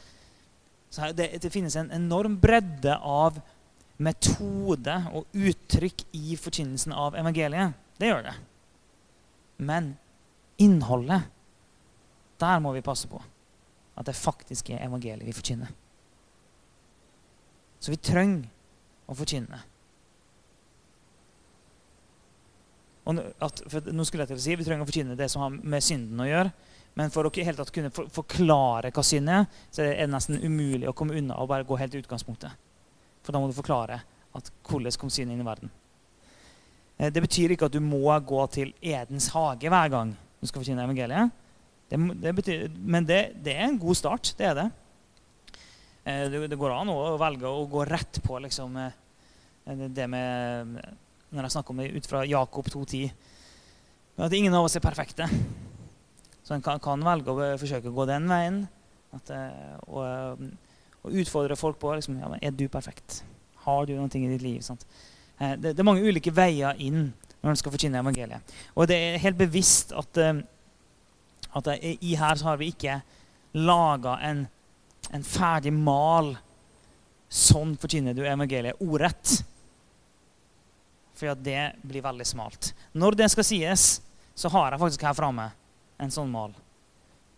Så 0.90 1.10
det, 1.12 1.32
det, 1.42 1.50
finnes 1.52 1.76
en 1.76 1.90
enorm 1.92 2.38
bredde 2.40 2.94
av 2.96 3.40
metode 3.98 4.94
og 5.16 5.26
uttrykk 5.34 6.06
i 6.16 6.36
forkynnelsen 6.38 6.94
av 6.94 7.16
evangeliet. 7.18 7.74
Det 7.98 8.12
gjør 8.12 8.28
det. 8.28 8.36
Men 9.56 9.94
innholdet, 10.62 11.26
der 12.40 12.60
må 12.60 12.72
vi 12.76 12.84
passe 12.84 13.08
på 13.08 13.20
at 13.96 14.06
det 14.06 14.16
faktisk 14.16 14.70
er 14.70 14.84
evangeliet 14.84 15.24
vi 15.24 15.34
forkynner. 15.34 15.72
Så 17.80 17.92
vi 17.92 18.00
trenger 18.00 18.44
å 19.08 19.16
forkynne. 19.16 19.58
Og 19.58 19.74
at, 23.06 23.60
nå 23.86 24.04
skulle 24.06 24.24
jeg 24.24 24.32
til 24.32 24.40
å 24.40 24.42
si, 24.42 24.56
Vi 24.58 24.64
trenger 24.66 24.82
å 24.82 24.88
forkynne 24.88 25.18
det 25.18 25.28
som 25.30 25.44
har 25.44 25.54
med 25.54 25.84
synden 25.84 26.22
å 26.24 26.26
gjøre. 26.26 26.50
Men 26.96 27.12
for 27.12 27.28
å 27.28 27.32
helt 27.34 27.60
tatt 27.60 27.72
kunne 27.74 27.92
for, 27.94 28.08
forklare 28.12 28.90
hva 28.94 29.02
synd 29.04 29.30
er, 29.30 29.44
så 29.70 29.84
er 29.84 29.98
det 30.00 30.10
nesten 30.10 30.40
umulig 30.40 30.88
å 30.88 30.94
komme 30.96 31.16
unna 31.18 31.36
og 31.38 31.50
bare 31.50 31.66
gå 31.68 31.76
helt 31.76 31.92
til 31.92 32.02
utgangspunktet. 32.02 32.56
For 33.22 33.34
da 33.34 33.42
må 33.42 33.50
du 33.50 33.56
forklare 33.56 34.00
at 34.36 34.48
hvordan 34.68 34.96
kom 35.00 35.12
synd 35.12 35.34
inn 35.34 35.42
i 35.42 35.46
verden. 35.46 35.70
Eh, 36.96 37.12
det 37.12 37.22
betyr 37.24 37.52
ikke 37.52 37.68
at 37.68 37.76
du 37.76 37.82
må 37.84 38.08
gå 38.24 38.40
til 38.54 38.72
Edens 38.80 39.28
hage 39.34 39.70
hver 39.72 39.92
gang 39.92 40.14
du 40.40 40.48
skal 40.48 40.62
forkynne 40.62 40.86
evangeliet. 40.88 41.42
Det, 41.86 42.00
det 42.22 42.34
betyr, 42.40 42.66
men 42.82 43.06
det, 43.06 43.20
det, 43.44 43.54
er 43.54 43.68
en 43.68 43.80
god 43.80 43.98
start. 44.00 44.32
Det 44.38 44.48
er 44.48 44.56
det. 44.58 44.68
Eh, 46.04 46.24
det, 46.32 46.46
det 46.50 46.58
går 46.60 46.74
an 46.74 46.92
å 46.92 47.16
velge 47.20 47.50
å 47.50 47.66
gå 47.70 47.84
rett 47.88 48.22
på 48.24 48.40
liksom, 48.42 48.80
eh, 48.80 49.84
det 49.92 50.08
med 50.10 50.80
Når 51.36 51.46
jeg 51.46 51.54
snakker 51.56 51.74
om 51.74 51.82
det 51.82 51.92
ut 51.92 52.08
fra 52.08 52.24
Jakob 52.24 52.68
2.10 52.72 53.10
At 54.24 54.32
ingen 54.32 54.54
av 54.56 54.64
oss 54.64 54.76
er 54.78 54.84
perfekte. 54.84 55.28
Så 56.46 56.54
en 56.56 56.64
kan, 56.64 56.80
kan 56.80 57.02
velge 57.04 57.34
å 57.34 57.50
forsøke 57.60 57.90
å 57.90 57.96
gå 57.96 58.06
den 58.08 58.28
veien. 58.30 58.62
At, 59.16 59.32
og, 59.86 60.40
og 61.04 61.20
utfordre 61.20 61.58
folk 61.58 61.78
på 61.82 61.92
liksom, 61.98 62.16
ja, 62.22 62.30
Er 62.40 62.56
du 62.56 62.64
perfekt. 62.72 63.20
Har 63.66 63.84
du 63.86 63.94
ting 64.08 64.24
i 64.24 64.32
ditt 64.32 64.44
liv? 64.44 64.60
Sant? 64.64 64.86
Det, 65.36 65.74
det, 65.74 65.78
er 65.78 65.86
mange 65.86 66.06
ulike 66.06 66.32
veier 66.32 66.78
inn 66.80 67.10
når 67.42 67.52
en 67.52 67.60
skal 67.60 67.74
forkynne 67.74 68.00
evangeliet. 68.00 68.56
Og 68.74 68.88
det 68.88 68.96
er 68.96 69.22
helt 69.26 69.38
bevisst 69.38 69.92
at 69.92 70.22
at 71.56 71.68
i 71.82 72.16
her 72.16 72.36
så 72.36 72.50
har 72.50 72.58
vi 72.60 72.70
ikke 72.72 73.00
laga 73.56 74.18
en, 74.28 74.44
en, 75.12 75.24
ferdig 75.24 75.72
mal. 75.72 76.34
Sånn 77.32 77.74
forkynner 77.80 78.16
du 78.16 78.22
evangeliet 78.26 78.82
ordrett. 78.84 79.38
For 81.16 81.32
det 81.40 81.60
blir 81.86 82.04
veldig 82.04 82.26
smalt. 82.28 82.72
Når 82.92 83.16
det 83.16 83.30
skal 83.32 83.46
sies, 83.48 83.86
så 84.36 84.50
har 84.52 84.74
jeg 84.74 84.82
faktisk 84.82 85.06
her 85.06 85.16
framme 85.16 85.48
en 86.02 86.12
sånn 86.12 86.28
mal. 86.30 86.52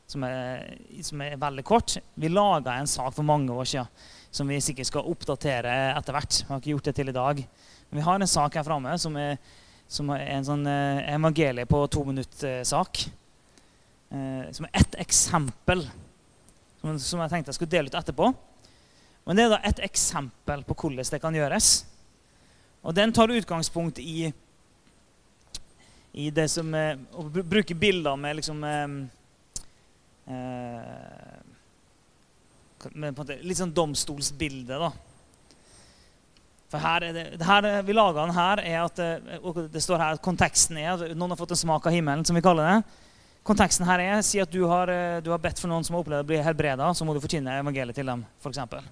Som 0.09 0.25
er, 0.27 0.65
som 1.05 1.21
er, 1.23 1.37
veldig 1.39 1.65
kort. 1.69 1.99
Vi 2.19 2.31
laga 2.33 2.75
en 2.79 2.91
sak 2.91 3.13
for 3.15 3.27
mange 3.27 3.55
år 3.55 3.69
siden 3.69 4.07
som 4.35 4.49
vi 4.51 4.59
sikkert 4.61 4.91
skal 4.91 5.07
oppdatere 5.09 5.73
etter 5.95 6.17
hvert. 6.17 6.41
Vi 6.43 6.51
har 6.51 6.61
ikke 6.61 6.75
gjort 6.75 6.91
det 6.91 6.97
til 6.99 7.13
i 7.13 7.17
dag. 7.17 7.41
Men 7.89 8.01
vi 8.01 8.05
har 8.05 8.19
en 8.19 8.31
sak 8.31 8.59
her 8.59 8.67
framme 8.67 8.97
som, 9.01 9.15
som, 9.89 10.11
er 10.13 10.27
en 10.35 10.49
sånn 10.49 10.67
eh, 10.69 11.07
evangelie 11.15 11.69
på 11.69 11.81
to 11.93 12.03
minutt-sak. 12.09 13.05
Eh, 14.11 14.19
eh, 14.19 14.45
som 14.57 14.69
er 14.69 14.83
ett 14.83 14.99
eksempel 15.07 15.87
som, 16.79 17.21
jeg 17.21 17.31
tenkte 17.33 17.51
jeg 17.51 17.59
skulle 17.59 17.73
dele 17.73 17.91
ut 17.91 17.99
etterpå. 17.99 18.31
Men 19.27 19.37
det 19.37 19.45
er 19.45 19.53
da 19.53 19.61
et 19.67 19.81
eksempel 19.85 20.63
på 20.65 20.77
hvordan 20.79 21.11
det 21.13 21.21
kan 21.23 21.37
gjøres. 21.37 21.73
Og 22.83 22.95
den 22.95 23.13
tar 23.13 23.33
utgangspunkt 23.35 23.99
i, 23.99 24.31
i 26.13 26.31
det 26.31 26.47
som 26.53 26.71
er, 26.75 26.99
Å 27.13 27.27
bruke 27.29 27.75
bilder 27.75 28.17
med 28.17 28.39
liksom 28.39 28.65
eh, 28.65 28.89
eh 30.29 31.37
med 32.95 33.17
på 33.17 33.25
en 33.25 33.27
måte, 33.27 33.43
Litt 33.43 33.59
sånn 33.59 33.75
domstolsbilde, 33.75 34.77
da. 34.79 34.93
For 36.69 36.85
her 36.85 37.07
er 37.09 37.15
det, 37.17 37.25
det 37.41 37.47
her 37.49 37.67
vi 37.83 37.97
laga 37.97 38.27
den 38.27 38.37
her, 38.37 38.61
er 38.61 38.83
at 38.85 39.01
eh, 39.03 39.39
og 39.41 39.65
det 39.73 39.83
står 39.83 40.03
her 40.03 40.19
at 40.19 40.25
konteksten 40.25 40.79
er 40.79 40.93
at 40.93 41.17
noen 41.17 41.33
har 41.33 41.41
fått 41.41 41.57
en 41.57 41.63
smak 41.65 41.89
av 41.89 41.97
himmelen, 41.97 42.27
som 42.29 42.37
vi 42.37 42.45
kaller 42.45 42.69
det. 42.69 43.05
Konteksten 43.49 43.89
her 43.89 44.03
er 44.05 44.23
si 44.27 44.41
at 44.43 44.53
du 44.53 44.61
har, 44.69 44.93
eh, 44.93 45.21
du 45.25 45.33
har 45.33 45.41
bedt 45.41 45.61
for 45.63 45.73
noen 45.73 45.87
som 45.87 45.97
har 45.97 46.05
opplevd 46.05 46.27
å 46.27 46.29
bli 46.29 46.43
helbreda, 46.45 46.93
så 46.93 47.09
må 47.09 47.17
du 47.17 47.23
forkynne 47.25 47.57
evangeliet 47.63 47.97
til 47.97 48.13
dem. 48.13 48.27
For 48.45 48.53
eksempel. 48.53 48.85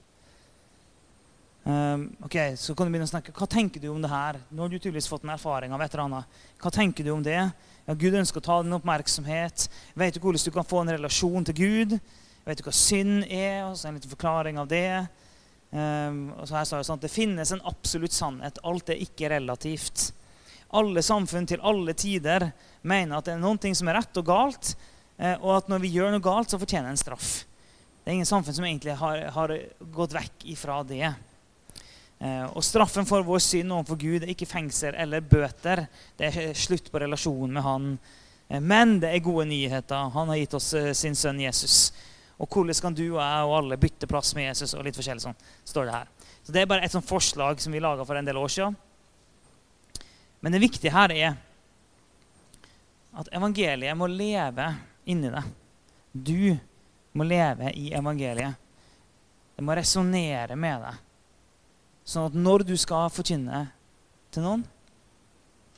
Um, 1.66 2.06
ok, 2.26 2.36
så 2.56 2.74
kan 2.74 2.86
du 2.86 2.94
begynne 2.94 3.08
å 3.08 3.10
snakke. 3.10 3.34
Hva 3.36 3.48
tenker 3.50 3.82
du 3.82 3.90
om 3.92 4.00
det 4.02 4.12
her? 4.12 4.40
Nå 4.48 4.64
har 4.64 4.72
du 4.72 4.78
tydeligvis 4.78 5.10
fått 5.10 5.26
en 5.26 5.34
erfaring 5.34 5.74
av 5.74 5.82
et 5.84 5.92
eller 5.92 6.04
annet. 6.06 6.40
Hva 6.62 6.72
tenker 6.74 7.06
du 7.06 7.12
om 7.12 7.24
det? 7.26 7.38
Ja, 7.86 7.98
Gud 7.98 8.18
ønsker 8.18 8.42
å 8.42 8.46
ta 8.46 8.60
din 8.62 8.76
oppmerksomhet. 8.78 9.68
Vet 9.94 10.16
du 10.16 10.22
hvordan 10.22 10.46
du 10.46 10.54
kan 10.54 10.66
få 10.66 10.82
en 10.82 10.94
relasjon 10.96 11.46
til 11.50 11.58
Gud? 11.60 11.96
Vet 12.46 12.60
du 12.60 12.66
hva 12.66 12.74
synd 12.74 13.26
er? 13.26 13.66
Og 13.66 13.76
så 13.76 13.90
en 13.90 13.98
liten 13.98 14.14
forklaring 14.14 14.60
av 14.62 14.70
det. 14.70 15.06
Um, 15.70 16.30
og 16.38 16.46
så 16.46 16.60
her 16.60 16.68
står 16.68 16.80
Det 16.80 16.88
sånn 16.88 17.00
at 17.02 17.08
det 17.08 17.12
finnes 17.12 17.52
en 17.52 17.66
absolutt 17.68 18.14
sannhet. 18.14 18.62
Alt 18.64 18.94
er 18.94 19.02
ikke 19.02 19.34
relativt 19.34 20.12
alle 20.74 21.02
samfunn 21.04 21.46
til 21.46 21.62
alle 21.64 21.94
tider 21.98 22.48
mener 22.86 23.18
at 23.18 23.28
det 23.28 23.36
er 23.36 23.42
noe 23.42 23.74
som 23.76 23.90
er 23.90 24.00
rett 24.00 24.18
og 24.18 24.26
galt, 24.26 24.72
eh, 25.18 25.36
og 25.38 25.60
at 25.60 25.70
når 25.70 25.84
vi 25.84 25.92
gjør 25.94 26.14
noe 26.14 26.24
galt, 26.24 26.50
så 26.50 26.60
fortjener 26.60 26.90
en 26.90 27.00
straff. 27.00 27.44
Det 28.02 28.10
er 28.10 28.18
ingen 28.18 28.28
samfunn 28.28 28.54
som 28.54 28.66
egentlig 28.66 28.96
har, 28.98 29.24
har 29.34 29.54
gått 29.94 30.14
vekk 30.14 30.46
ifra 30.54 30.82
det. 30.86 31.10
Eh, 32.18 32.44
og 32.48 32.64
straffen 32.64 33.04
for 33.08 33.24
vår 33.26 33.42
synd 33.44 33.74
overfor 33.76 33.98
Gud 34.00 34.24
er 34.24 34.32
ikke 34.32 34.48
fengsel 34.48 34.96
eller 34.96 35.24
bøter. 35.24 35.84
Det 36.16 36.30
er 36.30 36.56
slutt 36.56 36.90
på 36.92 37.00
relasjonen 37.02 37.56
med 37.58 37.66
Han. 37.66 37.88
Eh, 38.48 38.60
men 38.60 38.98
det 39.02 39.12
er 39.12 39.24
gode 39.24 39.48
nyheter. 39.50 40.12
Han 40.14 40.32
har 40.32 40.40
gitt 40.40 40.56
oss 40.56 40.72
sin 40.96 41.18
sønn 41.18 41.40
Jesus. 41.44 41.92
Og 42.36 42.48
hvordan 42.52 42.82
kan 42.82 42.96
du 42.96 43.04
og 43.06 43.20
jeg 43.20 43.44
og 43.48 43.54
alle 43.58 43.80
bytte 43.80 44.08
plass 44.08 44.34
med 44.36 44.50
Jesus? 44.50 44.74
og 44.74 44.84
litt 44.84 44.96
forskjellig 44.96 45.24
sånn, 45.24 45.38
står 45.64 45.88
Det 45.88 45.96
her. 45.96 46.08
Så 46.44 46.52
det 46.52 46.62
er 46.62 46.68
bare 46.70 46.84
et 46.84 46.92
sånt 46.92 47.08
forslag 47.08 47.60
som 47.60 47.72
vi 47.72 47.80
laga 47.80 48.04
for 48.04 48.16
en 48.16 48.28
del 48.28 48.36
år 48.36 48.52
siden. 48.52 48.76
Men 50.40 50.52
det 50.52 50.60
viktige 50.60 50.92
her 50.92 51.12
er 51.12 51.36
at 53.16 53.32
evangeliet 53.32 53.96
må 53.96 54.06
leve 54.06 54.68
inni 55.08 55.32
deg. 55.32 55.48
Du 56.12 56.56
må 57.16 57.24
leve 57.24 57.72
i 57.72 57.88
evangeliet. 57.96 58.60
Det 59.56 59.64
må 59.64 59.74
resonnere 59.74 60.56
med 60.60 60.84
deg. 60.84 61.05
Sånn 62.06 62.28
at 62.30 62.36
når 62.38 62.62
du 62.68 62.76
skal 62.78 63.10
forkynne 63.10 63.64
til 64.34 64.44
noen, 64.46 64.62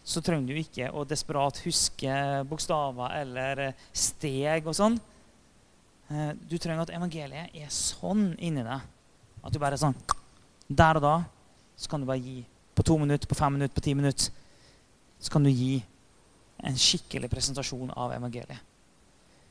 så 0.09 0.21
trenger 0.25 0.53
du 0.53 0.61
ikke 0.61 0.91
å 0.93 1.05
desperat 1.09 1.61
huske 1.65 2.13
bokstaver 2.49 3.17
eller 3.21 3.63
steg 3.93 4.69
og 4.69 4.77
sånn. 4.77 4.97
Eh, 6.09 6.31
du 6.49 6.57
trenger 6.57 6.87
at 6.87 6.93
evangeliet 6.97 7.57
er 7.57 7.73
sånn 7.73 8.31
inni 8.37 8.65
deg 8.65 8.85
at 9.45 9.53
du 9.53 9.59
bare 9.61 9.77
er 9.77 9.83
sånn 9.83 9.97
Der 10.69 10.99
og 10.99 11.05
da 11.05 11.17
så 11.79 11.91
kan 11.93 12.01
du 12.03 12.09
bare 12.09 12.21
gi. 12.21 12.43
På 12.75 12.85
to 12.85 12.97
minutter, 12.99 13.29
på 13.29 13.37
fem 13.39 13.55
minutter, 13.55 13.75
på 13.75 13.85
ti 13.85 13.95
minutter 13.97 14.33
så 15.19 15.33
kan 15.33 15.45
du 15.45 15.51
gi 15.51 15.79
en 16.65 16.77
skikkelig 16.79 17.31
presentasjon 17.31 17.93
av 17.95 18.13
evangeliet. 18.17 18.61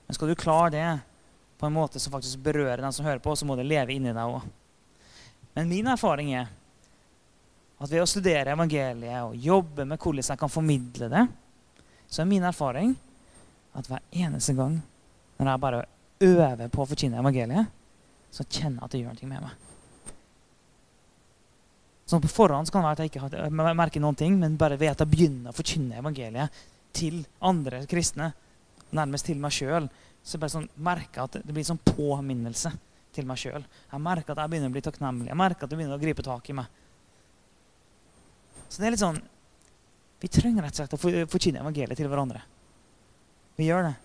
Men 0.08 0.16
skal 0.16 0.32
du 0.32 0.40
klare 0.40 0.72
det 0.74 0.88
på 1.58 1.68
en 1.68 1.76
måte 1.76 2.00
som 2.00 2.14
faktisk 2.14 2.42
berører 2.46 2.84
den 2.84 2.94
som 2.96 3.06
hører 3.06 3.24
på, 3.24 3.36
så 3.36 3.48
må 3.48 3.56
det 3.58 3.66
leve 3.68 3.96
inni 3.96 4.14
deg 4.14 4.38
òg. 4.38 4.46
Men 5.58 5.72
min 5.72 5.90
erfaring 5.90 6.34
er 6.38 6.52
at 7.78 7.92
ved 7.92 8.02
å 8.02 8.10
studere 8.10 8.56
evangeliet 8.56 9.28
og 9.28 9.36
jobbe 9.38 9.86
med 9.86 10.02
hvordan 10.02 10.32
jeg 10.32 10.42
kan 10.42 10.52
formidle 10.52 11.10
det, 11.12 11.26
så 12.10 12.24
er 12.24 12.30
min 12.30 12.48
erfaring 12.48 12.96
at 13.78 13.90
hver 13.90 14.02
eneste 14.16 14.56
gang 14.58 14.80
når 15.38 15.52
jeg 15.52 15.62
bare 15.62 15.84
øver 16.26 16.72
på 16.74 16.82
å 16.82 16.90
forkynne 16.90 17.20
evangeliet, 17.22 17.70
så 18.34 18.44
kjenner 18.44 18.82
jeg 18.82 18.88
at 18.88 18.96
det 18.96 19.02
gjør 19.04 19.18
noe 19.18 19.30
med 19.30 19.46
meg. 19.46 19.64
Sånn 22.08 22.24
På 22.24 22.32
forhånd 22.32 22.72
kan 22.72 22.82
det 22.82 22.88
være 22.88 22.96
at 22.96 23.04
jeg 23.04 23.12
ikke 23.12 23.74
merker 23.76 24.02
noen 24.02 24.18
ting, 24.18 24.38
men 24.40 24.58
bare 24.60 24.80
ved 24.80 24.94
at 24.94 25.04
jeg 25.04 25.12
begynner 25.12 25.52
å 25.52 25.58
forkynne 25.58 26.00
evangeliet 26.00 26.62
til 26.96 27.20
andre 27.44 27.84
kristne, 27.90 28.32
nærmest 28.96 29.28
til 29.28 29.42
meg 29.44 29.54
sjøl, 29.54 29.90
så 30.24 30.40
bare 30.40 30.54
sånn, 30.54 30.70
merker 30.84 31.20
jeg 31.20 31.28
at 31.28 31.48
det 31.48 31.56
blir 31.56 31.68
sånn 31.68 31.82
påminnelse 31.84 32.72
til 33.16 33.28
meg 33.28 33.42
sjøl. 33.42 33.64
Jeg 33.92 34.04
merker 34.04 34.34
at 34.34 34.42
jeg 34.44 34.54
begynner 34.54 34.72
å 34.72 34.76
bli 34.76 34.84
takknemlig. 34.86 35.30
Jeg 35.30 35.40
merker 35.40 35.68
at 35.68 35.72
det 35.72 35.80
begynner 35.80 36.00
å 36.00 36.02
gripe 36.02 36.26
tak 36.26 36.50
i 36.50 36.56
meg. 36.58 36.82
Så 38.68 38.82
det 38.82 38.90
er 38.90 38.96
litt 38.96 39.04
sånn 39.04 39.20
Vi 40.22 40.30
trenger 40.34 40.66
rett 40.66 40.76
og 40.76 40.82
slett 40.82 40.96
å 40.98 41.30
forkynne 41.30 41.62
evangeliet 41.62 42.00
til 42.00 42.10
hverandre. 42.10 42.42
Vi 43.58 43.68
gjør 43.68 43.90
det. 43.90 43.96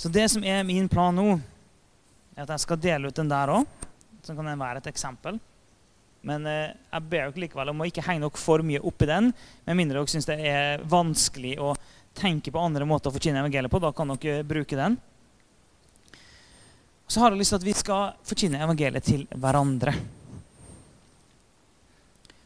Så 0.00 0.10
det 0.12 0.24
som 0.32 0.44
er 0.44 0.64
min 0.68 0.88
plan 0.88 1.16
nå, 1.16 1.38
er 2.34 2.42
at 2.44 2.50
jeg 2.52 2.64
skal 2.64 2.80
dele 2.80 3.08
ut 3.08 3.16
den 3.16 3.30
der 3.30 3.52
òg. 3.52 3.68
Så 4.24 4.32
kan 4.36 4.48
den 4.48 4.60
være 4.60 4.80
et 4.80 4.88
eksempel. 4.90 5.38
Men 6.24 6.48
eh, 6.48 6.72
jeg 6.72 7.06
ber 7.10 7.28
dere 7.28 7.42
likevel 7.44 7.72
om 7.72 7.80
å 7.84 7.88
ikke 7.88 8.04
henge 8.04 8.24
dere 8.24 8.40
for 8.40 8.64
mye 8.64 8.80
oppi 8.84 9.08
den, 9.08 9.30
med 9.64 9.78
mindre 9.78 10.00
dere 10.00 10.12
syns 10.12 10.28
det 10.28 10.38
er 10.48 10.84
vanskelig 10.88 11.58
å 11.60 11.74
tenke 12.16 12.52
på 12.52 12.60
andre 12.60 12.86
måter 12.88 13.10
å 13.10 13.14
forkynne 13.14 13.42
evangeliet 13.44 13.72
på. 13.72 13.80
Da 13.84 13.92
kan 13.96 14.12
dere 14.16 14.44
bruke 14.48 14.78
den. 14.78 14.96
Så 17.06 17.20
har 17.20 17.30
jeg 17.30 17.42
lyst 17.42 17.52
til 17.54 17.60
at 17.60 17.66
vi 17.66 17.74
skal 17.76 18.14
forkynne 18.24 18.62
evangeliet 18.64 19.04
til 19.04 19.26
hverandre. 19.30 19.92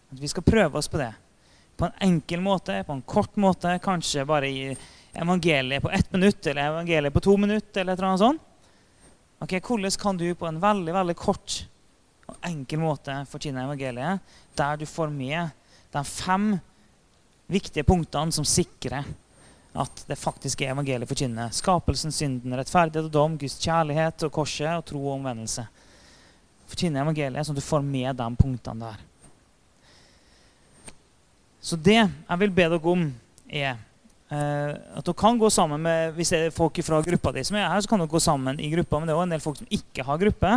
At 0.09 0.21
vi 0.21 0.31
skal 0.31 0.47
prøve 0.47 0.81
oss 0.81 0.91
på 0.91 1.01
det. 1.01 1.13
På 1.79 1.87
en 1.87 1.99
enkel 2.09 2.43
måte, 2.43 2.81
på 2.87 2.97
en 2.97 3.05
kort 3.07 3.37
måte, 3.39 3.77
kanskje 3.83 4.27
bare 4.27 4.51
i 4.51 4.63
evangeliet 5.19 5.83
på 5.83 5.91
ett 5.95 6.13
minutt 6.13 6.47
eller 6.47 6.73
evangeliet 6.73 7.15
på 7.15 7.23
to 7.23 7.37
minutter. 7.37 7.81
eller 7.81 7.93
et 7.93 7.99
eller 7.99 8.09
annet 8.09 8.25
sånt. 8.25 8.43
Ok, 9.39 9.53
Hvordan 9.63 9.91
kan 10.01 10.17
du 10.17 10.35
på 10.35 10.47
en 10.47 10.61
veldig 10.61 10.95
veldig 10.95 11.17
kort 11.17 11.61
og 12.29 12.37
enkel 12.45 12.81
måte 12.83 13.15
forkynne 13.31 13.65
evangeliet, 13.65 14.21
der 14.59 14.77
du 14.77 14.87
får 14.87 15.09
med 15.15 15.49
de 15.95 16.03
fem 16.05 16.59
viktige 17.47 17.87
punktene 17.87 18.35
som 18.35 18.45
sikrer 18.45 19.07
at 19.77 20.05
det 20.09 20.17
faktisk 20.19 20.63
er 20.63 20.73
evangeliet 20.73 21.11
forkynner. 21.11 21.53
Skapelsen, 21.55 22.15
synden, 22.15 22.55
rettferdighet 22.57 23.11
og 23.11 23.13
dom, 23.15 23.37
Guds 23.41 23.59
kjærlighet 23.63 24.25
og 24.27 24.33
korset 24.35 24.71
og 24.73 24.87
tro 24.89 25.03
og 25.05 25.19
omvendelse. 25.19 25.67
Forkynne 26.69 27.03
evangeliet 27.05 27.47
sånn 27.47 27.57
at 27.57 27.61
du 27.61 27.69
får 27.69 27.85
med 27.85 28.17
de 28.19 28.31
punktene 28.41 28.89
der. 28.89 29.05
Så 31.61 31.77
det 31.77 31.99
jeg 32.01 32.41
vil 32.41 32.55
be 32.55 32.71
dere 32.71 32.97
om, 32.97 33.05
er 33.49 33.77
Uh, 34.29 34.77
at 34.93 35.07
dere 35.07 35.17
kan 35.17 35.39
gå 35.41 35.49
sammen 35.49 35.81
med, 35.81 36.11
Hvis 36.13 36.29
det 36.29 36.39
er 36.39 36.51
folk 36.53 36.77
fra 36.85 36.99
gruppa 37.01 37.31
di 37.33 37.41
som 37.49 37.57
er 37.57 37.71
her, 37.73 37.81
så 37.81 37.89
kan 37.89 38.03
dere 38.03 38.13
gå 38.13 38.21
sammen 38.21 38.59
i 38.61 38.69
gruppa. 38.69 38.99
Men 38.99 39.09
det 39.09 39.15
er 39.15 39.17
også 39.17 39.25
en 39.25 39.33
del 39.33 39.41
folk 39.41 39.57
som 39.57 39.71
ikke 39.73 40.05
har 40.05 40.19
gruppe. 40.21 40.51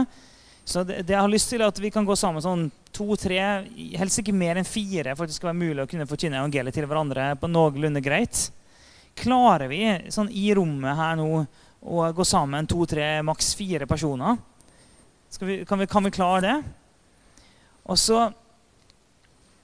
Så 0.66 0.84
det, 0.84 0.98
det 1.08 1.16
jeg 1.16 1.22
har 1.22 1.32
lyst 1.32 1.50
til 1.50 1.62
er 1.62 1.72
at 1.72 1.80
vi 1.80 1.90
kan 1.90 2.04
gå 2.04 2.16
sammen 2.20 2.44
sånn 2.44 2.66
to-tre, 2.92 3.40
helst 3.96 4.20
ikke 4.20 4.36
mer 4.36 4.60
enn 4.60 4.68
fire, 4.68 5.16
for 5.16 5.24
at 5.24 5.32
det 5.32 5.38
skal 5.38 5.54
være 5.54 5.62
mulig 5.62 5.86
å 5.86 5.88
kunne 5.88 6.10
forkynne 6.10 6.42
evangeliet 6.42 6.76
til 6.76 6.90
hverandre 6.90 7.30
på 7.40 7.48
noenlunde 7.48 8.04
greit. 8.04 8.50
Klarer 9.18 9.68
vi 9.72 9.82
sånn 10.14 10.32
i 10.32 10.50
rommet 10.56 10.98
her 10.98 11.18
nå 11.20 11.44
å 11.82 12.06
gå 12.16 12.26
sammen 12.28 12.68
to-tre, 12.70 13.22
maks 13.26 13.54
fire 13.58 13.88
personer? 13.90 14.38
Vi, 15.40 15.62
kan, 15.66 15.80
vi, 15.80 15.88
kan, 15.88 16.04
vi, 16.04 16.12
klare 16.14 16.42
det? 16.44 16.56
Og 17.88 17.98
så 18.00 18.30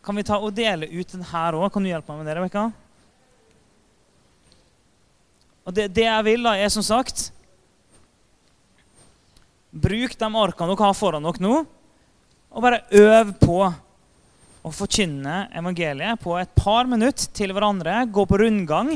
kan 0.03 0.15
vi 0.15 0.25
ta 0.25 0.39
og 0.39 0.55
dele 0.55 0.87
ut 0.87 1.11
den 1.11 1.25
her 1.27 1.57
òg. 1.57 1.69
Kan 1.73 1.83
du 1.83 1.91
hjelpe 1.91 2.13
meg 2.13 2.23
med 2.23 2.29
det, 2.29 2.37
Rebekka? 2.39 2.67
Og 5.67 5.75
det, 5.75 5.89
det, 5.91 6.05
jeg 6.07 6.27
vil, 6.29 6.47
da, 6.47 6.55
er 6.55 6.71
som 6.71 6.85
sagt 6.85 7.27
Bruk 9.77 10.15
de 10.17 10.27
arkene 10.39 10.71
dere 10.71 10.87
har 10.87 10.95
foran 10.95 11.25
dere 11.27 11.43
nå, 11.43 11.57
og 12.47 12.63
bare 12.63 12.85
øv 12.95 13.33
på 13.37 13.57
å 14.67 14.71
forkynne 14.73 15.49
evangeliet 15.59 16.23
på 16.23 16.33
et 16.39 16.53
par 16.57 16.87
minutter 16.89 17.29
til 17.35 17.51
hverandre. 17.53 17.99
Gå 18.09 18.23
på 18.25 18.39
rundgang. 18.41 18.95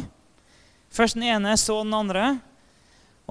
Først 0.92 1.18
den 1.18 1.28
ene, 1.30 1.56
så 1.58 1.82
den 1.84 1.96
andre. 1.96 2.26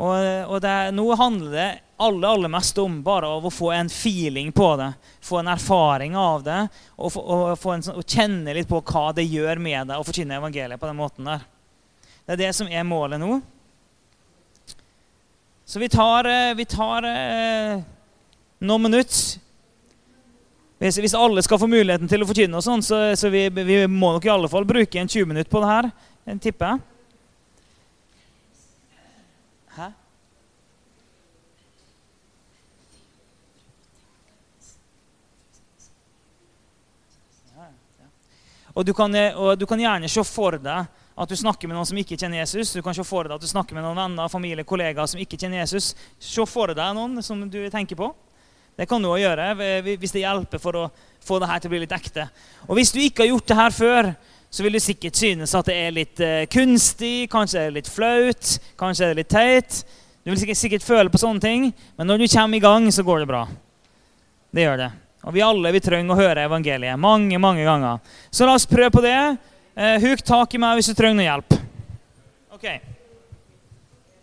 Og, 0.00 0.16
og 0.48 0.60
det, 0.64 0.74
nå 0.96 1.06
handler 1.18 1.52
det 1.52 1.70
aller, 2.00 2.28
aller 2.28 2.48
mest 2.48 2.78
om 2.80 3.02
bare 3.04 3.28
å 3.28 3.50
få 3.52 3.72
en 3.76 3.90
feeling 3.92 4.52
på 4.52 4.72
det. 4.80 4.92
Få 5.20 5.42
en 5.42 5.50
erfaring 5.52 6.16
av 6.16 6.44
det. 6.46 6.60
Og, 6.96 7.16
og, 7.20 7.66
en, 7.74 7.84
og 7.92 8.04
kjenne 8.06 8.54
litt 8.56 8.70
på 8.70 8.80
hva 8.80 9.10
det 9.16 9.28
gjør 9.28 9.60
med 9.60 9.90
deg 9.90 10.00
å 10.00 10.06
forkynne 10.06 10.38
evangeliet 10.40 10.80
på 10.80 10.88
den 10.88 11.00
måten 11.00 11.28
der. 11.28 11.44
Det 12.24 12.36
er 12.36 12.40
det 12.46 12.52
som 12.56 12.70
er 12.70 12.86
målet 12.88 13.20
nå. 13.20 13.40
Så 15.68 15.78
vi 15.82 15.90
tar, 15.92 16.26
eh, 16.26 16.54
vi 16.56 16.64
tar 16.66 17.04
eh, 17.06 17.82
noen 18.64 18.86
minutter. 18.88 19.38
Hvis, 20.80 20.96
hvis, 20.96 21.14
alle 21.14 21.44
skal 21.44 21.60
få 21.60 21.68
muligheten 21.68 22.08
til 22.08 22.24
å 22.24 22.26
forkynne, 22.30 22.56
og 22.56 22.64
sånn, 22.64 22.80
så, 22.80 23.02
så 23.20 23.28
vi, 23.28 23.44
vi, 23.52 23.82
må 23.84 24.14
nok 24.16 24.24
i 24.24 24.32
alle 24.32 24.48
fall 24.48 24.64
bruke 24.64 24.96
en 24.96 25.10
20 25.10 25.28
minutter 25.28 25.52
på 25.52 25.60
det 25.60 25.68
her. 25.68 25.90
tipper 26.40 26.72
jeg. 26.72 26.86
Og 38.74 38.86
du, 38.86 38.94
kan, 38.96 39.14
eh, 39.14 39.36
og 39.36 39.58
du 39.58 39.66
kan 39.66 39.80
gjerne 39.80 40.10
se 40.10 40.24
for 40.26 40.58
deg 40.60 40.88
at 41.20 41.28
du 41.28 41.36
snakker 41.36 41.68
med 41.68 41.76
noen 41.76 41.88
som 41.88 41.98
ikke 42.00 42.16
kjenner 42.16 42.40
Jesus. 42.40 42.72
Du 42.72 42.82
kan 42.84 42.96
se 42.96 43.04
for 43.04 43.26
deg 43.26 43.36
at 43.36 43.42
du 43.42 43.50
snakker 43.50 43.76
med 43.76 43.84
noen 43.84 43.98
venner, 43.98 44.32
familie, 44.32 44.64
kollegaer 44.64 45.10
som 45.10 45.20
ikke 45.20 45.38
kjenner 45.40 45.64
Jesus. 45.64 45.92
Se 46.16 46.46
for 46.48 46.72
deg 46.72 46.96
noen 46.96 47.20
som 47.24 47.42
du 47.50 47.60
tenker 47.72 47.98
på. 47.98 48.12
Det 48.78 48.86
kan 48.88 49.02
du 49.02 49.10
òg 49.10 49.20
gjøre 49.20 49.50
hvis 49.84 50.14
det 50.14 50.22
hjelper 50.22 50.60
for 50.62 50.78
å 50.78 50.86
få 51.20 51.36
det 51.42 51.48
her 51.50 51.60
til 51.60 51.68
å 51.68 51.72
bli 51.74 51.82
litt 51.82 51.92
ekte. 51.92 52.24
Og 52.68 52.78
hvis 52.78 52.94
du 52.94 53.02
ikke 53.02 53.26
har 53.26 53.34
gjort 53.34 53.50
det 53.50 53.58
her 53.58 53.74
før, 53.76 54.08
så 54.50 54.64
vil 54.64 54.74
du 54.74 54.80
sikkert 54.82 55.18
synes 55.20 55.52
at 55.54 55.68
det 55.68 55.76
er 55.76 55.92
litt 55.94 56.22
uh, 56.24 56.46
kunstig, 56.50 57.28
kanskje 57.30 57.60
er 57.60 57.68
det 57.68 57.82
litt 57.82 57.90
flaut, 57.92 58.54
kanskje 58.80 59.04
er 59.04 59.12
det 59.12 59.20
litt 59.20 59.30
teit. 59.30 59.82
Du 60.24 60.32
vil 60.32 60.40
sikkert, 60.40 60.62
sikkert 60.62 60.86
føle 60.86 61.12
på 61.12 61.20
sånne 61.20 61.44
ting, 61.44 61.68
men 61.98 62.08
når 62.08 62.24
du 62.24 62.26
kommer 62.32 62.58
i 62.58 62.64
gang, 62.64 62.88
så 62.92 63.04
går 63.06 63.22
det 63.22 63.30
bra. 63.30 63.44
Det 64.50 64.64
gjør 64.64 64.80
det. 64.80 64.90
Og 65.26 65.34
vi 65.36 65.42
alle 65.44 65.72
vi 65.74 65.82
trenger 65.84 66.14
å 66.14 66.20
høre 66.20 66.46
evangeliet 66.48 67.00
mange 67.00 67.38
mange 67.42 67.64
ganger. 67.66 68.00
Så 68.30 68.48
la 68.48 68.54
oss 68.56 68.68
prøve 68.68 68.92
på 68.94 69.02
det. 69.04 69.18
Eh, 69.76 69.98
huk 70.00 70.22
tak 70.26 70.54
i 70.54 70.60
meg 70.60 70.78
hvis 70.78 70.90
du 70.90 70.96
trenger 70.96 71.20
noe 71.20 71.28
hjelp. 71.28 71.58
Ok. 72.56 72.66